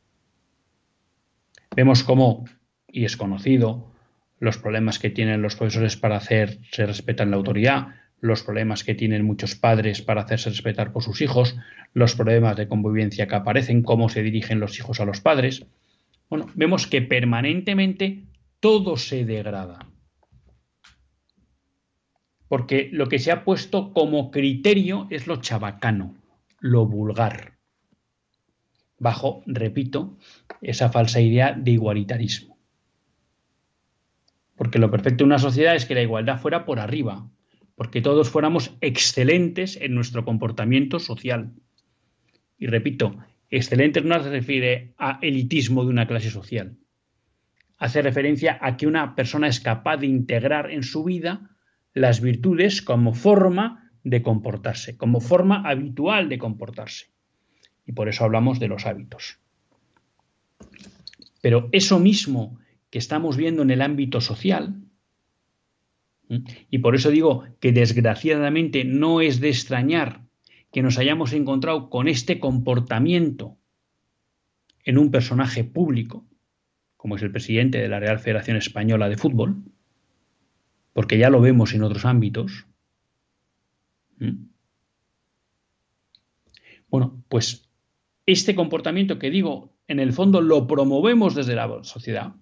Vemos 1.75 2.03
cómo, 2.03 2.45
y 2.87 3.05
es 3.05 3.17
conocido, 3.17 3.91
los 4.39 4.57
problemas 4.57 4.99
que 4.99 5.09
tienen 5.09 5.41
los 5.41 5.55
profesores 5.55 5.97
para 5.97 6.17
hacer 6.17 6.59
se 6.71 6.85
respetan 6.85 7.31
la 7.31 7.37
autoridad, 7.37 7.87
los 8.19 8.43
problemas 8.43 8.83
que 8.83 8.95
tienen 8.95 9.25
muchos 9.25 9.55
padres 9.55 10.01
para 10.01 10.21
hacerse 10.21 10.49
respetar 10.49 10.91
por 10.91 11.03
sus 11.03 11.21
hijos, 11.21 11.55
los 11.93 12.15
problemas 12.15 12.55
de 12.55 12.67
convivencia 12.67 13.27
que 13.27 13.35
aparecen, 13.35 13.83
cómo 13.83 14.09
se 14.09 14.23
dirigen 14.23 14.59
los 14.59 14.77
hijos 14.79 14.99
a 14.99 15.05
los 15.05 15.21
padres. 15.21 15.65
Bueno, 16.29 16.47
vemos 16.55 16.87
que 16.87 17.01
permanentemente 17.01 18.25
todo 18.59 18.97
se 18.97 19.25
degrada. 19.25 19.87
Porque 22.47 22.89
lo 22.91 23.07
que 23.07 23.19
se 23.19 23.31
ha 23.31 23.43
puesto 23.43 23.93
como 23.93 24.31
criterio 24.31 25.07
es 25.09 25.27
lo 25.27 25.37
chabacano, 25.37 26.15
lo 26.59 26.85
vulgar. 26.85 27.57
Bajo, 28.99 29.43
repito, 29.45 30.17
esa 30.61 30.89
falsa 30.89 31.21
idea 31.21 31.53
de 31.53 31.71
igualitarismo. 31.71 32.57
Porque 34.55 34.79
lo 34.79 34.89
perfecto 34.89 35.19
de 35.19 35.25
una 35.25 35.39
sociedad 35.39 35.75
es 35.75 35.85
que 35.85 35.93
la 35.93 36.01
igualdad 36.01 36.39
fuera 36.39 36.65
por 36.65 36.79
arriba, 36.79 37.29
porque 37.75 38.01
todos 38.01 38.29
fuéramos 38.29 38.75
excelentes 38.81 39.77
en 39.79 39.93
nuestro 39.93 40.25
comportamiento 40.25 40.97
social. 40.99 41.53
Y 42.57 42.65
repito, 42.65 43.15
excelente 43.51 44.01
no 44.01 44.21
se 44.23 44.31
refiere 44.31 44.95
a 44.97 45.19
elitismo 45.21 45.83
de 45.83 45.91
una 45.91 46.07
clase 46.07 46.31
social. 46.31 46.77
Hace 47.77 48.01
referencia 48.01 48.57
a 48.59 48.75
que 48.77 48.87
una 48.87 49.13
persona 49.13 49.47
es 49.47 49.59
capaz 49.59 49.97
de 49.97 50.07
integrar 50.07 50.71
en 50.71 50.81
su 50.81 51.03
vida 51.03 51.55
las 51.93 52.21
virtudes 52.21 52.81
como 52.81 53.13
forma 53.13 53.86
de 54.09 54.21
comportarse, 54.21 54.95
como 54.95 55.19
forma 55.19 55.67
habitual 55.67 56.29
de 56.29 56.37
comportarse. 56.37 57.07
Y 57.85 57.91
por 57.91 58.07
eso 58.07 58.23
hablamos 58.23 58.59
de 58.59 58.69
los 58.69 58.85
hábitos. 58.85 59.39
Pero 61.41 61.69
eso 61.71 61.99
mismo 61.99 62.57
que 62.89 62.99
estamos 62.99 63.35
viendo 63.35 63.63
en 63.63 63.71
el 63.71 63.81
ámbito 63.81 64.21
social, 64.21 64.75
y 66.69 66.79
por 66.79 66.95
eso 66.95 67.09
digo 67.09 67.43
que 67.59 67.71
desgraciadamente 67.71 68.83
no 68.83 69.21
es 69.21 69.39
de 69.39 69.49
extrañar 69.49 70.21
que 70.71 70.81
nos 70.81 70.97
hayamos 70.97 71.33
encontrado 71.33 71.89
con 71.89 72.07
este 72.07 72.39
comportamiento 72.39 73.57
en 74.83 74.97
un 74.97 75.11
personaje 75.11 75.63
público, 75.63 76.25
como 76.95 77.15
es 77.15 77.21
el 77.23 77.31
presidente 77.31 77.77
de 77.77 77.87
la 77.87 77.99
Real 77.99 78.19
Federación 78.19 78.57
Española 78.57 79.07
de 79.09 79.17
Fútbol, 79.17 79.63
porque 80.93 81.17
ya 81.17 81.29
lo 81.29 81.39
vemos 81.39 81.73
en 81.73 81.83
otros 81.83 82.05
ámbitos. 82.05 82.67
Bueno, 86.89 87.23
pues 87.27 87.69
este 88.25 88.55
comportamiento 88.55 89.19
que 89.19 89.29
digo, 89.29 89.73
en 89.87 89.99
el 89.99 90.13
fondo 90.13 90.41
lo 90.41 90.67
promovemos 90.67 91.35
desde 91.35 91.55
la 91.55 91.83
sociedad, 91.83 92.35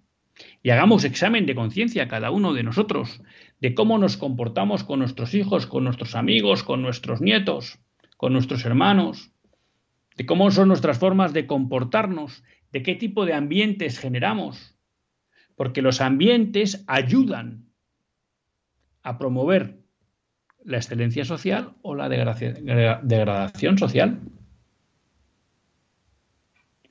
y 0.62 0.70
hagamos 0.70 1.04
examen 1.04 1.46
de 1.46 1.56
conciencia 1.56 2.08
cada 2.08 2.32
uno 2.32 2.54
de 2.54 2.64
nosotros 2.64 3.22
de 3.62 3.74
cómo 3.74 3.98
nos 3.98 4.18
comportamos 4.18 4.84
con 4.84 5.00
nuestros 5.00 5.34
hijos, 5.34 5.66
con 5.66 5.84
nuestros 5.84 6.16
amigos, 6.16 6.64
con 6.64 6.82
nuestros 6.82 7.22
nietos, 7.22 7.80
con 8.18 8.34
nuestros 8.34 8.66
hermanos, 8.66 9.32
de 10.18 10.26
cómo 10.26 10.52
son 10.52 10.68
nuestras 10.68 11.00
formas 11.00 11.34
de 11.34 11.48
comportarnos, 11.48 12.44
de 12.72 12.84
qué 12.84 12.96
tipo 12.96 13.26
de 13.26 13.34
ambientes 13.34 14.00
generamos, 14.00 14.78
porque 15.56 15.82
los 15.82 16.02
ambientes 16.02 16.84
ayudan 16.88 17.70
a 19.04 19.18
promover 19.18 19.85
la 20.66 20.78
excelencia 20.78 21.24
social 21.26 21.74
o 21.82 21.96
la 21.96 22.10
degradación 22.10 23.78
social. 23.78 24.20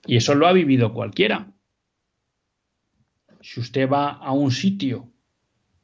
Y 0.06 0.16
eso 0.16 0.34
lo 0.34 0.46
ha 0.46 0.52
vivido 0.52 0.94
cualquiera. 0.94 1.52
Si 3.40 3.60
usted 3.60 3.88
va 3.90 4.10
a 4.10 4.32
un 4.32 4.52
sitio 4.52 5.10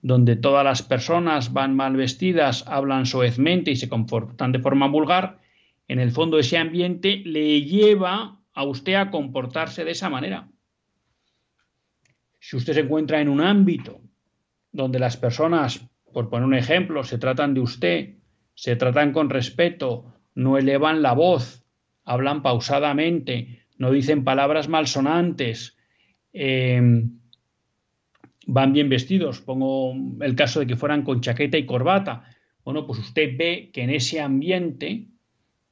donde 0.03 0.37
todas 0.37 0.65
las 0.65 0.83
personas 0.83 1.53
van 1.53 1.77
mal 1.77 1.97
vestidas, 1.97 2.65
hablan 2.67 3.05
soezmente 3.05 3.71
y 3.71 3.77
se 3.77 3.89
comportan 3.89 4.53
de 4.53 4.61
forma 4.61 4.89
vulgar, 4.89 5.41
en 5.89 5.99
el 5.99 6.11
fondo 6.11 6.39
ese 6.39 6.57
ambiente 6.57 7.23
le 7.27 7.63
lleva 7.63 8.41
a 8.55 8.65
usted 8.65 8.95
a 8.95 9.11
comportarse 9.11 9.85
de 9.85 9.91
esa 9.91 10.09
manera. 10.09 10.49
Si 12.39 12.57
usted 12.57 12.73
se 12.73 12.81
encuentra 12.81 13.21
en 13.21 13.29
un 13.29 13.41
ámbito 13.41 14.01
donde 14.73 14.99
las 14.99 15.17
personas, 15.17 15.87
por 16.13 16.29
poner 16.29 16.47
un 16.47 16.55
ejemplo, 16.55 17.05
se 17.05 17.19
tratan 17.19 17.55
de 17.55 17.61
usted, 17.61 18.15
se 18.55 18.77
tratan 18.77 19.13
con 19.13 19.31
respeto, 19.31 20.15
no 20.35 20.59
elevan 20.59 21.03
la 21.03 21.13
voz, 21.13 21.65
hablan 22.05 22.43
pausadamente, 22.43 23.65
no 23.79 23.91
dicen 23.91 24.25
palabras 24.25 24.69
malsonantes, 24.69 25.77
eh, 26.33 27.03
van 28.47 28.73
bien 28.73 28.89
vestidos, 28.89 29.41
pongo 29.41 29.95
el 30.21 30.35
caso 30.35 30.61
de 30.61 30.67
que 30.67 30.77
fueran 30.77 31.03
con 31.03 31.21
chaqueta 31.21 31.57
y 31.57 31.67
corbata, 31.67 32.25
bueno, 32.65 32.87
pues 32.87 32.99
usted 32.99 33.37
ve 33.37 33.71
que 33.73 33.83
en 33.83 33.91
ese 33.91 34.21
ambiente 34.21 35.07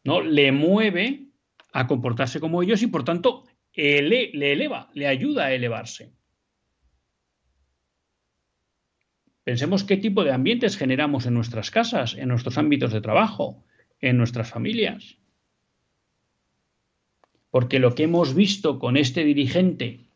¿no? 0.05 0.21
le 0.23 0.53
mueve 0.53 1.29
a 1.73 1.87
comportarse 1.87 2.41
como 2.41 2.63
ellos 2.63 2.83
y 2.83 2.87
por 2.87 3.05
tanto 3.05 3.45
le 3.75 4.31
eleva, 4.33 4.91
le 4.95 5.07
ayuda 5.07 5.47
a 5.47 5.53
elevarse. 5.53 6.13
Pensemos 9.49 9.83
qué 9.83 9.97
tipo 9.97 10.25
de 10.25 10.33
ambientes 10.33 10.77
generamos 10.77 11.25
en 11.25 11.33
nuestras 11.33 11.71
casas, 11.71 12.15
en 12.15 12.29
nuestros 12.29 12.59
ámbitos 12.59 12.93
de 12.93 13.01
trabajo, 13.01 13.65
en 13.99 14.19
nuestras 14.19 14.51
familias. 14.51 15.17
Porque 17.49 17.79
lo 17.79 17.95
que 17.95 18.03
hemos 18.03 18.35
visto 18.35 18.79
con 18.79 18.99
este 18.99 19.25
dirigente 19.25 20.11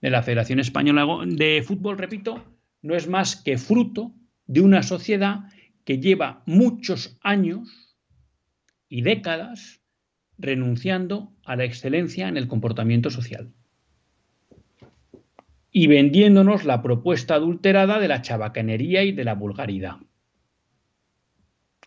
de 0.00 0.10
la 0.10 0.24
Federación 0.24 0.58
Española 0.58 1.06
de 1.28 1.62
Fútbol, 1.64 1.96
repito, 1.96 2.42
no 2.82 2.96
es 2.96 3.06
más 3.06 3.36
que 3.36 3.56
fruto 3.56 4.16
de 4.46 4.62
una 4.62 4.82
sociedad 4.82 5.44
que 5.84 6.00
lleva 6.00 6.42
muchos 6.46 7.16
años 7.22 7.96
y 8.88 9.02
décadas 9.02 9.80
renunciando 10.38 11.32
a 11.44 11.54
la 11.54 11.62
excelencia 11.62 12.26
en 12.26 12.36
el 12.36 12.48
comportamiento 12.48 13.10
social 13.10 13.52
y 15.72 15.86
vendiéndonos 15.86 16.64
la 16.64 16.82
propuesta 16.82 17.34
adulterada 17.34 17.98
de 17.98 18.08
la 18.08 18.20
chabacanería 18.20 19.02
y 19.02 19.12
de 19.12 19.24
la 19.24 19.34
vulgaridad. 19.34 19.96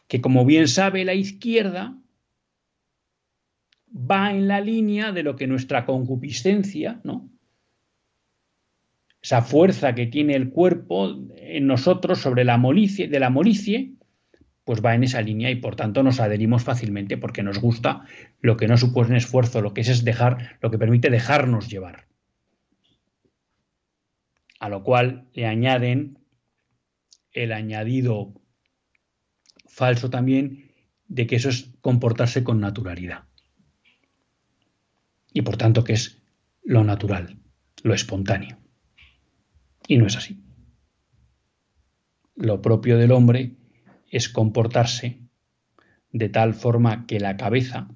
Que 0.08 0.22
como 0.22 0.44
bien 0.44 0.68
sabe 0.68 1.06
la 1.06 1.14
izquierda, 1.14 1.96
va 3.96 4.32
en 4.32 4.48
la 4.48 4.60
línea 4.60 5.12
de 5.12 5.22
lo 5.22 5.36
que 5.36 5.46
nuestra 5.46 5.86
concupiscencia, 5.86 7.00
¿no? 7.04 7.30
esa 9.22 9.42
fuerza 9.42 9.96
que 9.96 10.06
tiene 10.06 10.36
el 10.36 10.50
cuerpo 10.50 11.16
en 11.36 11.66
nosotros 11.66 12.20
sobre 12.20 12.44
la 12.44 12.58
molicie, 12.58 13.08
de 13.08 13.20
la 13.20 13.32
molicie, 13.32 13.94
pues 14.64 14.86
va 14.86 14.94
en 14.94 15.04
esa 15.04 15.22
línea 15.22 15.50
y 15.50 15.56
por 15.56 15.76
tanto 15.76 16.04
nos 16.04 16.20
adherimos 16.20 16.64
fácilmente 16.64 17.18
porque 17.18 17.42
nos 17.42 17.60
gusta 17.60 18.04
lo 18.42 18.56
que 18.56 18.68
no 18.68 18.78
supone 18.78 19.18
esfuerzo, 19.18 19.62
lo 19.62 19.74
que 19.74 19.82
es, 19.82 19.90
es 19.90 20.04
dejar, 20.04 20.58
lo 20.62 20.70
que 20.70 20.78
permite 20.78 21.10
dejarnos 21.10 21.70
llevar 21.70 22.06
a 24.60 24.70
lo 24.70 24.84
cual 24.84 25.30
le 25.34 25.46
añaden 25.46 26.20
el 27.32 27.52
añadido 27.52 28.34
falso 29.68 30.10
también 30.10 30.72
de 31.08 31.28
que 31.28 31.36
eso 31.36 31.50
es 31.50 31.72
comportarse 31.82 32.44
con 32.44 32.60
naturalidad. 32.60 33.26
Y 35.34 35.42
por 35.42 35.58
tanto 35.58 35.84
que 35.84 35.94
es 35.94 36.22
lo 36.64 36.84
natural, 36.84 37.38
lo 37.84 37.94
espontáneo. 37.94 38.58
Y 39.88 39.98
no 39.98 40.08
es 40.08 40.16
así. 40.16 40.42
Lo 42.36 42.62
propio 42.62 42.98
del 42.98 43.12
hombre 43.12 43.58
es 44.10 44.30
comportarse 44.30 45.20
de 46.12 46.30
tal 46.30 46.54
forma 46.54 47.06
que 47.06 47.20
la 47.20 47.36
cabeza, 47.36 47.90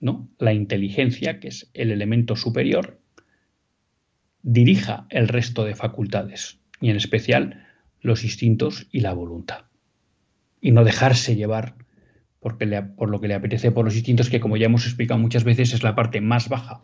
¿no? 0.00 0.28
La 0.38 0.52
inteligencia, 0.52 1.38
que 1.38 1.48
es 1.48 1.70
el 1.74 1.92
elemento 1.92 2.34
superior, 2.34 2.99
dirija 4.42 5.06
el 5.10 5.28
resto 5.28 5.64
de 5.64 5.74
facultades, 5.74 6.60
y 6.80 6.90
en 6.90 6.96
especial 6.96 7.66
los 8.00 8.24
instintos 8.24 8.88
y 8.90 9.00
la 9.00 9.12
voluntad. 9.12 9.64
Y 10.60 10.72
no 10.72 10.84
dejarse 10.84 11.36
llevar 11.36 11.74
porque 12.40 12.66
por 12.82 13.10
lo 13.10 13.20
que 13.20 13.28
le 13.28 13.34
apetece 13.34 13.70
por 13.70 13.84
los 13.84 13.94
instintos, 13.94 14.30
que 14.30 14.40
como 14.40 14.56
ya 14.56 14.66
hemos 14.66 14.86
explicado 14.86 15.20
muchas 15.20 15.44
veces 15.44 15.74
es 15.74 15.82
la 15.82 15.94
parte 15.94 16.20
más 16.20 16.48
baja 16.48 16.82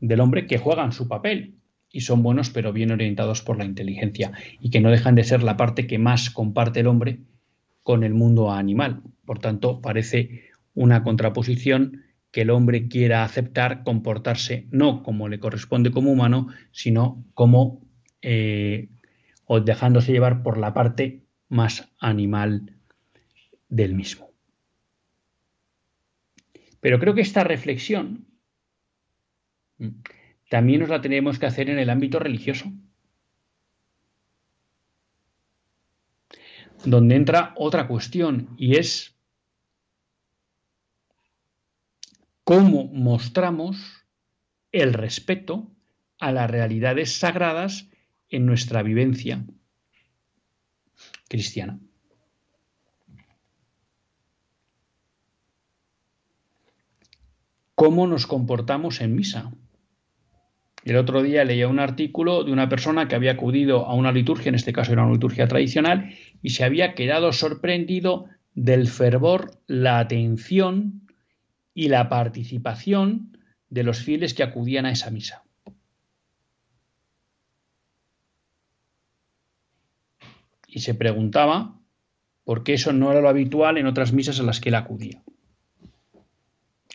del 0.00 0.20
hombre 0.20 0.46
que 0.46 0.58
juegan 0.58 0.92
su 0.92 1.06
papel 1.06 1.56
y 1.92 2.00
son 2.00 2.22
buenos 2.22 2.50
pero 2.50 2.72
bien 2.72 2.90
orientados 2.90 3.42
por 3.42 3.58
la 3.58 3.66
inteligencia 3.66 4.32
y 4.60 4.70
que 4.70 4.80
no 4.80 4.90
dejan 4.90 5.14
de 5.14 5.24
ser 5.24 5.42
la 5.42 5.56
parte 5.56 5.86
que 5.86 5.98
más 5.98 6.30
comparte 6.30 6.80
el 6.80 6.86
hombre 6.86 7.20
con 7.82 8.04
el 8.04 8.14
mundo 8.14 8.50
animal. 8.50 9.02
Por 9.26 9.38
tanto, 9.38 9.80
parece 9.80 10.50
una 10.74 11.02
contraposición 11.02 12.04
que 12.30 12.42
el 12.42 12.50
hombre 12.50 12.88
quiera 12.88 13.24
aceptar 13.24 13.82
comportarse 13.82 14.66
no 14.70 15.02
como 15.02 15.28
le 15.28 15.40
corresponde 15.40 15.90
como 15.90 16.12
humano, 16.12 16.48
sino 16.70 17.24
como 17.34 17.86
eh, 18.22 18.88
o 19.46 19.60
dejándose 19.60 20.12
llevar 20.12 20.42
por 20.42 20.58
la 20.58 20.72
parte 20.72 21.24
más 21.48 21.90
animal 21.98 22.76
del 23.68 23.94
mismo. 23.94 24.30
Pero 26.80 26.98
creo 26.98 27.14
que 27.14 27.20
esta 27.20 27.44
reflexión 27.44 28.26
también 30.48 30.80
nos 30.80 30.88
la 30.88 31.00
tenemos 31.00 31.38
que 31.38 31.46
hacer 31.46 31.70
en 31.70 31.78
el 31.78 31.90
ámbito 31.90 32.18
religioso, 32.18 32.72
donde 36.84 37.16
entra 37.16 37.54
otra 37.56 37.86
cuestión 37.86 38.54
y 38.56 38.76
es 38.76 39.19
cómo 42.50 42.86
mostramos 42.92 43.76
el 44.72 44.92
respeto 44.92 45.70
a 46.18 46.32
las 46.32 46.50
realidades 46.50 47.12
sagradas 47.12 47.88
en 48.28 48.44
nuestra 48.44 48.82
vivencia 48.82 49.44
cristiana. 51.28 51.78
¿Cómo 57.76 58.08
nos 58.08 58.26
comportamos 58.26 59.00
en 59.00 59.14
misa? 59.14 59.52
El 60.82 60.96
otro 60.96 61.22
día 61.22 61.44
leía 61.44 61.68
un 61.68 61.78
artículo 61.78 62.42
de 62.42 62.50
una 62.50 62.68
persona 62.68 63.06
que 63.06 63.14
había 63.14 63.30
acudido 63.30 63.86
a 63.86 63.94
una 63.94 64.10
liturgia, 64.10 64.48
en 64.48 64.56
este 64.56 64.72
caso 64.72 64.92
era 64.92 65.04
una 65.04 65.12
liturgia 65.12 65.46
tradicional, 65.46 66.16
y 66.42 66.50
se 66.50 66.64
había 66.64 66.96
quedado 66.96 67.32
sorprendido 67.32 68.24
del 68.56 68.88
fervor, 68.88 69.52
la 69.68 70.00
atención 70.00 71.06
y 71.74 71.88
la 71.88 72.08
participación 72.08 73.38
de 73.68 73.84
los 73.84 74.00
fieles 74.00 74.34
que 74.34 74.42
acudían 74.42 74.86
a 74.86 74.90
esa 74.90 75.10
misa. 75.10 75.44
Y 80.66 80.80
se 80.80 80.94
preguntaba 80.94 81.76
por 82.44 82.62
qué 82.62 82.74
eso 82.74 82.92
no 82.92 83.10
era 83.10 83.20
lo 83.20 83.28
habitual 83.28 83.78
en 83.78 83.86
otras 83.86 84.12
misas 84.12 84.40
a 84.40 84.42
las 84.42 84.60
que 84.60 84.68
él 84.68 84.74
acudía. 84.74 85.22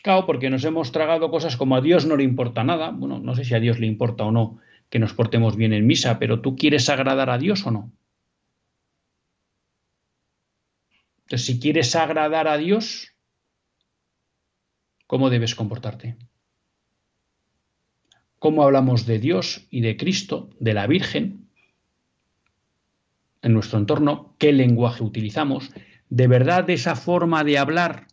Claro, 0.02 0.24
porque 0.24 0.50
nos 0.50 0.64
hemos 0.64 0.92
tragado 0.92 1.30
cosas 1.30 1.56
como 1.56 1.76
a 1.76 1.80
Dios 1.80 2.06
no 2.06 2.16
le 2.16 2.22
importa 2.22 2.62
nada. 2.62 2.90
Bueno, 2.90 3.18
no 3.18 3.34
sé 3.34 3.44
si 3.44 3.54
a 3.54 3.60
Dios 3.60 3.80
le 3.80 3.86
importa 3.86 4.24
o 4.24 4.30
no 4.30 4.58
que 4.88 4.98
nos 4.98 5.14
portemos 5.14 5.56
bien 5.56 5.72
en 5.72 5.86
misa, 5.86 6.18
pero 6.18 6.40
¿tú 6.40 6.56
quieres 6.56 6.88
agradar 6.88 7.28
a 7.28 7.38
Dios 7.38 7.66
o 7.66 7.70
no? 7.70 7.92
Entonces, 11.22 11.44
si 11.44 11.58
quieres 11.58 11.96
agradar 11.96 12.46
a 12.46 12.56
Dios, 12.56 13.15
cómo 15.06 15.30
debes 15.30 15.54
comportarte. 15.54 16.16
Cómo 18.38 18.62
hablamos 18.62 19.06
de 19.06 19.18
Dios 19.18 19.66
y 19.70 19.80
de 19.80 19.96
Cristo, 19.96 20.50
de 20.60 20.74
la 20.74 20.86
Virgen, 20.86 21.48
en 23.42 23.52
nuestro 23.52 23.78
entorno, 23.78 24.34
qué 24.38 24.52
lenguaje 24.52 25.04
utilizamos. 25.04 25.70
De 26.08 26.26
verdad, 26.26 26.68
esa 26.68 26.96
forma 26.96 27.44
de 27.44 27.58
hablar, 27.58 28.08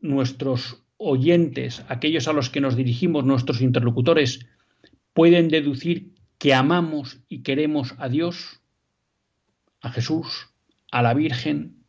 nuestros 0.00 0.84
oyentes, 0.96 1.84
aquellos 1.88 2.28
a 2.28 2.32
los 2.32 2.50
que 2.50 2.60
nos 2.60 2.76
dirigimos, 2.76 3.24
nuestros 3.24 3.60
interlocutores, 3.62 4.46
pueden 5.12 5.48
deducir 5.48 6.14
que 6.38 6.54
amamos 6.54 7.20
y 7.28 7.42
queremos 7.42 7.94
a 7.98 8.08
Dios, 8.08 8.60
a 9.80 9.90
Jesús, 9.90 10.50
a 10.90 11.02
la 11.02 11.12
Virgen, 11.14 11.79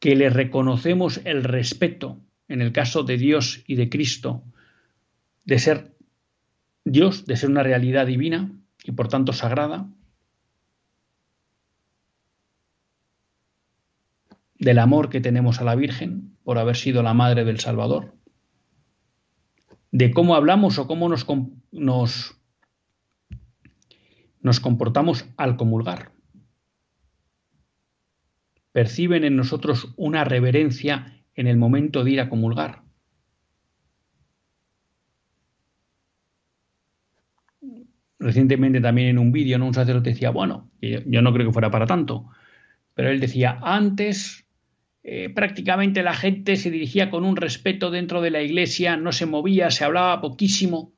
que 0.00 0.16
le 0.16 0.30
reconocemos 0.30 1.20
el 1.24 1.44
respeto, 1.44 2.18
en 2.48 2.62
el 2.62 2.72
caso 2.72 3.04
de 3.04 3.18
Dios 3.18 3.62
y 3.66 3.76
de 3.76 3.90
Cristo, 3.90 4.42
de 5.44 5.58
ser 5.58 5.94
Dios, 6.84 7.26
de 7.26 7.36
ser 7.36 7.50
una 7.50 7.62
realidad 7.62 8.06
divina 8.06 8.50
y 8.82 8.92
por 8.92 9.08
tanto 9.08 9.32
sagrada, 9.32 9.88
del 14.58 14.78
amor 14.78 15.10
que 15.10 15.20
tenemos 15.20 15.60
a 15.60 15.64
la 15.64 15.74
Virgen 15.74 16.36
por 16.44 16.58
haber 16.58 16.76
sido 16.76 17.02
la 17.02 17.14
madre 17.14 17.44
del 17.44 17.60
Salvador, 17.60 18.14
de 19.92 20.10
cómo 20.12 20.34
hablamos 20.34 20.78
o 20.78 20.86
cómo 20.86 21.08
nos, 21.08 21.26
nos, 21.72 22.36
nos 24.40 24.60
comportamos 24.60 25.26
al 25.36 25.56
comulgar 25.56 26.12
perciben 28.72 29.24
en 29.24 29.36
nosotros 29.36 29.92
una 29.96 30.24
reverencia 30.24 31.20
en 31.34 31.46
el 31.46 31.56
momento 31.56 32.04
de 32.04 32.10
ir 32.12 32.20
a 32.20 32.28
comulgar. 32.28 32.82
Recientemente 38.18 38.80
también 38.80 39.08
en 39.08 39.18
un 39.18 39.32
vídeo, 39.32 39.56
un 39.64 39.72
sacerdote 39.72 40.10
decía, 40.10 40.30
bueno, 40.30 40.70
yo 40.80 41.22
no 41.22 41.32
creo 41.32 41.46
que 41.46 41.52
fuera 41.52 41.70
para 41.70 41.86
tanto, 41.86 42.28
pero 42.94 43.08
él 43.08 43.18
decía, 43.18 43.58
antes 43.62 44.46
eh, 45.02 45.30
prácticamente 45.30 46.02
la 46.02 46.12
gente 46.12 46.56
se 46.56 46.70
dirigía 46.70 47.10
con 47.10 47.24
un 47.24 47.36
respeto 47.36 47.90
dentro 47.90 48.20
de 48.20 48.30
la 48.30 48.42
iglesia, 48.42 48.98
no 48.98 49.12
se 49.12 49.24
movía, 49.24 49.70
se 49.70 49.84
hablaba 49.84 50.20
poquísimo. 50.20 50.92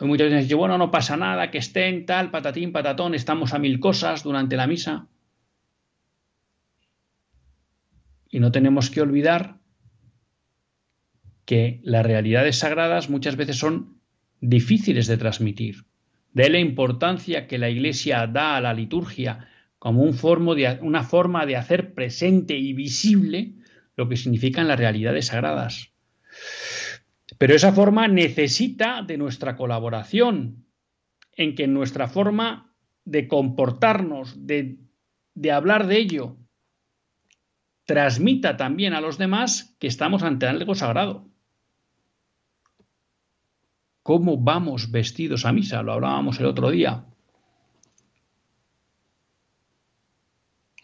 muchas 0.00 0.28
veces 0.28 0.44
dice, 0.44 0.54
bueno, 0.54 0.78
no 0.78 0.92
pasa 0.92 1.16
nada, 1.16 1.50
que 1.50 1.58
estén 1.58 2.06
tal, 2.06 2.30
patatín, 2.30 2.72
patatón, 2.72 3.14
estamos 3.14 3.54
a 3.54 3.58
mil 3.58 3.80
cosas 3.80 4.22
durante 4.22 4.56
la 4.56 4.68
misa. 4.68 5.08
Y 8.34 8.40
no 8.40 8.50
tenemos 8.50 8.90
que 8.90 9.00
olvidar 9.00 9.60
que 11.44 11.78
las 11.84 12.04
realidades 12.04 12.58
sagradas 12.58 13.08
muchas 13.08 13.36
veces 13.36 13.58
son 13.58 14.00
difíciles 14.40 15.06
de 15.06 15.16
transmitir. 15.16 15.84
De 16.32 16.50
la 16.50 16.58
importancia 16.58 17.46
que 17.46 17.58
la 17.58 17.70
Iglesia 17.70 18.26
da 18.26 18.56
a 18.56 18.60
la 18.60 18.74
liturgia 18.74 19.46
como 19.78 20.02
un 20.02 20.14
de, 20.56 20.78
una 20.82 21.04
forma 21.04 21.46
de 21.46 21.54
hacer 21.54 21.94
presente 21.94 22.58
y 22.58 22.72
visible 22.72 23.54
lo 23.94 24.08
que 24.08 24.16
significan 24.16 24.66
las 24.66 24.80
realidades 24.80 25.26
sagradas. 25.26 25.92
Pero 27.38 27.54
esa 27.54 27.72
forma 27.72 28.08
necesita 28.08 29.02
de 29.02 29.16
nuestra 29.16 29.54
colaboración, 29.54 30.66
en 31.36 31.54
que 31.54 31.68
nuestra 31.68 32.08
forma 32.08 32.74
de 33.04 33.28
comportarnos, 33.28 34.44
de, 34.44 34.78
de 35.36 35.52
hablar 35.52 35.86
de 35.86 35.98
ello, 35.98 36.36
transmita 37.84 38.56
también 38.56 38.94
a 38.94 39.00
los 39.00 39.18
demás 39.18 39.76
que 39.78 39.86
estamos 39.86 40.22
ante 40.22 40.46
algo 40.46 40.74
sagrado. 40.74 41.26
¿Cómo 44.02 44.36
vamos 44.36 44.90
vestidos 44.90 45.46
a 45.46 45.52
misa? 45.52 45.82
Lo 45.82 45.92
hablábamos 45.92 46.38
el 46.38 46.46
otro 46.46 46.70
día. 46.70 47.06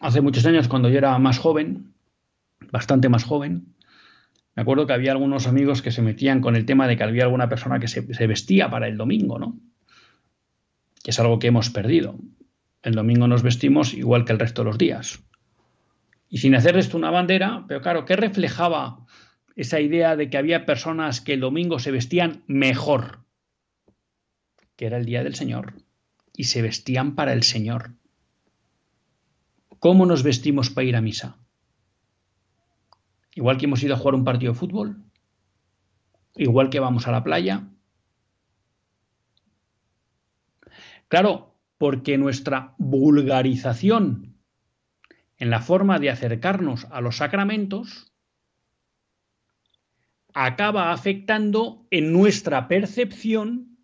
Hace 0.01 0.23
muchos 0.23 0.47
años, 0.47 0.69
cuando 0.69 0.89
yo 0.89 0.97
era 0.97 1.19
más 1.19 1.39
joven, 1.39 1.93
bastante 2.73 3.11
más 3.11 3.25
joven, 3.25 3.75
me 4.57 4.63
acuerdo 4.63 4.87
que 4.87 4.95
había 4.95 5.13
algunos 5.13 5.47
amigos 5.47 5.83
que 5.83 5.91
se 5.91 6.03
metían 6.03 6.41
con 6.41 6.57
el 6.57 6.65
tema 6.65 6.89
de 6.89 6.97
que 6.97 7.03
había 7.03 7.25
alguna 7.25 7.49
persona 7.49 7.79
que 7.79 7.89
se, 7.89 8.27
vestía 8.27 8.71
para 8.71 8.89
el 8.89 8.97
domingo, 8.97 9.39
¿no? 9.39 9.59
Que 11.03 11.11
es 11.11 11.21
algo 11.21 11.39
que 11.39 11.49
hemos 11.49 11.71
perdido. 11.71 12.19
El 12.83 12.95
domingo 12.95 13.29
nos 13.29 13.43
vestimos 13.43 13.93
igual 13.95 14.25
que 14.25 14.33
el 14.33 14.39
resto 14.39 14.63
de 14.63 14.67
los 14.67 14.79
días. 14.79 15.23
Y 16.31 16.39
sin 16.39 16.55
hacer 16.55 16.79
esto 16.79 16.97
una 16.97 17.11
bandera, 17.11 17.65
pero 17.67 17.83
claro, 17.83 18.05
¿qué 18.05 18.15
reflejaba 18.15 19.05
esa 19.57 19.81
idea 19.81 20.15
de 20.15 20.31
que 20.31 20.39
había 20.39 20.65
personas 20.65 21.21
que 21.21 21.35
el 21.35 21.41
domingo 21.41 21.81
se 21.81 21.91
vestían 21.91 22.45
mejor? 22.47 23.25
Que 24.77 24.87
era 24.87 24.97
el 24.97 25.05
día 25.05 25.25
del 25.25 25.35
Señor. 25.35 25.75
Y 26.33 26.45
se 26.45 26.63
vestían 26.63 27.17
para 27.17 27.33
el 27.33 27.43
Señor. 27.43 27.97
¿Cómo 29.81 30.07
nos 30.07 30.23
vestimos 30.23 30.71
para 30.71 30.87
ir 30.87 30.95
a 30.95 31.01
misa? 31.01 31.37
Igual 33.35 33.59
que 33.59 33.65
hemos 33.67 33.83
ido 33.83 33.95
a 33.95 33.99
jugar 33.99 34.15
un 34.15 34.25
partido 34.25 34.53
de 34.53 34.59
fútbol, 34.59 35.03
igual 36.37 36.71
que 36.71 36.79
vamos 36.79 37.09
a 37.09 37.13
la 37.13 37.25
playa. 37.25 37.69
Claro, 41.09 41.57
porque 41.77 42.19
nuestra 42.19 42.75
vulgarización 42.79 44.30
en 45.41 45.51
la 45.51 45.61
forma 45.61 45.99
de 45.99 46.11
acercarnos 46.11 46.87
a 46.91 47.01
los 47.01 47.17
sacramentos 47.17 48.13
acaba 50.35 50.93
afectando 50.93 51.87
en 51.91 52.13
nuestra 52.13 52.69
percepción 52.69 53.79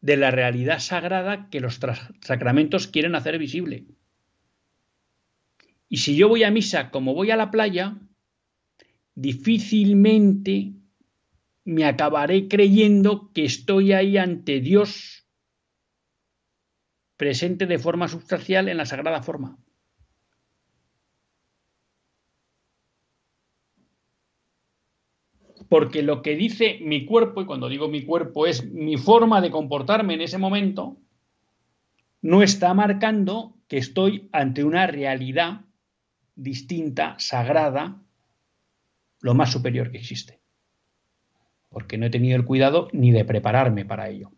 de 0.00 0.16
la 0.16 0.30
realidad 0.30 0.80
sagrada 0.80 1.50
que 1.50 1.60
los 1.60 1.78
sacramentos 2.22 2.88
quieren 2.88 3.14
hacer 3.14 3.38
visible. 3.38 3.86
Y 5.90 5.98
si 5.98 6.16
yo 6.16 6.28
voy 6.28 6.42
a 6.42 6.50
misa 6.50 6.90
como 6.90 7.14
voy 7.14 7.30
a 7.30 7.36
la 7.36 7.50
playa, 7.50 7.98
difícilmente 9.14 10.72
me 11.64 11.84
acabaré 11.84 12.48
creyendo 12.48 13.30
que 13.34 13.44
estoy 13.44 13.92
ahí 13.92 14.16
ante 14.16 14.60
Dios 14.60 15.19
presente 17.20 17.66
de 17.66 17.78
forma 17.78 18.08
sustancial 18.08 18.70
en 18.70 18.78
la 18.78 18.86
sagrada 18.86 19.22
forma. 19.22 19.58
Porque 25.68 26.02
lo 26.02 26.22
que 26.22 26.34
dice 26.34 26.78
mi 26.80 27.04
cuerpo, 27.04 27.42
y 27.42 27.44
cuando 27.44 27.68
digo 27.68 27.88
mi 27.88 28.06
cuerpo 28.06 28.46
es 28.46 28.64
mi 28.64 28.96
forma 28.96 29.42
de 29.42 29.50
comportarme 29.50 30.14
en 30.14 30.22
ese 30.22 30.38
momento, 30.38 30.96
no 32.22 32.42
está 32.42 32.72
marcando 32.72 33.54
que 33.68 33.76
estoy 33.76 34.30
ante 34.32 34.64
una 34.64 34.86
realidad 34.86 35.66
distinta, 36.36 37.16
sagrada, 37.18 38.02
lo 39.20 39.34
más 39.34 39.52
superior 39.52 39.90
que 39.90 39.98
existe. 39.98 40.40
Porque 41.68 41.98
no 41.98 42.06
he 42.06 42.10
tenido 42.10 42.36
el 42.36 42.46
cuidado 42.46 42.88
ni 42.94 43.10
de 43.10 43.26
prepararme 43.26 43.84
para 43.84 44.08
ello. 44.08 44.32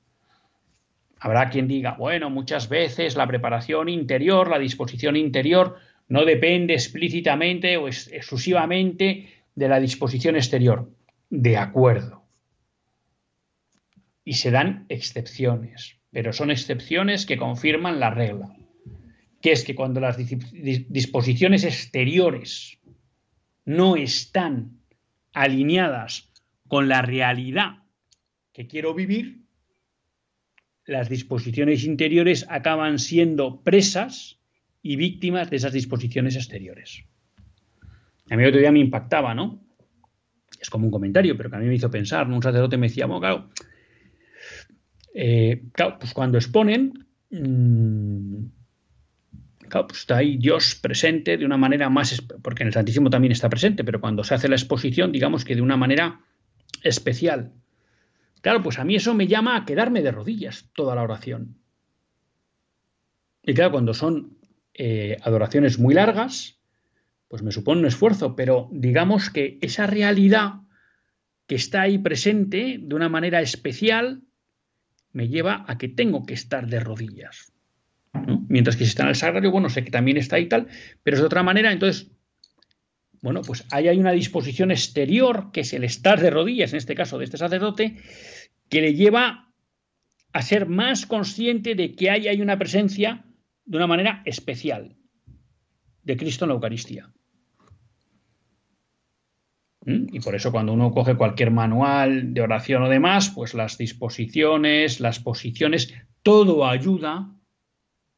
Habrá 1.24 1.50
quien 1.50 1.68
diga, 1.68 1.92
bueno, 1.92 2.30
muchas 2.30 2.68
veces 2.68 3.14
la 3.14 3.28
preparación 3.28 3.88
interior, 3.88 4.50
la 4.50 4.58
disposición 4.58 5.14
interior, 5.16 5.76
no 6.08 6.24
depende 6.24 6.74
explícitamente 6.74 7.76
o 7.76 7.86
exclusivamente 7.86 9.28
de 9.54 9.68
la 9.68 9.78
disposición 9.78 10.34
exterior. 10.34 10.90
De 11.30 11.56
acuerdo. 11.56 12.24
Y 14.24 14.34
se 14.34 14.50
dan 14.50 14.84
excepciones, 14.88 16.00
pero 16.10 16.32
son 16.32 16.50
excepciones 16.50 17.24
que 17.24 17.36
confirman 17.36 18.00
la 18.00 18.10
regla 18.10 18.56
que 19.42 19.52
es 19.52 19.64
que 19.64 19.74
cuando 19.74 20.00
las 20.00 20.16
disposiciones 20.16 21.64
exteriores 21.64 22.78
no 23.64 23.96
están 23.96 24.78
alineadas 25.34 26.32
con 26.68 26.88
la 26.88 27.02
realidad 27.02 27.82
que 28.52 28.68
quiero 28.68 28.94
vivir, 28.94 29.41
las 30.86 31.08
disposiciones 31.08 31.84
interiores 31.84 32.46
acaban 32.48 32.98
siendo 32.98 33.62
presas 33.62 34.38
y 34.82 34.96
víctimas 34.96 35.50
de 35.50 35.56
esas 35.56 35.72
disposiciones 35.72 36.36
exteriores. 36.36 37.04
A 38.30 38.36
mí 38.36 38.44
otro 38.44 38.60
día 38.60 38.72
me 38.72 38.80
impactaba, 38.80 39.34
¿no? 39.34 39.62
Es 40.60 40.70
como 40.70 40.86
un 40.86 40.90
comentario, 40.90 41.36
pero 41.36 41.50
que 41.50 41.56
a 41.56 41.58
mí 41.58 41.66
me 41.66 41.74
hizo 41.74 41.90
pensar, 41.90 42.26
Un 42.28 42.42
sacerdote 42.42 42.76
me 42.76 42.88
decía, 42.88 43.06
bueno, 43.06 43.20
claro, 43.20 43.50
eh, 45.14 45.62
pues 45.98 46.14
cuando 46.14 46.38
exponen, 46.38 47.06
mm, 47.30 48.44
pues 49.68 50.00
está 50.00 50.18
ahí 50.18 50.36
Dios 50.36 50.74
presente 50.74 51.36
de 51.36 51.46
una 51.46 51.56
manera 51.56 51.88
más, 51.88 52.22
porque 52.42 52.62
en 52.62 52.68
el 52.68 52.72
Santísimo 52.72 53.08
también 53.10 53.32
está 53.32 53.48
presente, 53.48 53.84
pero 53.84 54.00
cuando 54.00 54.22
se 54.22 54.34
hace 54.34 54.48
la 54.48 54.56
exposición, 54.56 55.12
digamos 55.12 55.44
que 55.44 55.54
de 55.54 55.62
una 55.62 55.76
manera 55.76 56.20
especial. 56.82 57.52
Claro, 58.42 58.62
pues 58.62 58.78
a 58.78 58.84
mí 58.84 58.96
eso 58.96 59.14
me 59.14 59.28
llama 59.28 59.56
a 59.56 59.64
quedarme 59.64 60.02
de 60.02 60.10
rodillas 60.10 60.68
toda 60.74 60.94
la 60.94 61.02
oración. 61.02 61.56
Y 63.42 63.54
claro, 63.54 63.72
cuando 63.72 63.94
son 63.94 64.36
eh, 64.74 65.16
adoraciones 65.22 65.78
muy 65.78 65.94
largas, 65.94 66.60
pues 67.28 67.42
me 67.42 67.52
supone 67.52 67.80
un 67.80 67.86
esfuerzo, 67.86 68.36
pero 68.36 68.68
digamos 68.72 69.30
que 69.30 69.58
esa 69.62 69.86
realidad 69.86 70.60
que 71.46 71.54
está 71.54 71.82
ahí 71.82 71.98
presente 71.98 72.78
de 72.80 72.94
una 72.94 73.08
manera 73.08 73.40
especial 73.40 74.22
me 75.12 75.28
lleva 75.28 75.64
a 75.68 75.78
que 75.78 75.88
tengo 75.88 76.26
que 76.26 76.34
estar 76.34 76.66
de 76.66 76.80
rodillas. 76.80 77.52
Mientras 78.48 78.76
que 78.76 78.84
si 78.84 78.90
está 78.90 79.04
en 79.04 79.10
el 79.10 79.14
sagrario, 79.14 79.50
bueno, 79.50 79.70
sé 79.70 79.84
que 79.84 79.90
también 79.90 80.16
está 80.16 80.36
ahí 80.36 80.46
tal, 80.46 80.68
pero 81.02 81.16
es 81.16 81.20
de 81.20 81.26
otra 81.26 81.42
manera, 81.42 81.72
entonces, 81.72 82.10
bueno, 83.22 83.42
pues 83.42 83.64
ahí 83.70 83.86
hay 83.86 83.98
una 83.98 84.10
disposición 84.10 84.72
exterior, 84.72 85.52
que 85.52 85.60
es 85.60 85.72
el 85.72 85.84
estar 85.84 86.20
de 86.20 86.30
rodillas, 86.30 86.72
en 86.72 86.78
este 86.78 86.96
caso 86.96 87.18
de 87.18 87.24
este 87.24 87.38
sacerdote, 87.38 87.96
que 88.68 88.80
le 88.80 88.94
lleva 88.94 89.54
a 90.32 90.42
ser 90.42 90.66
más 90.66 91.06
consciente 91.06 91.76
de 91.76 91.94
que 91.94 92.10
ahí 92.10 92.26
hay 92.26 92.40
una 92.40 92.58
presencia 92.58 93.24
de 93.64 93.76
una 93.76 93.86
manera 93.86 94.22
especial 94.24 94.96
de 96.02 96.16
Cristo 96.16 96.44
en 96.44 96.48
la 96.48 96.54
Eucaristía. 96.54 97.12
¿Mm? 99.84 100.06
Y 100.14 100.18
por 100.18 100.34
eso 100.34 100.50
cuando 100.50 100.72
uno 100.72 100.90
coge 100.90 101.14
cualquier 101.14 101.52
manual 101.52 102.34
de 102.34 102.40
oración 102.40 102.82
o 102.82 102.88
demás, 102.88 103.30
pues 103.30 103.54
las 103.54 103.78
disposiciones, 103.78 104.98
las 104.98 105.20
posiciones, 105.20 105.94
todo 106.24 106.66
ayuda 106.66 107.32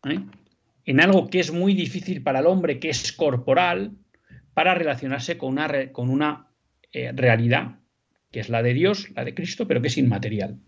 ¿eh? 0.05 0.21
en 0.87 1.01
algo 1.01 1.29
que 1.29 1.41
es 1.41 1.53
muy 1.53 1.75
difícil 1.75 2.23
para 2.23 2.39
el 2.39 2.47
hombre, 2.47 2.79
que 2.79 2.89
es 2.89 3.13
corporal, 3.13 3.99
para 4.55 4.75
relacionarse 4.75 5.37
con 5.37 5.59
una, 6.11 6.49
eh, 6.93 7.13
realidad, 7.13 7.81
que 8.31 8.41
es 8.41 8.49
la 8.49 8.63
de 8.63 8.73
Dios, 8.73 9.11
la 9.15 9.25
de 9.25 9.35
Cristo, 9.35 9.67
pero 9.67 9.83
que 9.83 9.89
es 9.89 9.99
inmaterial. 9.99 10.61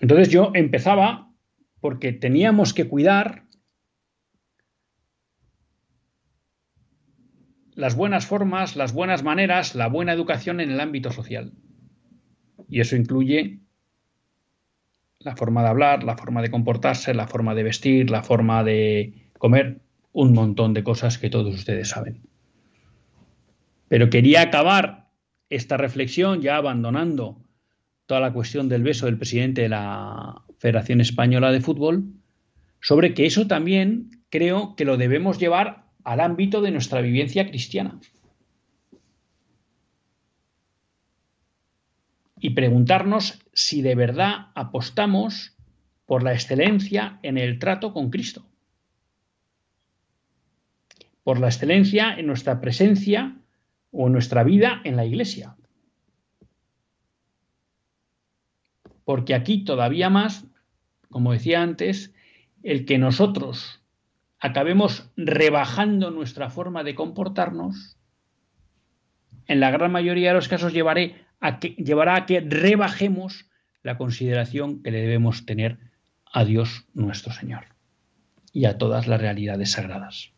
Entonces 0.00 0.28
yo 0.30 0.52
empezaba 0.54 1.30
porque 1.80 2.12
teníamos 2.12 2.72
que 2.72 2.88
cuidar 2.88 3.44
las 7.74 7.94
buenas 7.94 8.26
formas, 8.26 8.76
las 8.76 8.92
buenas 8.92 9.22
maneras, 9.22 9.74
la 9.74 9.88
buena 9.88 10.12
educación 10.12 10.60
en 10.60 10.70
el 10.70 10.80
ámbito 10.80 11.12
social. 11.12 11.52
Y 12.68 12.80
eso 12.80 12.96
incluye 12.96 13.60
la 15.20 15.36
forma 15.36 15.62
de 15.62 15.68
hablar, 15.68 16.02
la 16.02 16.16
forma 16.16 16.42
de 16.42 16.50
comportarse, 16.50 17.14
la 17.14 17.26
forma 17.26 17.54
de 17.54 17.62
vestir, 17.62 18.10
la 18.10 18.22
forma 18.22 18.64
de 18.64 19.30
comer, 19.38 19.80
un 20.12 20.32
montón 20.32 20.74
de 20.74 20.84
cosas 20.84 21.18
que 21.18 21.30
todos 21.30 21.54
ustedes 21.54 21.88
saben. 21.88 22.22
Pero 23.88 24.10
quería 24.10 24.42
acabar 24.42 25.10
esta 25.48 25.76
reflexión, 25.76 26.42
ya 26.42 26.56
abandonando 26.56 27.42
toda 28.06 28.20
la 28.20 28.32
cuestión 28.32 28.68
del 28.68 28.82
beso 28.82 29.06
del 29.06 29.18
presidente 29.18 29.62
de 29.62 29.68
la 29.68 30.42
Federación 30.58 31.00
Española 31.00 31.52
de 31.52 31.60
Fútbol, 31.60 32.12
sobre 32.80 33.14
que 33.14 33.26
eso 33.26 33.46
también 33.46 34.22
creo 34.30 34.76
que 34.76 34.84
lo 34.84 34.96
debemos 34.96 35.38
llevar 35.38 35.86
al 36.04 36.20
ámbito 36.20 36.60
de 36.60 36.70
nuestra 36.70 37.00
vivencia 37.00 37.48
cristiana. 37.48 38.00
Y 42.40 42.50
preguntarnos 42.50 43.40
si 43.52 43.82
de 43.82 43.94
verdad 43.94 44.48
apostamos 44.54 45.56
por 46.06 46.22
la 46.22 46.32
excelencia 46.32 47.18
en 47.22 47.36
el 47.36 47.58
trato 47.58 47.92
con 47.92 48.10
Cristo, 48.10 48.46
por 51.28 51.40
la 51.40 51.48
excelencia 51.48 52.14
en 52.14 52.26
nuestra 52.26 52.58
presencia 52.58 53.36
o 53.90 54.06
en 54.06 54.14
nuestra 54.14 54.44
vida 54.44 54.80
en 54.84 54.96
la 54.96 55.04
iglesia. 55.04 55.56
Porque 59.04 59.34
aquí 59.34 59.62
todavía 59.62 60.08
más, 60.08 60.46
como 61.10 61.34
decía 61.34 61.60
antes, 61.60 62.14
el 62.62 62.86
que 62.86 62.96
nosotros 62.96 63.84
acabemos 64.38 65.10
rebajando 65.18 66.10
nuestra 66.10 66.48
forma 66.48 66.82
de 66.82 66.94
comportarnos, 66.94 67.98
en 69.48 69.60
la 69.60 69.70
gran 69.70 69.92
mayoría 69.92 70.28
de 70.28 70.36
los 70.36 70.48
casos 70.48 70.72
llevaré 70.72 71.26
llevará 71.76 72.16
a 72.16 72.24
que 72.24 72.40
rebajemos 72.40 73.50
la 73.82 73.98
consideración 73.98 74.82
que 74.82 74.92
le 74.92 75.02
debemos 75.02 75.44
tener 75.44 75.76
a 76.32 76.46
Dios 76.46 76.86
nuestro 76.94 77.34
Señor 77.34 77.66
y 78.54 78.64
a 78.64 78.78
todas 78.78 79.06
las 79.06 79.20
realidades 79.20 79.72
sagradas. 79.72 80.32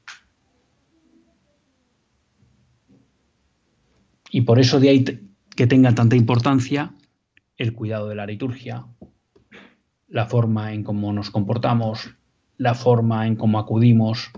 Y 4.31 4.43
por 4.43 4.61
eso 4.61 4.81
de 4.81 4.89
ahí 4.89 5.05
que 5.57 5.66
tenga 5.66 5.95
tanta 5.95 6.16
importancia 6.16 6.95
el 7.57 7.74
cuidado 7.74 8.09
de 8.09 8.14
la 8.14 8.26
liturgia, 8.26 8.87
la 10.09 10.26
forma 10.26 10.72
en 10.72 10.85
cómo 10.85 11.12
nos 11.12 11.31
comportamos, 11.31 12.14
la 12.57 12.74
forma 12.74 13.26
en 13.26 13.37
cómo 13.37 13.59
acudimos 13.59 14.31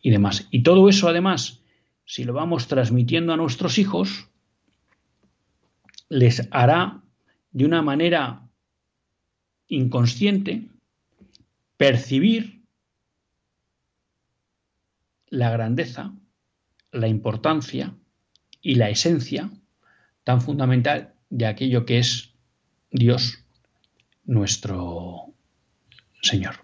y 0.00 0.10
demás. 0.10 0.46
Y 0.50 0.62
todo 0.62 0.88
eso, 0.88 1.08
además, 1.08 1.62
si 2.04 2.24
lo 2.24 2.32
vamos 2.32 2.68
transmitiendo 2.68 3.32
a 3.32 3.36
nuestros 3.36 3.78
hijos, 3.78 4.30
les 6.08 6.48
hará 6.50 7.02
de 7.50 7.64
una 7.64 7.82
manera 7.82 8.48
inconsciente 9.68 10.68
percibir 11.76 12.62
la 15.28 15.50
grandeza, 15.50 16.14
la 16.92 17.08
importancia 17.08 17.94
y 18.64 18.76
la 18.76 18.88
esencia 18.88 19.50
tan 20.24 20.40
fundamental 20.40 21.14
de 21.28 21.46
aquello 21.46 21.84
que 21.84 21.98
es 21.98 22.34
Dios 22.90 23.44
nuestro 24.24 25.34
Señor. 26.22 26.54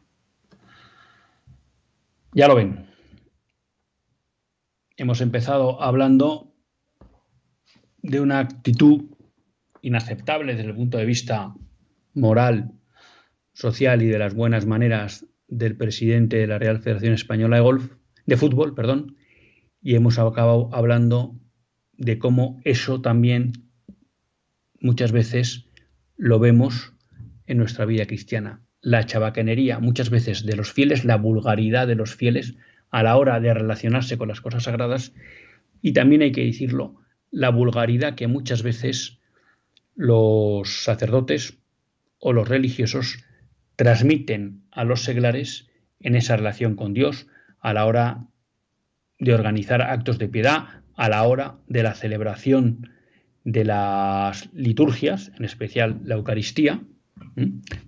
Ya 2.32 2.48
lo 2.48 2.54
ven. 2.54 2.86
Hemos 4.96 5.20
empezado 5.20 5.82
hablando 5.82 6.54
de 7.98 8.20
una 8.20 8.38
actitud 8.38 9.04
inaceptable 9.82 10.54
desde 10.54 10.70
el 10.70 10.76
punto 10.76 10.96
de 10.96 11.04
vista 11.04 11.54
moral, 12.14 12.72
social 13.52 14.00
y 14.00 14.06
de 14.06 14.18
las 14.18 14.34
buenas 14.34 14.64
maneras 14.64 15.26
del 15.48 15.76
presidente 15.76 16.38
de 16.38 16.46
la 16.46 16.58
Real 16.58 16.80
Federación 16.80 17.12
Española 17.12 17.56
de 17.56 17.62
Golf, 17.62 17.92
de 18.24 18.36
fútbol, 18.38 18.74
perdón, 18.74 19.16
y 19.82 19.96
hemos 19.96 20.18
acabado 20.18 20.70
hablando 20.72 21.38
de 22.00 22.18
cómo 22.18 22.60
eso 22.64 23.02
también 23.02 23.52
muchas 24.80 25.12
veces 25.12 25.66
lo 26.16 26.38
vemos 26.38 26.94
en 27.46 27.58
nuestra 27.58 27.84
vida 27.84 28.06
cristiana. 28.06 28.62
La 28.80 29.04
chabacanería 29.04 29.78
muchas 29.80 30.08
veces 30.08 30.46
de 30.46 30.56
los 30.56 30.72
fieles, 30.72 31.04
la 31.04 31.16
vulgaridad 31.16 31.86
de 31.86 31.96
los 31.96 32.16
fieles 32.16 32.56
a 32.90 33.02
la 33.02 33.18
hora 33.18 33.38
de 33.38 33.52
relacionarse 33.52 34.16
con 34.16 34.28
las 34.28 34.40
cosas 34.40 34.62
sagradas 34.62 35.12
y 35.82 35.92
también 35.92 36.22
hay 36.22 36.32
que 36.32 36.44
decirlo, 36.44 36.96
la 37.30 37.50
vulgaridad 37.50 38.14
que 38.14 38.28
muchas 38.28 38.62
veces 38.62 39.18
los 39.94 40.82
sacerdotes 40.82 41.58
o 42.18 42.32
los 42.32 42.48
religiosos 42.48 43.24
transmiten 43.76 44.64
a 44.70 44.84
los 44.84 45.02
seglares 45.02 45.68
en 46.00 46.14
esa 46.14 46.36
relación 46.36 46.76
con 46.76 46.94
Dios 46.94 47.26
a 47.60 47.74
la 47.74 47.84
hora 47.84 48.26
de 49.18 49.34
organizar 49.34 49.82
actos 49.82 50.18
de 50.18 50.28
piedad, 50.28 50.79
a 51.00 51.08
la 51.08 51.22
hora 51.22 51.56
de 51.66 51.82
la 51.82 51.94
celebración 51.94 52.90
de 53.42 53.64
las 53.64 54.52
liturgias, 54.52 55.32
en 55.38 55.46
especial 55.46 55.98
la 56.04 56.16
Eucaristía, 56.16 56.82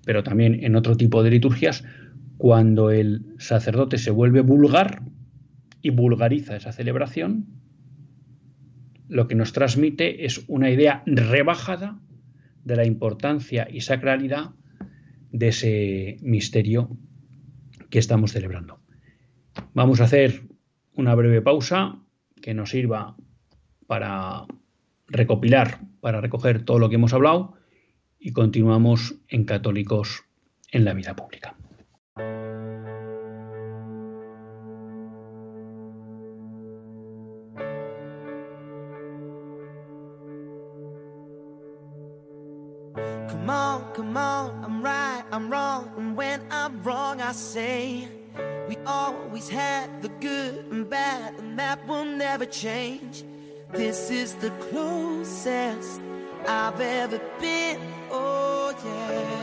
pero 0.06 0.22
también 0.22 0.64
en 0.64 0.76
otro 0.76 0.96
tipo 0.96 1.22
de 1.22 1.30
liturgias, 1.30 1.84
cuando 2.38 2.90
el 2.90 3.34
sacerdote 3.36 3.98
se 3.98 4.10
vuelve 4.10 4.40
vulgar 4.40 5.02
y 5.82 5.90
vulgariza 5.90 6.56
esa 6.56 6.72
celebración, 6.72 7.48
lo 9.08 9.28
que 9.28 9.34
nos 9.34 9.52
transmite 9.52 10.24
es 10.24 10.46
una 10.48 10.70
idea 10.70 11.02
rebajada 11.04 12.00
de 12.64 12.76
la 12.76 12.86
importancia 12.86 13.68
y 13.70 13.82
sacralidad 13.82 14.52
de 15.32 15.48
ese 15.48 16.16
misterio 16.22 16.96
que 17.90 17.98
estamos 17.98 18.32
celebrando. 18.32 18.80
Vamos 19.74 20.00
a 20.00 20.04
hacer 20.04 20.44
una 20.94 21.14
breve 21.14 21.42
pausa 21.42 22.01
que 22.42 22.52
nos 22.52 22.70
sirva 22.70 23.16
para 23.86 24.44
recopilar, 25.06 25.80
para 26.00 26.20
recoger 26.20 26.64
todo 26.64 26.78
lo 26.78 26.88
que 26.88 26.96
hemos 26.96 27.14
hablado 27.14 27.54
y 28.18 28.32
continuamos 28.32 29.14
en 29.28 29.44
Católicos 29.44 30.24
en 30.70 30.84
la 30.84 30.92
vida 30.92 31.16
pública. 31.16 31.56
Come 43.28 43.50
come 43.94 44.16
on, 44.16 44.64
I'm 44.64 44.82
right, 44.82 45.24
I'm 45.32 45.50
wrong, 45.50 45.88
and 45.96 46.16
when 46.16 46.40
I'm 46.50 46.82
wrong, 46.82 47.20
I 47.20 47.32
say 47.32 48.21
always 48.86 49.48
had 49.48 50.02
the 50.02 50.08
good 50.08 50.66
and 50.70 50.88
bad, 50.88 51.34
and 51.38 51.58
that 51.58 51.86
will 51.86 52.04
never 52.04 52.46
change. 52.46 53.24
This 53.72 54.10
is 54.10 54.34
the 54.34 54.50
closest 54.70 56.00
I've 56.46 56.80
ever 56.80 57.20
been. 57.40 57.80
Oh, 58.10 58.74
yeah. 58.84 59.42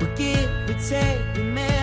We 0.00 0.06
give, 0.16 0.50
we 0.68 0.74
take, 0.88 1.20
we 1.36 1.42
mend, 1.42 1.75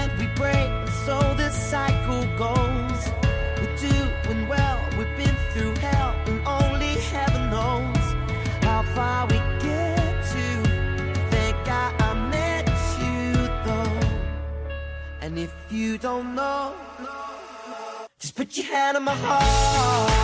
you 15.74 15.98
don't 15.98 16.36
know, 16.36 16.76
just 18.20 18.36
put 18.36 18.56
your 18.56 18.68
hand 18.68 18.96
on 18.96 19.04
my 19.04 19.16
heart. 19.16 20.23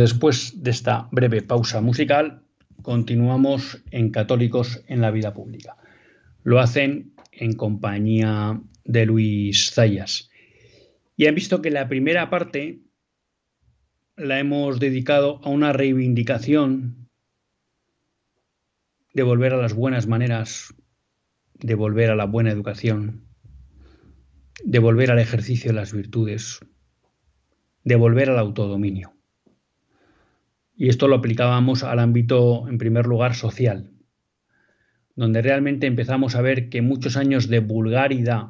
Después 0.00 0.62
de 0.62 0.70
esta 0.70 1.08
breve 1.12 1.42
pausa 1.42 1.80
musical, 1.80 2.42
continuamos 2.82 3.82
en 3.90 4.10
Católicos 4.10 4.82
en 4.86 5.00
la 5.00 5.10
Vida 5.10 5.34
Pública. 5.34 5.76
Lo 6.42 6.58
hacen 6.58 7.14
en 7.32 7.52
compañía 7.52 8.60
de 8.84 9.06
Luis 9.06 9.70
Zayas. 9.72 10.30
Y 11.16 11.26
han 11.26 11.34
visto 11.34 11.60
que 11.60 11.70
la 11.70 11.88
primera 11.88 12.30
parte 12.30 12.80
la 14.16 14.38
hemos 14.38 14.80
dedicado 14.80 15.40
a 15.44 15.50
una 15.50 15.72
reivindicación 15.72 17.08
de 19.12 19.22
volver 19.22 19.52
a 19.52 19.58
las 19.58 19.74
buenas 19.74 20.06
maneras, 20.06 20.74
de 21.54 21.74
volver 21.74 22.10
a 22.10 22.16
la 22.16 22.24
buena 22.24 22.50
educación, 22.50 23.26
de 24.64 24.78
volver 24.78 25.10
al 25.10 25.18
ejercicio 25.18 25.70
de 25.70 25.76
las 25.76 25.92
virtudes, 25.92 26.60
de 27.84 27.96
volver 27.96 28.30
al 28.30 28.38
autodominio. 28.38 29.19
Y 30.80 30.88
esto 30.88 31.08
lo 31.08 31.16
aplicábamos 31.16 31.82
al 31.82 31.98
ámbito, 31.98 32.66
en 32.66 32.78
primer 32.78 33.04
lugar, 33.04 33.34
social, 33.34 33.90
donde 35.14 35.42
realmente 35.42 35.86
empezamos 35.86 36.34
a 36.36 36.40
ver 36.40 36.70
que 36.70 36.80
muchos 36.80 37.18
años 37.18 37.48
de 37.48 37.58
vulgaridad, 37.58 38.46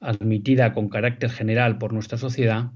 admitida 0.00 0.72
con 0.72 0.88
carácter 0.88 1.28
general 1.28 1.76
por 1.76 1.92
nuestra 1.92 2.16
sociedad, 2.16 2.72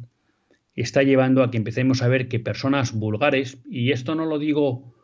está 0.74 1.04
llevando 1.04 1.42
a 1.42 1.50
que 1.50 1.56
empecemos 1.56 2.02
a 2.02 2.08
ver 2.08 2.28
que 2.28 2.38
personas 2.38 2.92
vulgares, 2.92 3.62
y 3.64 3.92
esto 3.92 4.14
no 4.14 4.26
lo 4.26 4.38
digo 4.38 4.94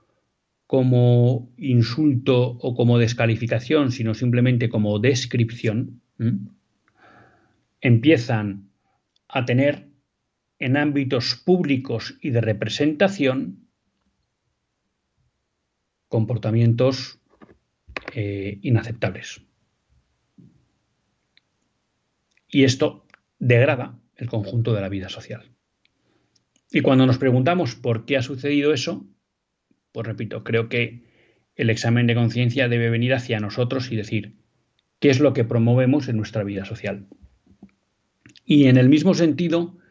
como 0.67 1.51
insulto 1.57 2.59
o 2.61 2.75
como 2.75 2.99
descalificación, 2.99 3.91
sino 3.91 4.13
simplemente 4.13 4.69
como 4.69 4.99
descripción, 4.99 6.03
empiezan 7.81 8.69
a 9.29 9.47
tener 9.47 9.92
en 10.63 10.77
ámbitos 10.77 11.35
públicos 11.35 12.17
y 12.21 12.31
de 12.31 12.41
representación 12.41 13.67
comportamientos 16.07 17.19
eh, 18.15 18.59
inaceptables. 18.63 19.43
Y 22.49 22.63
esto 22.63 23.07
degrada 23.41 23.99
el 24.15 24.29
conjunto 24.29 24.73
de 24.73 24.83
la 24.83 24.89
vida 24.89 25.09
social. 25.09 25.51
Y 26.71 26.81
cuando 26.81 27.07
nos 27.07 27.19
preguntamos 27.19 27.75
por 27.75 28.05
qué 28.05 28.17
ha 28.17 28.23
sucedido 28.23 28.73
eso, 28.73 29.05
pues 29.91 30.07
repito, 30.07 30.45
creo 30.45 30.69
que 30.69 31.03
el 31.57 31.71
examen 31.71 32.07
de 32.07 32.15
conciencia 32.15 32.69
debe 32.69 32.89
venir 32.89 33.15
hacia 33.15 33.41
nosotros 33.41 33.91
y 33.91 33.97
decir 33.97 34.37
qué 35.01 35.11
es 35.11 35.19
lo 35.19 35.33
que 35.33 35.43
promovemos 35.43 36.07
en 36.07 36.19
nuestra 36.19 36.45
vida 36.45 36.65
social. 36.65 37.09
Y 38.45 38.67
en 38.67 38.77
el 38.77 38.89
mismo 38.89 39.15
sentido, 39.15 39.82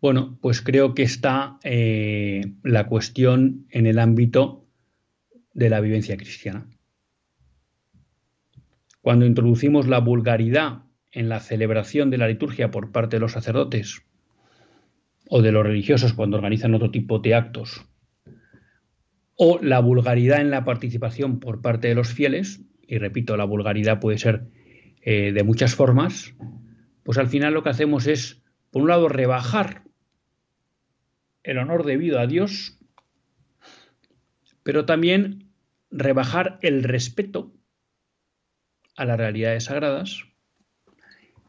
bueno, 0.00 0.38
pues 0.40 0.60
creo 0.62 0.94
que 0.94 1.02
está 1.02 1.58
eh, 1.64 2.52
la 2.62 2.86
cuestión 2.86 3.66
en 3.70 3.86
el 3.86 3.98
ámbito 3.98 4.66
de 5.54 5.70
la 5.70 5.80
vivencia 5.80 6.16
cristiana. 6.16 6.68
Cuando 9.00 9.26
introducimos 9.26 9.88
la 9.88 9.98
vulgaridad 9.98 10.84
en 11.10 11.28
la 11.28 11.40
celebración 11.40 12.10
de 12.10 12.18
la 12.18 12.28
liturgia 12.28 12.70
por 12.70 12.92
parte 12.92 13.16
de 13.16 13.20
los 13.20 13.32
sacerdotes 13.32 14.02
o 15.28 15.42
de 15.42 15.52
los 15.52 15.66
religiosos 15.66 16.12
cuando 16.12 16.36
organizan 16.36 16.74
otro 16.74 16.90
tipo 16.90 17.18
de 17.18 17.34
actos, 17.34 17.84
o 19.34 19.58
la 19.62 19.80
vulgaridad 19.80 20.40
en 20.40 20.50
la 20.50 20.64
participación 20.64 21.38
por 21.38 21.60
parte 21.60 21.88
de 21.88 21.94
los 21.94 22.12
fieles, 22.12 22.62
y 22.86 22.98
repito, 22.98 23.36
la 23.36 23.44
vulgaridad 23.44 24.00
puede 24.00 24.18
ser 24.18 24.48
eh, 25.02 25.32
de 25.32 25.42
muchas 25.42 25.74
formas, 25.74 26.34
pues 27.02 27.18
al 27.18 27.28
final 27.28 27.54
lo 27.54 27.62
que 27.62 27.68
hacemos 27.68 28.06
es, 28.06 28.42
por 28.70 28.82
un 28.82 28.88
lado, 28.88 29.08
rebajar 29.08 29.87
el 31.48 31.56
honor 31.56 31.86
debido 31.86 32.20
a 32.20 32.26
Dios, 32.26 32.76
pero 34.62 34.84
también 34.84 35.48
rebajar 35.90 36.58
el 36.60 36.84
respeto 36.84 37.54
a 38.96 39.06
las 39.06 39.16
realidades 39.16 39.64
sagradas 39.64 40.24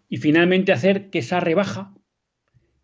y 0.07 0.15
finalmente 0.15 0.71
hacer 0.71 1.09
que 1.09 1.19
esa 1.19 1.41
rebaja 1.41 1.93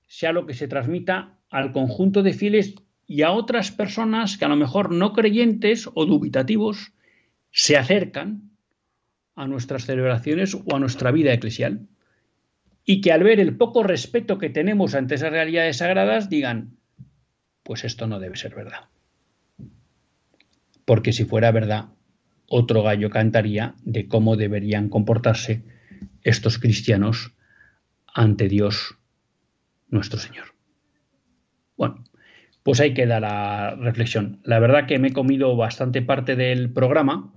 sea 0.07 0.33
lo 0.33 0.45
que 0.45 0.53
se 0.53 0.67
transmita 0.67 1.39
al 1.49 1.71
conjunto 1.71 2.21
de 2.21 2.33
fieles 2.33 2.75
y 3.07 3.21
a 3.21 3.31
otras 3.31 3.71
personas 3.71 4.37
que 4.37 4.43
a 4.43 4.49
lo 4.49 4.57
mejor 4.57 4.91
no 4.91 5.13
creyentes 5.13 5.89
o 5.93 6.05
dubitativos 6.05 6.91
se 7.49 7.77
acercan 7.77 8.51
a 9.35 9.47
nuestras 9.47 9.85
celebraciones 9.85 10.53
o 10.53 10.75
a 10.75 10.79
nuestra 10.79 11.11
vida 11.11 11.31
eclesial. 11.31 11.87
Y 12.83 12.99
que 12.99 13.13
al 13.13 13.23
ver 13.23 13.39
el 13.39 13.55
poco 13.55 13.83
respeto 13.83 14.37
que 14.37 14.49
tenemos 14.49 14.95
ante 14.95 15.15
esas 15.15 15.31
realidades 15.31 15.77
sagradas 15.77 16.29
digan, 16.29 16.77
pues 17.65 17.83
esto 17.83 18.05
no 18.05 18.19
debe 18.19 18.37
ser 18.37 18.53
verdad. 18.53 18.89
Porque 20.85 21.13
si 21.13 21.25
fuera 21.25 21.51
verdad, 21.51 21.89
otro 22.47 22.83
gallo 22.83 23.09
cantaría 23.09 23.73
de 23.83 24.07
cómo 24.07 24.37
deberían 24.37 24.87
comportarse 24.87 25.63
estos 26.21 26.59
cristianos 26.59 27.33
ante 28.13 28.47
Dios 28.47 28.99
nuestro 29.87 30.19
Señor. 30.19 30.53
Bueno, 31.75 32.03
pues 32.61 32.79
ahí 32.79 32.93
queda 32.93 33.19
la 33.19 33.75
reflexión. 33.75 34.41
La 34.43 34.59
verdad 34.59 34.85
que 34.85 34.99
me 34.99 35.07
he 35.07 35.13
comido 35.13 35.55
bastante 35.57 36.03
parte 36.03 36.35
del 36.35 36.71
programa, 36.71 37.33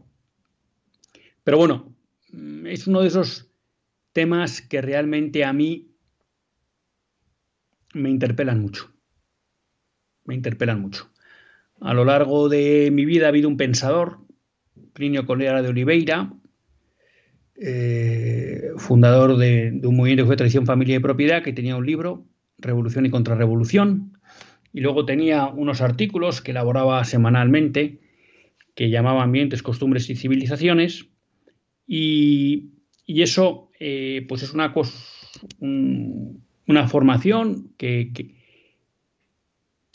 pero 1.43 1.57
bueno, 1.57 1.97
es 2.67 2.87
uno 2.87 3.01
de 3.01 3.09
esos 3.09 3.51
temas 4.13 4.61
que 4.61 4.83
realmente 4.83 5.47
a 5.47 5.55
mí 5.55 5.97
me 7.95 8.11
interpelan 8.11 8.61
mucho 8.61 8.98
me 10.29 10.35
interpelan 10.35 10.81
mucho. 10.81 11.11
A 11.81 11.95
lo 11.95 12.05
largo 12.05 12.49
de 12.49 12.91
mi 12.93 13.05
vida 13.07 13.27
ha 13.27 13.29
habido 13.31 13.49
un 13.49 13.57
pensador, 13.57 14.19
Plinio 14.93 15.27
Colera 15.27 15.63
de 15.63 15.69
Oliveira, 15.69 16.31
eh, 17.57 18.71
fundador 18.77 19.39
de, 19.39 19.81
un 19.83 19.97
movimiento 19.97 20.25
que 20.25 20.27
fue 20.27 20.37
Tradición, 20.37 20.67
Familia 20.67 20.97
y 20.97 21.01
Propiedad, 21.01 21.43
que 21.43 21.55
tenía 21.55 21.77
un 21.77 21.87
libro, 21.87 22.27
Revolución 22.59 23.07
y 23.07 23.11
Contrarrevolución, 23.11 24.19
y 24.73 24.81
luego 24.81 25.07
tenía 25.07 25.47
unos 25.47 25.81
artículos 25.81 26.43
que 26.43 26.51
elaboraba 26.51 27.03
semanalmente, 27.05 27.99
que 28.75 28.91
llamaba 28.91 29.23
Ambientes, 29.23 29.63
Costumbres 29.63 30.11
y 30.11 30.15
Civilizaciones, 30.15 31.07
y, 31.87 32.75
eso 33.07 33.71
eh, 33.81 34.27
pues 34.29 34.43
es 34.43 34.53
una, 34.53 34.75
una 36.67 36.89
formación 36.89 37.73
que 37.79 38.13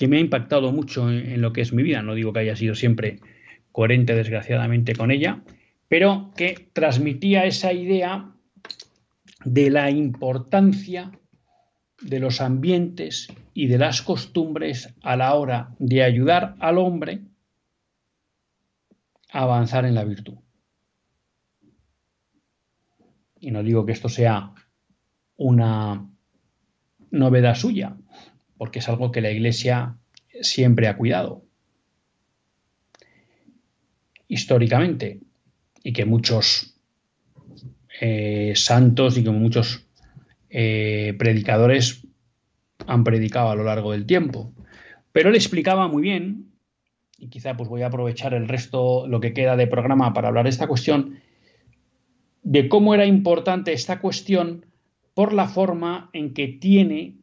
me 0.08 0.18
ha 0.18 0.20
impactado 0.20 0.72
mucho 0.72 1.10
en, 1.10 1.42
lo 1.42 1.54
que 1.54 1.62
es 1.62 1.74
mi 1.74 1.84
vida. 1.84 2.02
No 2.02 2.16
digo 2.16 2.34
que 2.34 2.40
haya 2.40 2.56
sido 2.56 2.76
siempre 2.76 3.20
coherente, 3.72 4.16
desgraciadamente, 4.16 4.96
con 4.96 5.12
ella, 5.12 5.44
pero 5.88 6.32
que 6.36 6.70
transmitía 6.74 7.46
esa 7.46 7.74
idea 7.74 8.32
de 9.46 9.70
la 9.70 9.92
importancia 9.92 11.12
de 12.02 12.20
los 12.20 12.42
ambientes 12.42 13.28
y 13.54 13.68
de 13.68 13.78
las 13.78 14.02
costumbres 14.02 14.94
a 15.04 15.16
la 15.16 15.34
hora 15.36 15.76
de 15.80 16.04
ayudar 16.04 16.56
al 16.60 16.78
hombre 16.78 17.22
a 19.32 19.44
avanzar 19.44 19.86
en 19.86 19.96
la 19.96 20.04
virtud. 20.04 20.36
Y 23.40 23.52
no 23.52 23.64
digo 23.64 23.86
que 23.86 23.92
esto 23.92 24.10
sea 24.10 24.54
una 25.36 26.10
novedad 27.12 27.56
suya, 27.56 27.98
porque 28.58 28.80
es 28.80 28.90
algo 28.90 29.12
que 29.12 29.22
la 29.22 29.32
Iglesia 29.32 29.98
siempre 30.42 30.88
ha 30.88 30.98
cuidado. 30.98 31.44
Históricamente, 34.28 35.20
y 35.84 35.94
que 35.94 36.06
muchos 36.06 36.76
eh, 38.02 38.54
santos 38.56 39.18
y 39.18 39.24
que 39.24 39.30
muchos 39.30 39.86
eh, 40.50 41.14
predicadores 41.18 42.08
han 42.88 43.04
predicado 43.04 43.50
a 43.50 43.56
lo 43.56 43.64
largo 43.64 43.92
del 43.92 44.06
tiempo. 44.06 44.54
Pero 45.12 45.30
él 45.30 45.36
explicaba 45.36 45.88
muy 45.88 46.02
bien, 46.02 46.52
y 47.18 47.30
quizá 47.30 47.56
pues 47.56 47.70
voy 47.70 47.84
a 47.84 47.88
aprovechar 47.88 48.34
el 48.34 48.48
resto, 48.48 49.08
lo 49.08 49.20
que 49.20 49.34
queda 49.34 49.56
de 49.56 49.68
programa 49.68 50.14
para 50.14 50.30
hablar 50.30 50.46
de 50.46 50.50
esta 50.50 50.68
cuestión, 50.68 51.20
de 52.42 52.68
cómo 52.68 52.94
era 52.94 53.06
importante 53.06 53.74
esta 53.74 54.00
cuestión 54.00 54.66
por 55.14 55.34
la 55.34 55.48
forma 55.48 56.10
en 56.14 56.34
que 56.34 56.48
tiene 56.48 57.23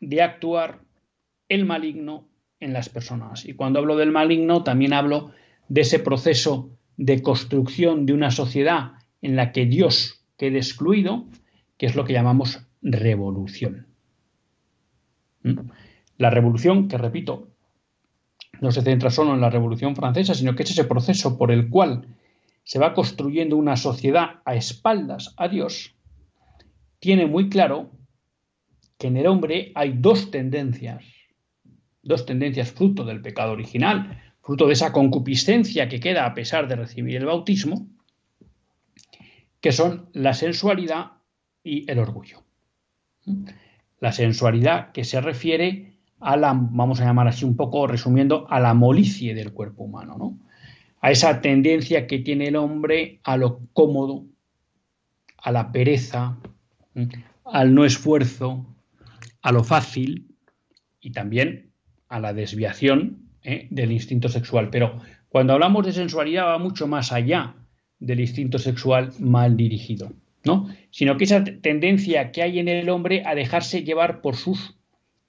de 0.00 0.22
actuar 0.22 0.80
el 1.48 1.64
maligno 1.64 2.28
en 2.58 2.72
las 2.72 2.88
personas. 2.88 3.44
Y 3.44 3.54
cuando 3.54 3.78
hablo 3.78 3.96
del 3.96 4.12
maligno, 4.12 4.64
también 4.64 4.92
hablo 4.92 5.32
de 5.68 5.82
ese 5.82 5.98
proceso 5.98 6.70
de 6.96 7.22
construcción 7.22 8.06
de 8.06 8.12
una 8.12 8.30
sociedad 8.30 8.92
en 9.22 9.36
la 9.36 9.52
que 9.52 9.66
Dios 9.66 10.24
quede 10.36 10.58
excluido, 10.58 11.26
que 11.76 11.86
es 11.86 11.94
lo 11.94 12.04
que 12.04 12.12
llamamos 12.12 12.66
revolución. 12.82 13.86
¿Mm? 15.42 15.70
La 16.18 16.30
revolución, 16.30 16.88
que 16.88 16.98
repito, 16.98 17.48
no 18.60 18.70
se 18.72 18.82
centra 18.82 19.10
solo 19.10 19.34
en 19.34 19.40
la 19.40 19.50
revolución 19.50 19.96
francesa, 19.96 20.34
sino 20.34 20.54
que 20.54 20.64
es 20.64 20.70
ese 20.70 20.84
proceso 20.84 21.38
por 21.38 21.50
el 21.50 21.70
cual 21.70 22.06
se 22.64 22.78
va 22.78 22.94
construyendo 22.94 23.56
una 23.56 23.76
sociedad 23.76 24.40
a 24.44 24.54
espaldas 24.54 25.34
a 25.38 25.48
Dios, 25.48 25.94
tiene 26.98 27.26
muy 27.26 27.48
claro 27.48 27.90
que 29.00 29.06
en 29.06 29.16
el 29.16 29.26
hombre 29.26 29.72
hay 29.74 29.94
dos 29.96 30.30
tendencias, 30.30 31.02
dos 32.02 32.26
tendencias 32.26 32.70
fruto 32.70 33.02
del 33.06 33.22
pecado 33.22 33.52
original, 33.52 34.22
fruto 34.42 34.66
de 34.66 34.74
esa 34.74 34.92
concupiscencia 34.92 35.88
que 35.88 36.00
queda 36.00 36.26
a 36.26 36.34
pesar 36.34 36.68
de 36.68 36.76
recibir 36.76 37.16
el 37.16 37.24
bautismo, 37.24 37.88
que 39.62 39.72
son 39.72 40.10
la 40.12 40.34
sensualidad 40.34 41.12
y 41.64 41.90
el 41.90 41.98
orgullo. 41.98 42.42
La 44.00 44.12
sensualidad 44.12 44.92
que 44.92 45.04
se 45.04 45.22
refiere 45.22 45.94
a 46.20 46.36
la, 46.36 46.52
vamos 46.52 47.00
a 47.00 47.06
llamar 47.06 47.26
así 47.26 47.46
un 47.46 47.56
poco 47.56 47.86
resumiendo, 47.86 48.46
a 48.50 48.60
la 48.60 48.74
molicie 48.74 49.34
del 49.34 49.54
cuerpo 49.54 49.84
humano, 49.84 50.16
¿no? 50.18 50.38
a 51.00 51.10
esa 51.10 51.40
tendencia 51.40 52.06
que 52.06 52.18
tiene 52.18 52.48
el 52.48 52.56
hombre 52.56 53.20
a 53.24 53.38
lo 53.38 53.60
cómodo, 53.72 54.26
a 55.38 55.52
la 55.52 55.72
pereza, 55.72 56.36
al 57.46 57.74
no 57.74 57.86
esfuerzo, 57.86 58.66
a 59.42 59.52
lo 59.52 59.64
fácil 59.64 60.34
y 61.00 61.12
también 61.12 61.72
a 62.08 62.20
la 62.20 62.32
desviación 62.32 63.30
¿eh? 63.42 63.68
del 63.70 63.92
instinto 63.92 64.28
sexual. 64.28 64.70
Pero 64.70 65.00
cuando 65.28 65.52
hablamos 65.52 65.86
de 65.86 65.92
sensualidad 65.92 66.46
va 66.46 66.58
mucho 66.58 66.86
más 66.86 67.12
allá 67.12 67.54
del 67.98 68.20
instinto 68.20 68.58
sexual 68.58 69.12
mal 69.18 69.56
dirigido, 69.56 70.12
¿no? 70.44 70.68
Sino 70.90 71.16
que 71.16 71.24
esa 71.24 71.44
tendencia 71.44 72.32
que 72.32 72.42
hay 72.42 72.58
en 72.58 72.68
el 72.68 72.88
hombre 72.88 73.22
a 73.26 73.34
dejarse 73.34 73.84
llevar 73.84 74.22
por 74.22 74.36
sus 74.36 74.76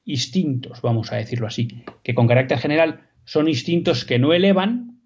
instintos, 0.05 0.81
vamos 0.81 1.11
a 1.11 1.17
decirlo 1.17 1.47
así, 1.47 1.83
que 2.03 2.15
con 2.15 2.27
carácter 2.27 2.57
general 2.57 3.01
son 3.25 3.47
instintos 3.47 4.05
que 4.05 4.19
no 4.19 4.33
elevan, 4.33 5.01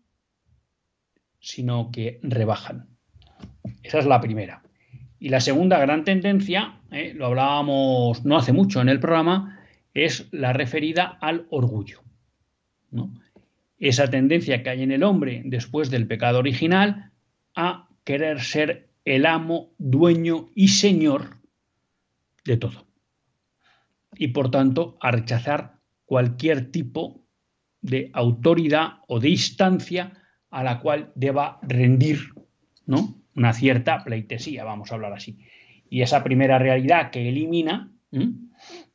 sino 1.40 1.92
que 1.92 2.20
rebajan. 2.24 2.88
Esa 3.84 4.00
es 4.00 4.06
la 4.06 4.22
primera. 4.22 4.64
Y 5.20 5.30
la 5.30 5.42
segunda 5.42 5.80
gran 5.80 6.04
tendencia, 6.04 6.80
¿eh? 6.96 7.14
lo 7.14 7.28
hablábamos 7.28 8.26
no 8.26 8.38
hace 8.38 8.54
mucho 8.54 8.82
en 8.82 8.90
el 8.90 9.00
programa, 9.00 9.60
es 9.94 10.28
la 10.32 10.54
referida 10.54 11.18
al 11.22 11.46
orgullo. 11.50 12.02
Esa 13.78 14.10
tendencia 14.10 14.64
que 14.64 14.70
hay 14.70 14.84
en 14.84 14.92
el 14.92 15.04
hombre 15.04 15.42
después 15.46 15.92
del 15.92 16.08
pecado 16.08 16.40
original 16.40 17.12
a 17.56 17.90
querer 18.04 18.42
ser 18.42 18.90
el 19.04 19.26
amo, 19.26 19.74
dueño 19.78 20.50
y 20.56 20.70
señor 20.70 21.38
de 22.46 22.58
todo. 22.58 22.88
Y 24.18 24.30
por 24.30 24.50
tanto 24.50 24.98
a 25.02 25.12
rechazar 25.12 25.80
cualquier 26.06 26.72
tipo 26.72 27.26
de 27.82 28.10
autoridad 28.14 29.00
o 29.08 29.20
de 29.20 29.30
instancia 29.30 30.14
a 30.50 30.64
la 30.64 30.80
cual 30.80 31.12
deba 31.16 31.60
rendir 31.62 32.30
¿no? 32.86 33.22
una 33.36 33.54
cierta 33.54 34.04
pleitesía, 34.04 34.64
vamos 34.64 34.92
a 34.92 34.96
hablar 34.96 35.14
así. 35.14 35.38
Y 35.96 36.02
esa 36.02 36.26
primera 36.26 36.60
realidad 36.60 37.10
que 37.10 37.30
elimina 37.30 37.90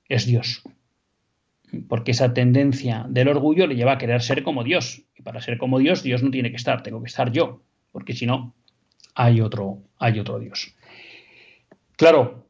es 0.07 0.27
Dios 0.27 0.63
porque 1.89 2.11
esa 2.11 2.35
tendencia 2.35 3.07
del 3.09 3.29
orgullo 3.29 3.67
le 3.67 3.75
lleva 3.75 3.93
a 3.93 3.99
querer 3.99 4.21
ser 4.21 4.43
como 4.43 4.65
Dios. 4.65 5.07
Y 5.17 5.23
para 5.23 5.41
ser 5.41 5.57
como 5.57 5.79
Dios, 5.79 6.03
Dios 6.03 6.23
no 6.23 6.31
tiene 6.31 6.51
que 6.51 6.57
estar, 6.57 6.83
tengo 6.83 7.01
que 7.01 7.09
estar 7.09 7.33
yo, 7.33 7.63
porque 7.91 8.13
si 8.13 8.27
no, 8.27 8.55
hay 9.15 9.41
otro, 9.41 9.83
hay 9.97 10.19
otro 10.19 10.39
Dios. 10.39 10.75
Claro, 11.97 12.47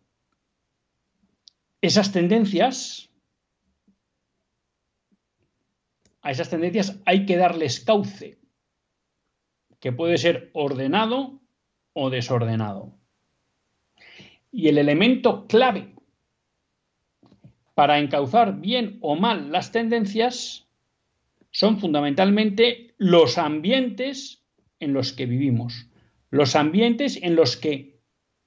esas 1.80 2.10
tendencias, 2.10 3.08
a 6.22 6.32
esas 6.32 6.50
tendencias 6.50 7.00
hay 7.06 7.24
que 7.24 7.36
darles 7.36 7.78
cauce, 7.78 8.40
que 9.78 9.92
puede 9.92 10.18
ser 10.18 10.50
ordenado 10.54 11.40
o 11.92 12.10
desordenado. 12.10 12.99
Y 14.52 14.68
el 14.68 14.78
elemento 14.78 15.46
clave 15.46 15.94
para 17.74 17.98
encauzar 17.98 18.60
bien 18.60 18.98
o 19.00 19.16
mal 19.16 19.52
las 19.52 19.72
tendencias 19.72 20.68
son 21.50 21.78
fundamentalmente 21.80 22.94
los 22.98 23.38
ambientes 23.38 24.44
en 24.78 24.92
los 24.92 25.12
que 25.12 25.26
vivimos, 25.26 25.88
los 26.30 26.56
ambientes 26.56 27.18
en 27.22 27.36
los 27.36 27.56
que 27.56 28.00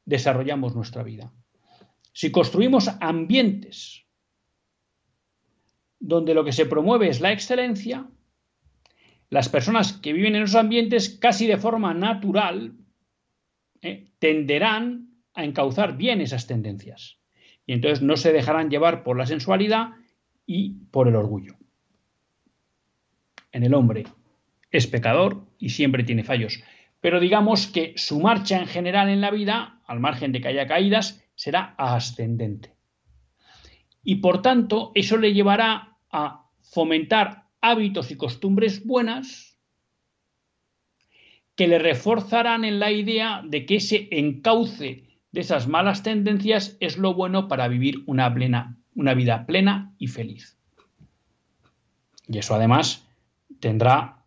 desarrollamos 0.05 0.75
nuestra 0.75 1.03
vida. 1.03 1.33
Si 2.13 2.31
construimos 2.31 2.89
ambientes 2.99 4.05
donde 5.99 6.33
lo 6.33 6.43
que 6.43 6.51
se 6.51 6.65
promueve 6.65 7.07
es 7.07 7.21
la 7.21 7.31
excelencia, 7.31 8.07
las 9.29 9.49
personas 9.49 9.93
que 9.93 10.13
viven 10.13 10.35
en 10.35 10.43
esos 10.43 10.57
ambientes 10.57 11.09
casi 11.09 11.47
de 11.47 11.57
forma 11.57 11.93
natural 11.93 12.73
eh, 13.81 14.11
tenderán 14.19 15.12
a 15.33 15.43
encauzar 15.43 15.97
bien 15.97 16.21
esas 16.21 16.47
tendencias 16.47 17.17
y 17.65 17.73
entonces 17.73 18.01
no 18.01 18.17
se 18.17 18.33
dejarán 18.33 18.69
llevar 18.69 19.03
por 19.03 19.17
la 19.17 19.25
sensualidad 19.25 19.91
y 20.45 20.85
por 20.91 21.07
el 21.07 21.15
orgullo. 21.15 21.55
En 23.51 23.63
el 23.63 23.73
hombre 23.73 24.05
es 24.71 24.87
pecador 24.87 25.45
y 25.59 25.69
siempre 25.69 26.03
tiene 26.03 26.23
fallos, 26.23 26.61
pero 26.99 27.19
digamos 27.19 27.67
que 27.67 27.93
su 27.95 28.19
marcha 28.19 28.59
en 28.59 28.67
general 28.67 29.09
en 29.09 29.21
la 29.21 29.31
vida, 29.31 29.81
al 29.85 29.99
margen 29.99 30.31
de 30.31 30.41
que 30.41 30.47
haya 30.49 30.67
caídas, 30.67 31.23
será 31.35 31.75
ascendente. 31.77 32.73
Y 34.03 34.15
por 34.15 34.41
tanto, 34.41 34.91
eso 34.95 35.17
le 35.17 35.33
llevará 35.33 35.97
a 36.11 36.49
fomentar 36.61 37.47
hábitos 37.61 38.11
y 38.11 38.17
costumbres 38.17 38.85
buenas 38.85 39.57
que 41.55 41.67
le 41.67 41.79
reforzarán 41.79 42.65
en 42.65 42.79
la 42.79 42.91
idea 42.91 43.41
de 43.45 43.65
que 43.65 43.75
ese 43.75 44.07
encauce 44.11 45.12
de 45.33 45.41
esas 45.41 45.67
malas 45.67 46.03
tendencias 46.03 46.77
es 46.79 46.97
lo 46.97 47.15
bueno 47.15 47.47
para 47.47 47.67
vivir 47.67 48.03
una, 48.05 48.31
plena, 48.33 48.77
una 48.95 49.15
vida 49.15 49.45
plena 49.45 49.93
y 49.97 50.07
feliz. 50.07 50.57
Y 52.27 52.37
eso 52.37 52.55
además 52.55 53.05
tendrá 53.59 54.23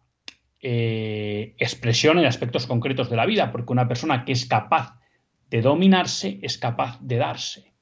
eh, 0.61 1.55
expresión 1.59 2.19
en 2.19 2.27
aspectos 2.27 2.67
concretos 2.67 3.09
de 3.09 3.17
la 3.17 3.25
vida, 3.25 3.53
porque 3.53 3.73
una 3.73 3.87
persona 3.87 4.25
que 4.25 4.33
es 4.33 4.47
capaz 4.47 4.99
de 5.49 5.63
dominarse 5.63 6.41
es 6.43 6.59
capaz 6.59 6.99
de 7.01 7.17
darse. 7.17 7.73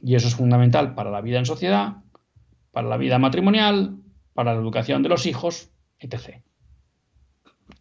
Y 0.00 0.14
eso 0.14 0.26
es 0.26 0.36
fundamental 0.36 0.94
para 0.94 1.10
la 1.10 1.20
vida 1.20 1.38
en 1.38 1.46
sociedad, 1.46 1.96
para 2.72 2.88
la 2.88 2.96
vida 2.96 3.18
matrimonial, 3.18 3.98
para 4.32 4.54
la 4.54 4.60
educación 4.60 5.02
de 5.02 5.10
los 5.10 5.26
hijos, 5.26 5.70
etc. 5.98 6.42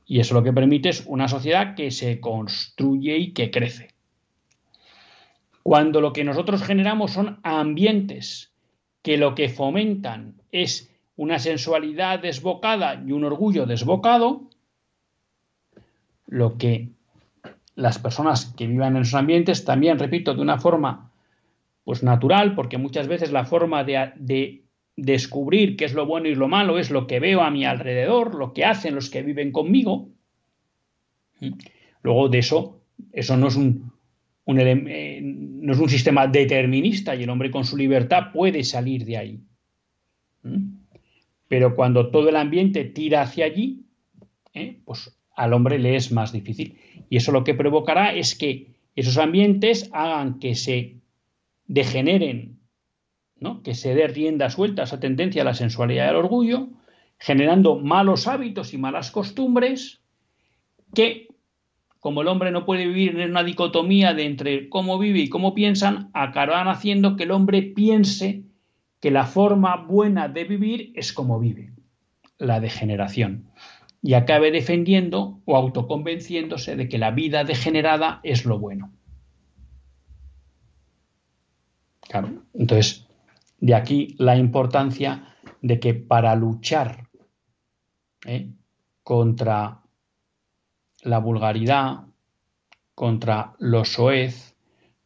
Y 0.07 0.21
eso 0.21 0.33
lo 0.33 0.43
que 0.43 0.53
permite 0.53 0.89
es 0.89 1.03
una 1.05 1.27
sociedad 1.27 1.75
que 1.75 1.91
se 1.91 2.21
construye 2.21 3.17
y 3.17 3.33
que 3.33 3.51
crece. 3.51 3.89
Cuando 5.63 5.99
lo 5.99 6.13
que 6.13 6.23
nosotros 6.23 6.63
generamos 6.63 7.11
son 7.11 7.39
ambientes 7.43 8.53
que 9.01 9.17
lo 9.17 9.35
que 9.35 9.49
fomentan 9.49 10.41
es 10.51 10.89
una 11.17 11.39
sensualidad 11.39 12.19
desbocada 12.19 13.03
y 13.05 13.11
un 13.11 13.25
orgullo 13.25 13.65
desbocado, 13.65 14.49
lo 16.25 16.57
que 16.57 16.89
las 17.75 17.99
personas 17.99 18.53
que 18.57 18.67
vivan 18.67 18.95
en 18.95 19.01
esos 19.01 19.15
ambientes 19.15 19.65
también, 19.65 19.99
repito, 19.99 20.33
de 20.33 20.41
una 20.41 20.57
forma 20.57 21.11
pues 21.83 22.01
natural, 22.01 22.55
porque 22.55 22.77
muchas 22.77 23.07
veces 23.07 23.31
la 23.31 23.45
forma 23.45 23.83
de, 23.83 24.11
de 24.15 24.66
descubrir 24.97 25.77
qué 25.77 25.85
es 25.85 25.93
lo 25.93 26.05
bueno 26.05 26.27
y 26.27 26.35
lo 26.35 26.47
malo 26.47 26.79
es 26.79 26.89
lo 26.89 27.07
que 27.07 27.19
veo 27.19 27.41
a 27.41 27.51
mi 27.51 27.63
alrededor, 27.63 28.35
lo 28.35 28.51
que 28.51 28.65
hacen 28.65 28.95
los 28.95 29.09
que 29.09 29.21
viven 29.21 29.51
conmigo. 29.51 30.09
Luego 32.01 32.27
de 32.29 32.39
eso, 32.39 32.81
eso 33.13 33.37
no 33.37 33.47
es 33.47 33.55
un, 33.55 33.93
eh, 34.47 35.21
no 35.23 35.71
es 35.71 35.79
un 35.79 35.89
sistema 35.89 36.25
determinista 36.27 37.15
y 37.15 37.23
el 37.23 37.29
hombre 37.29 37.51
con 37.51 37.63
su 37.63 37.77
libertad 37.77 38.31
puede 38.33 38.63
salir 38.63 39.05
de 39.05 39.17
ahí. 39.17 39.39
Pero 41.47 41.75
cuando 41.75 42.09
todo 42.09 42.29
el 42.29 42.35
ambiente 42.35 42.83
tira 42.83 43.21
hacia 43.21 43.45
allí, 43.45 43.85
¿eh? 44.53 44.79
pues 44.83 45.15
al 45.35 45.53
hombre 45.53 45.77
le 45.77 45.95
es 45.95 46.11
más 46.11 46.31
difícil. 46.31 46.79
Y 47.09 47.17
eso 47.17 47.31
lo 47.31 47.43
que 47.43 47.53
provocará 47.53 48.15
es 48.15 48.33
que 48.33 48.75
esos 48.95 49.19
ambientes 49.19 49.91
hagan 49.93 50.39
que 50.39 50.55
se 50.55 50.95
degeneren 51.67 52.56
que 53.63 53.75
se 53.75 53.93
dé 53.93 54.07
rienda 54.07 54.49
suelta 54.49 54.81
a 54.81 54.85
esa 54.85 54.99
tendencia 54.99 55.41
a 55.41 55.45
la 55.45 55.53
sensualidad 55.53 56.05
y 56.05 56.09
al 56.09 56.15
orgullo, 56.15 56.69
generando 57.19 57.77
malos 57.77 58.27
hábitos 58.27 58.73
y 58.73 58.77
malas 58.77 59.11
costumbres 59.11 60.01
que, 60.93 61.27
como 61.99 62.21
el 62.21 62.27
hombre 62.27 62.51
no 62.51 62.65
puede 62.65 62.87
vivir 62.87 63.19
en 63.19 63.31
una 63.31 63.43
dicotomía 63.43 64.13
de 64.13 64.25
entre 64.25 64.69
cómo 64.69 64.97
vive 64.97 65.19
y 65.19 65.29
cómo 65.29 65.53
piensan, 65.53 66.09
acabarán 66.13 66.67
haciendo 66.67 67.15
que 67.15 67.23
el 67.23 67.31
hombre 67.31 67.61
piense 67.61 68.43
que 68.99 69.11
la 69.11 69.25
forma 69.25 69.75
buena 69.77 70.27
de 70.27 70.43
vivir 70.43 70.91
es 70.95 71.13
como 71.13 71.39
vive, 71.39 71.73
la 72.39 72.59
degeneración, 72.59 73.49
y 74.01 74.13
acabe 74.13 74.51
defendiendo 74.51 75.41
o 75.45 75.55
autoconvenciéndose 75.55 76.75
de 76.75 76.89
que 76.89 76.97
la 76.97 77.11
vida 77.11 77.43
degenerada 77.43 78.19
es 78.23 78.45
lo 78.45 78.57
bueno. 78.57 78.91
Claro, 82.01 82.43
entonces, 82.53 83.06
de 83.59 83.75
aquí 83.75 84.15
la 84.17 84.35
importancia 84.35 85.35
de 85.61 85.79
que 85.79 85.93
para 85.93 86.35
luchar 86.35 87.07
¿eh? 88.25 88.51
contra 89.03 89.81
la 91.03 91.19
vulgaridad, 91.19 92.05
contra 92.93 93.55
lo 93.59 93.85
soez, 93.85 94.55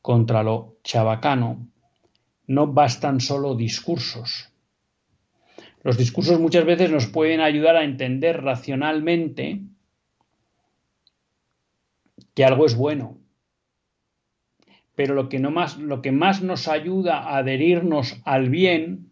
contra 0.02 0.44
lo 0.44 0.78
chabacano, 0.84 1.68
no 2.48 2.68
bastan 2.68 3.22
solo 3.22 3.56
discursos. 3.56 4.50
Los 5.84 5.98
discursos 5.98 6.40
muchas 6.40 6.66
veces 6.66 6.92
nos 6.92 7.08
pueden 7.08 7.42
ayudar 7.42 7.76
a 7.76 7.84
entender 7.84 8.44
racionalmente 8.44 9.62
que 12.34 12.46
algo 12.46 12.66
es 12.66 12.76
bueno. 12.76 13.21
Pero 15.02 15.16
lo 15.16 15.30
que, 15.30 15.40
no 15.40 15.50
más, 15.50 15.80
lo 15.80 16.04
que 16.04 16.12
más 16.12 16.44
nos 16.44 16.68
ayuda 16.68 17.24
a 17.24 17.38
adherirnos 17.38 18.22
al 18.24 18.52
bien, 18.52 19.10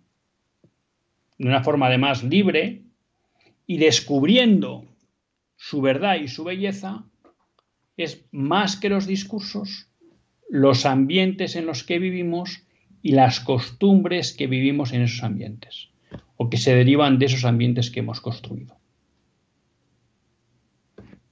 de 1.39 1.47
una 1.47 1.63
forma 1.63 1.87
además 1.87 2.23
libre, 2.23 2.83
y 3.65 3.79
descubriendo 3.79 4.85
su 5.55 5.81
verdad 5.81 6.17
y 6.17 6.27
su 6.27 6.43
belleza, 6.43 7.05
es 7.97 8.23
más 8.31 8.75
que 8.75 8.89
los 8.89 9.07
discursos, 9.07 9.87
los 10.47 10.85
ambientes 10.85 11.55
en 11.55 11.65
los 11.65 11.83
que 11.83 11.97
vivimos 11.97 12.61
y 13.01 13.13
las 13.13 13.39
costumbres 13.39 14.33
que 14.33 14.45
vivimos 14.45 14.93
en 14.93 15.01
esos 15.01 15.23
ambientes, 15.23 15.89
o 16.37 16.51
que 16.51 16.57
se 16.57 16.75
derivan 16.75 17.17
de 17.17 17.25
esos 17.25 17.45
ambientes 17.45 17.89
que 17.89 18.01
hemos 18.01 18.21
construido. 18.21 18.77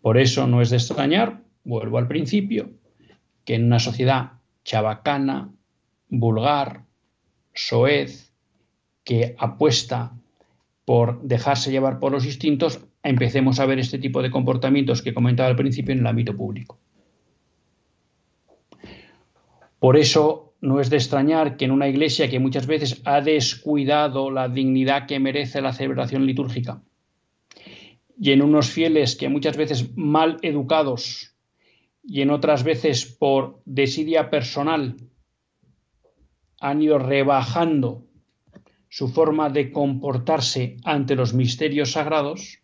Por 0.01 0.17
eso 0.17 0.47
no 0.47 0.63
es 0.63 0.71
de 0.71 0.77
extrañar 0.77 1.43
vuelvo 1.63 1.99
al 1.99 2.07
principio, 2.07 2.71
que 3.45 3.53
en 3.53 3.65
una 3.65 3.77
sociedad 3.77 4.36
chabacana, 4.67 5.49
vulgar, 6.09 6.83
soez, 7.53 8.33
que 9.05 9.33
apuesta 9.39 10.11
por 10.83 11.21
dejarse 11.21 11.71
llevar 11.71 11.99
por 11.99 12.11
los 12.11 12.25
instintos, 12.25 12.81
empecemos 13.01 13.61
a 13.61 13.65
ver 13.65 13.79
este 13.79 13.97
tipo 13.97 14.21
de 14.21 14.29
comportamientos 14.29 15.01
que 15.01 15.13
comentaba 15.13 15.47
al 15.47 15.55
principio 15.55 15.93
en 15.93 15.99
el 15.99 16.07
ámbito 16.07 16.35
público. 16.35 16.77
Por 19.79 19.95
eso 19.95 20.53
no 20.59 20.81
es 20.81 20.89
de 20.89 20.97
extrañar 20.97 21.55
que 21.55 21.63
en 21.63 21.71
una 21.71 21.87
iglesia 21.87 22.29
que 22.29 22.39
muchas 22.39 22.67
veces 22.67 23.01
ha 23.05 23.21
descuidado 23.21 24.31
la 24.31 24.49
dignidad 24.49 25.07
que 25.07 25.19
merece 25.19 25.61
la 25.61 25.71
celebración 25.71 26.25
litúrgica 26.25 26.81
y 28.19 28.31
en 28.31 28.41
unos 28.41 28.69
fieles 28.69 29.15
que 29.15 29.29
muchas 29.29 29.55
veces 29.55 29.95
mal 29.95 30.39
educados 30.41 31.36
y 32.07 32.21
en 32.21 32.31
otras 32.31 32.63
veces 32.63 33.05
por 33.05 33.61
desidia 33.65 34.29
personal 34.29 34.95
han 36.59 36.81
ido 36.81 36.97
rebajando 36.97 38.05
su 38.87 39.09
forma 39.09 39.49
de 39.49 39.71
comportarse 39.71 40.77
ante 40.85 41.15
los 41.15 41.33
misterios 41.33 41.91
sagrados, 41.91 42.59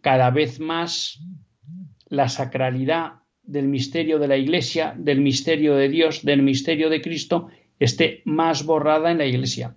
cada 0.00 0.30
vez 0.30 0.60
más 0.60 1.20
la 2.06 2.28
sacralidad 2.28 3.22
del 3.42 3.66
misterio 3.66 4.20
de 4.20 4.28
la 4.28 4.36
Iglesia, 4.36 4.94
del 4.96 5.20
misterio 5.20 5.74
de 5.74 5.88
Dios, 5.88 6.24
del 6.24 6.42
misterio 6.42 6.88
de 6.88 7.02
Cristo, 7.02 7.48
esté 7.80 8.22
más 8.24 8.64
borrada 8.64 9.10
en 9.10 9.18
la 9.18 9.26
Iglesia. 9.26 9.74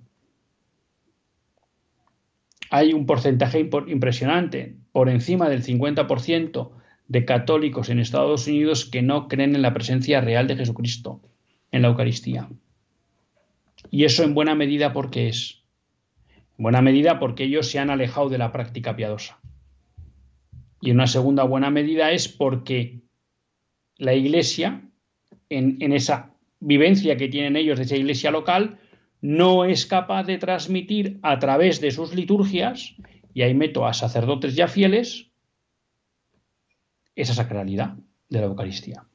Hay 2.70 2.94
un 2.94 3.06
porcentaje 3.08 3.60
impresionante, 3.88 4.76
por 4.92 5.10
encima 5.10 5.50
del 5.50 5.64
50%, 5.64 6.72
de 7.08 7.26
católicos 7.26 7.90
en 7.90 8.00
Estados 8.00 8.48
Unidos 8.48 8.86
que 8.86 9.02
no 9.02 9.28
creen 9.28 9.56
en 9.56 9.62
la 9.62 9.74
presencia 9.74 10.22
real 10.22 10.48
de 10.48 10.56
Jesucristo 10.56 11.22
en 11.72 11.82
la 11.82 11.90
Eucaristía. 11.90 12.50
Y 13.92 14.06
eso 14.06 14.24
en 14.24 14.34
buena 14.34 14.56
medida 14.56 14.94
porque 14.94 15.28
es. 15.28 15.64
En 16.58 16.64
buena 16.64 16.82
medida 16.82 17.20
porque 17.20 17.44
ellos 17.44 17.70
se 17.70 17.80
han 17.80 17.90
alejado 17.90 18.30
de 18.30 18.38
la 18.38 18.52
práctica 18.52 18.96
piadosa. 18.96 19.40
Y 20.82 20.92
una 20.92 21.08
segunda 21.08 21.44
buena 21.44 21.70
medida 21.70 22.12
es 22.12 22.28
porque 22.28 23.02
la 23.98 24.14
Iglesia, 24.14 24.82
en, 25.50 25.78
en 25.82 25.94
esa 25.94 26.34
vivencia 26.60 27.18
que 27.18 27.28
tienen 27.28 27.56
ellos 27.56 27.78
de 27.78 27.86
esa 27.86 27.96
Iglesia 27.96 28.32
local, 28.32 28.80
no 29.22 29.66
es 29.66 29.86
capaz 29.86 30.24
de 30.24 30.38
transmitir 30.38 31.20
a 31.24 31.40
través 31.40 31.82
de 31.82 31.92
sus 31.92 32.14
liturgias, 32.14 32.96
y 33.34 33.42
ahí 33.42 33.54
meto 33.54 33.86
a 33.86 33.94
sacerdotes 33.94 34.56
ya 34.56 34.68
fieles, 34.68 35.32
esa 37.16 37.34
sacralidad 37.34 37.96
de 38.30 38.40
la 38.40 38.46
Eucaristía. 38.46 39.06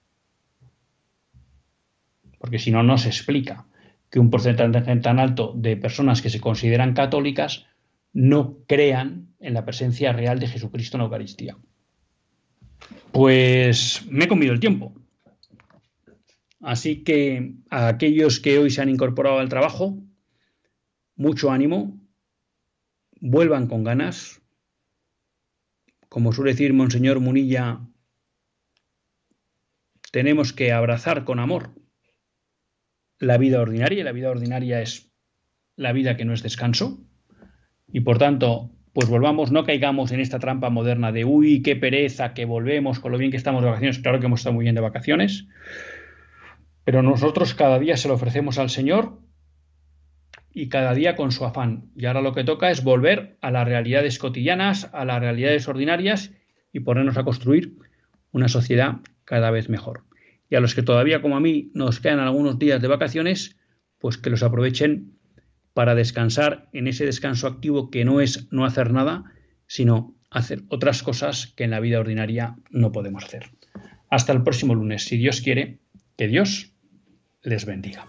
Porque 2.39 2.59
si 2.59 2.71
no, 2.71 2.83
no 2.83 2.97
se 2.99 3.09
explica 3.09 3.67
que 4.11 4.19
un 4.19 4.31
porcentaje 4.31 4.97
tan 4.97 5.19
alto 5.19 5.53
de 5.57 5.77
personas 5.77 6.23
que 6.23 6.31
se 6.31 6.41
consideran 6.41 6.95
católicas 6.95 7.67
no 8.13 8.59
crean 8.67 9.29
en 9.39 9.55
la 9.55 9.65
presencia 9.65 10.13
real 10.13 10.39
de 10.41 10.49
Jesucristo 10.49 10.97
en 10.97 11.01
la 11.01 11.05
Eucaristía. 11.05 11.57
Pues 13.13 14.07
me 14.09 14.25
he 14.25 14.29
comido 14.29 14.53
el 14.53 14.61
tiempo. 14.61 14.95
Así 16.61 17.05
que 17.05 17.55
a 17.71 17.89
aquellos 17.89 18.41
que 18.41 18.59
hoy 18.59 18.71
se 18.71 18.83
han 18.83 18.89
incorporado 18.89 19.39
al 19.39 19.49
trabajo, 19.49 19.99
mucho 21.17 21.51
ánimo, 21.51 21.99
vuelvan 23.21 23.67
con 23.67 23.85
ganas. 23.85 24.43
Como 26.09 26.33
suele 26.33 26.53
decir 26.53 26.73
Monseñor 26.75 27.21
Munilla, 27.21 27.81
tenemos 30.11 30.53
que 30.53 30.73
abrazar 30.73 31.25
con 31.25 31.39
amor 31.39 31.75
la 33.19 33.39
vida 33.39 33.61
ordinaria. 33.61 34.01
Y 34.01 34.05
la 34.05 34.13
vida 34.13 34.31
ordinaria 34.31 34.81
es 34.81 35.13
la 35.77 35.93
vida 35.93 36.17
que 36.17 36.25
no 36.25 36.35
es 36.35 36.43
descanso. 36.43 37.01
Y 37.93 38.01
por 38.01 38.19
tanto 38.19 38.71
pues 38.93 39.09
volvamos, 39.09 39.53
no 39.53 39.65
caigamos 39.65 40.11
en 40.11 40.21
esta 40.21 40.39
trampa 40.39 40.69
moderna 40.69 41.13
de 41.13 41.25
uy, 41.25 41.63
qué 41.63 41.77
pereza, 41.77 42.35
que 42.35 42.45
volvemos 42.45 42.99
con 42.99 43.13
lo 43.13 43.19
bien 43.19 43.31
que 43.31 43.37
estamos 43.37 43.63
de 43.63 43.69
vacaciones, 43.69 44.01
claro 44.01 44.19
que 44.19 44.27
hemos 44.27 44.41
estado 44.41 44.55
muy 44.55 44.65
bien 44.65 44.75
de 44.75 44.81
vacaciones, 44.81 45.47
pero 46.85 47.03
nosotros 47.03 47.55
cada 47.55 47.79
día 47.79 47.97
se 47.97 48.09
lo 48.09 48.15
ofrecemos 48.15 48.59
al 48.59 48.69
Señor 48.69 49.21
y 50.53 50.69
cada 50.69 50.93
día 50.95 51.15
con 51.15 51.31
su 51.31 51.45
afán. 51.45 51.91
Y 51.95 52.07
ahora 52.07 52.21
lo 52.21 52.35
que 52.35 52.43
toca 52.43 52.71
es 52.71 52.83
volver 52.83 53.39
a 53.41 53.53
las 53.53 53.67
realidades 53.67 54.19
cotidianas, 54.19 54.91
a 54.93 55.05
las 55.05 55.21
realidades 55.21 55.69
ordinarias 55.69 56.33
y 56.73 56.81
ponernos 56.81 57.17
a 57.17 57.23
construir 57.23 57.77
una 58.33 58.49
sociedad 58.49 58.97
cada 59.31 59.53
vez 59.53 59.69
mejor. 59.69 60.03
Y 60.49 60.57
a 60.57 60.61
los 60.61 60.75
que 60.75 60.83
todavía, 60.83 61.23
como 61.23 61.37
a 61.37 61.41
mí, 61.41 61.71
nos 61.73 62.01
quedan 62.01 62.19
algunos 62.19 62.59
días 62.59 62.83
de 62.83 62.89
vacaciones, 62.89 63.57
pues 63.99 64.19
que 64.19 64.29
los 64.29 64.43
aprovechen 64.43 65.21
para 65.73 65.95
descansar 65.95 66.69
en 66.73 66.89
ese 66.89 67.07
descanso 67.07 67.47
activo 67.47 67.93
que 67.93 68.05
no 68.05 68.21
es 68.21 68.49
no 68.51 68.65
hacer 68.65 68.93
nada, 68.93 69.33
sino 69.69 70.17
hacer 70.31 70.65
otras 70.67 71.05
cosas 71.05 71.47
que 71.57 71.63
en 71.63 71.71
la 71.71 71.79
vida 71.79 72.01
ordinaria 72.01 72.57
no 72.71 72.91
podemos 72.91 73.25
hacer. 73.25 73.51
Hasta 74.11 74.33
el 74.33 74.43
próximo 74.43 74.75
lunes, 74.75 75.05
si 75.05 75.17
Dios 75.17 75.43
quiere, 75.43 75.79
que 76.19 76.27
Dios 76.27 76.75
les 77.43 77.65
bendiga. 77.67 78.09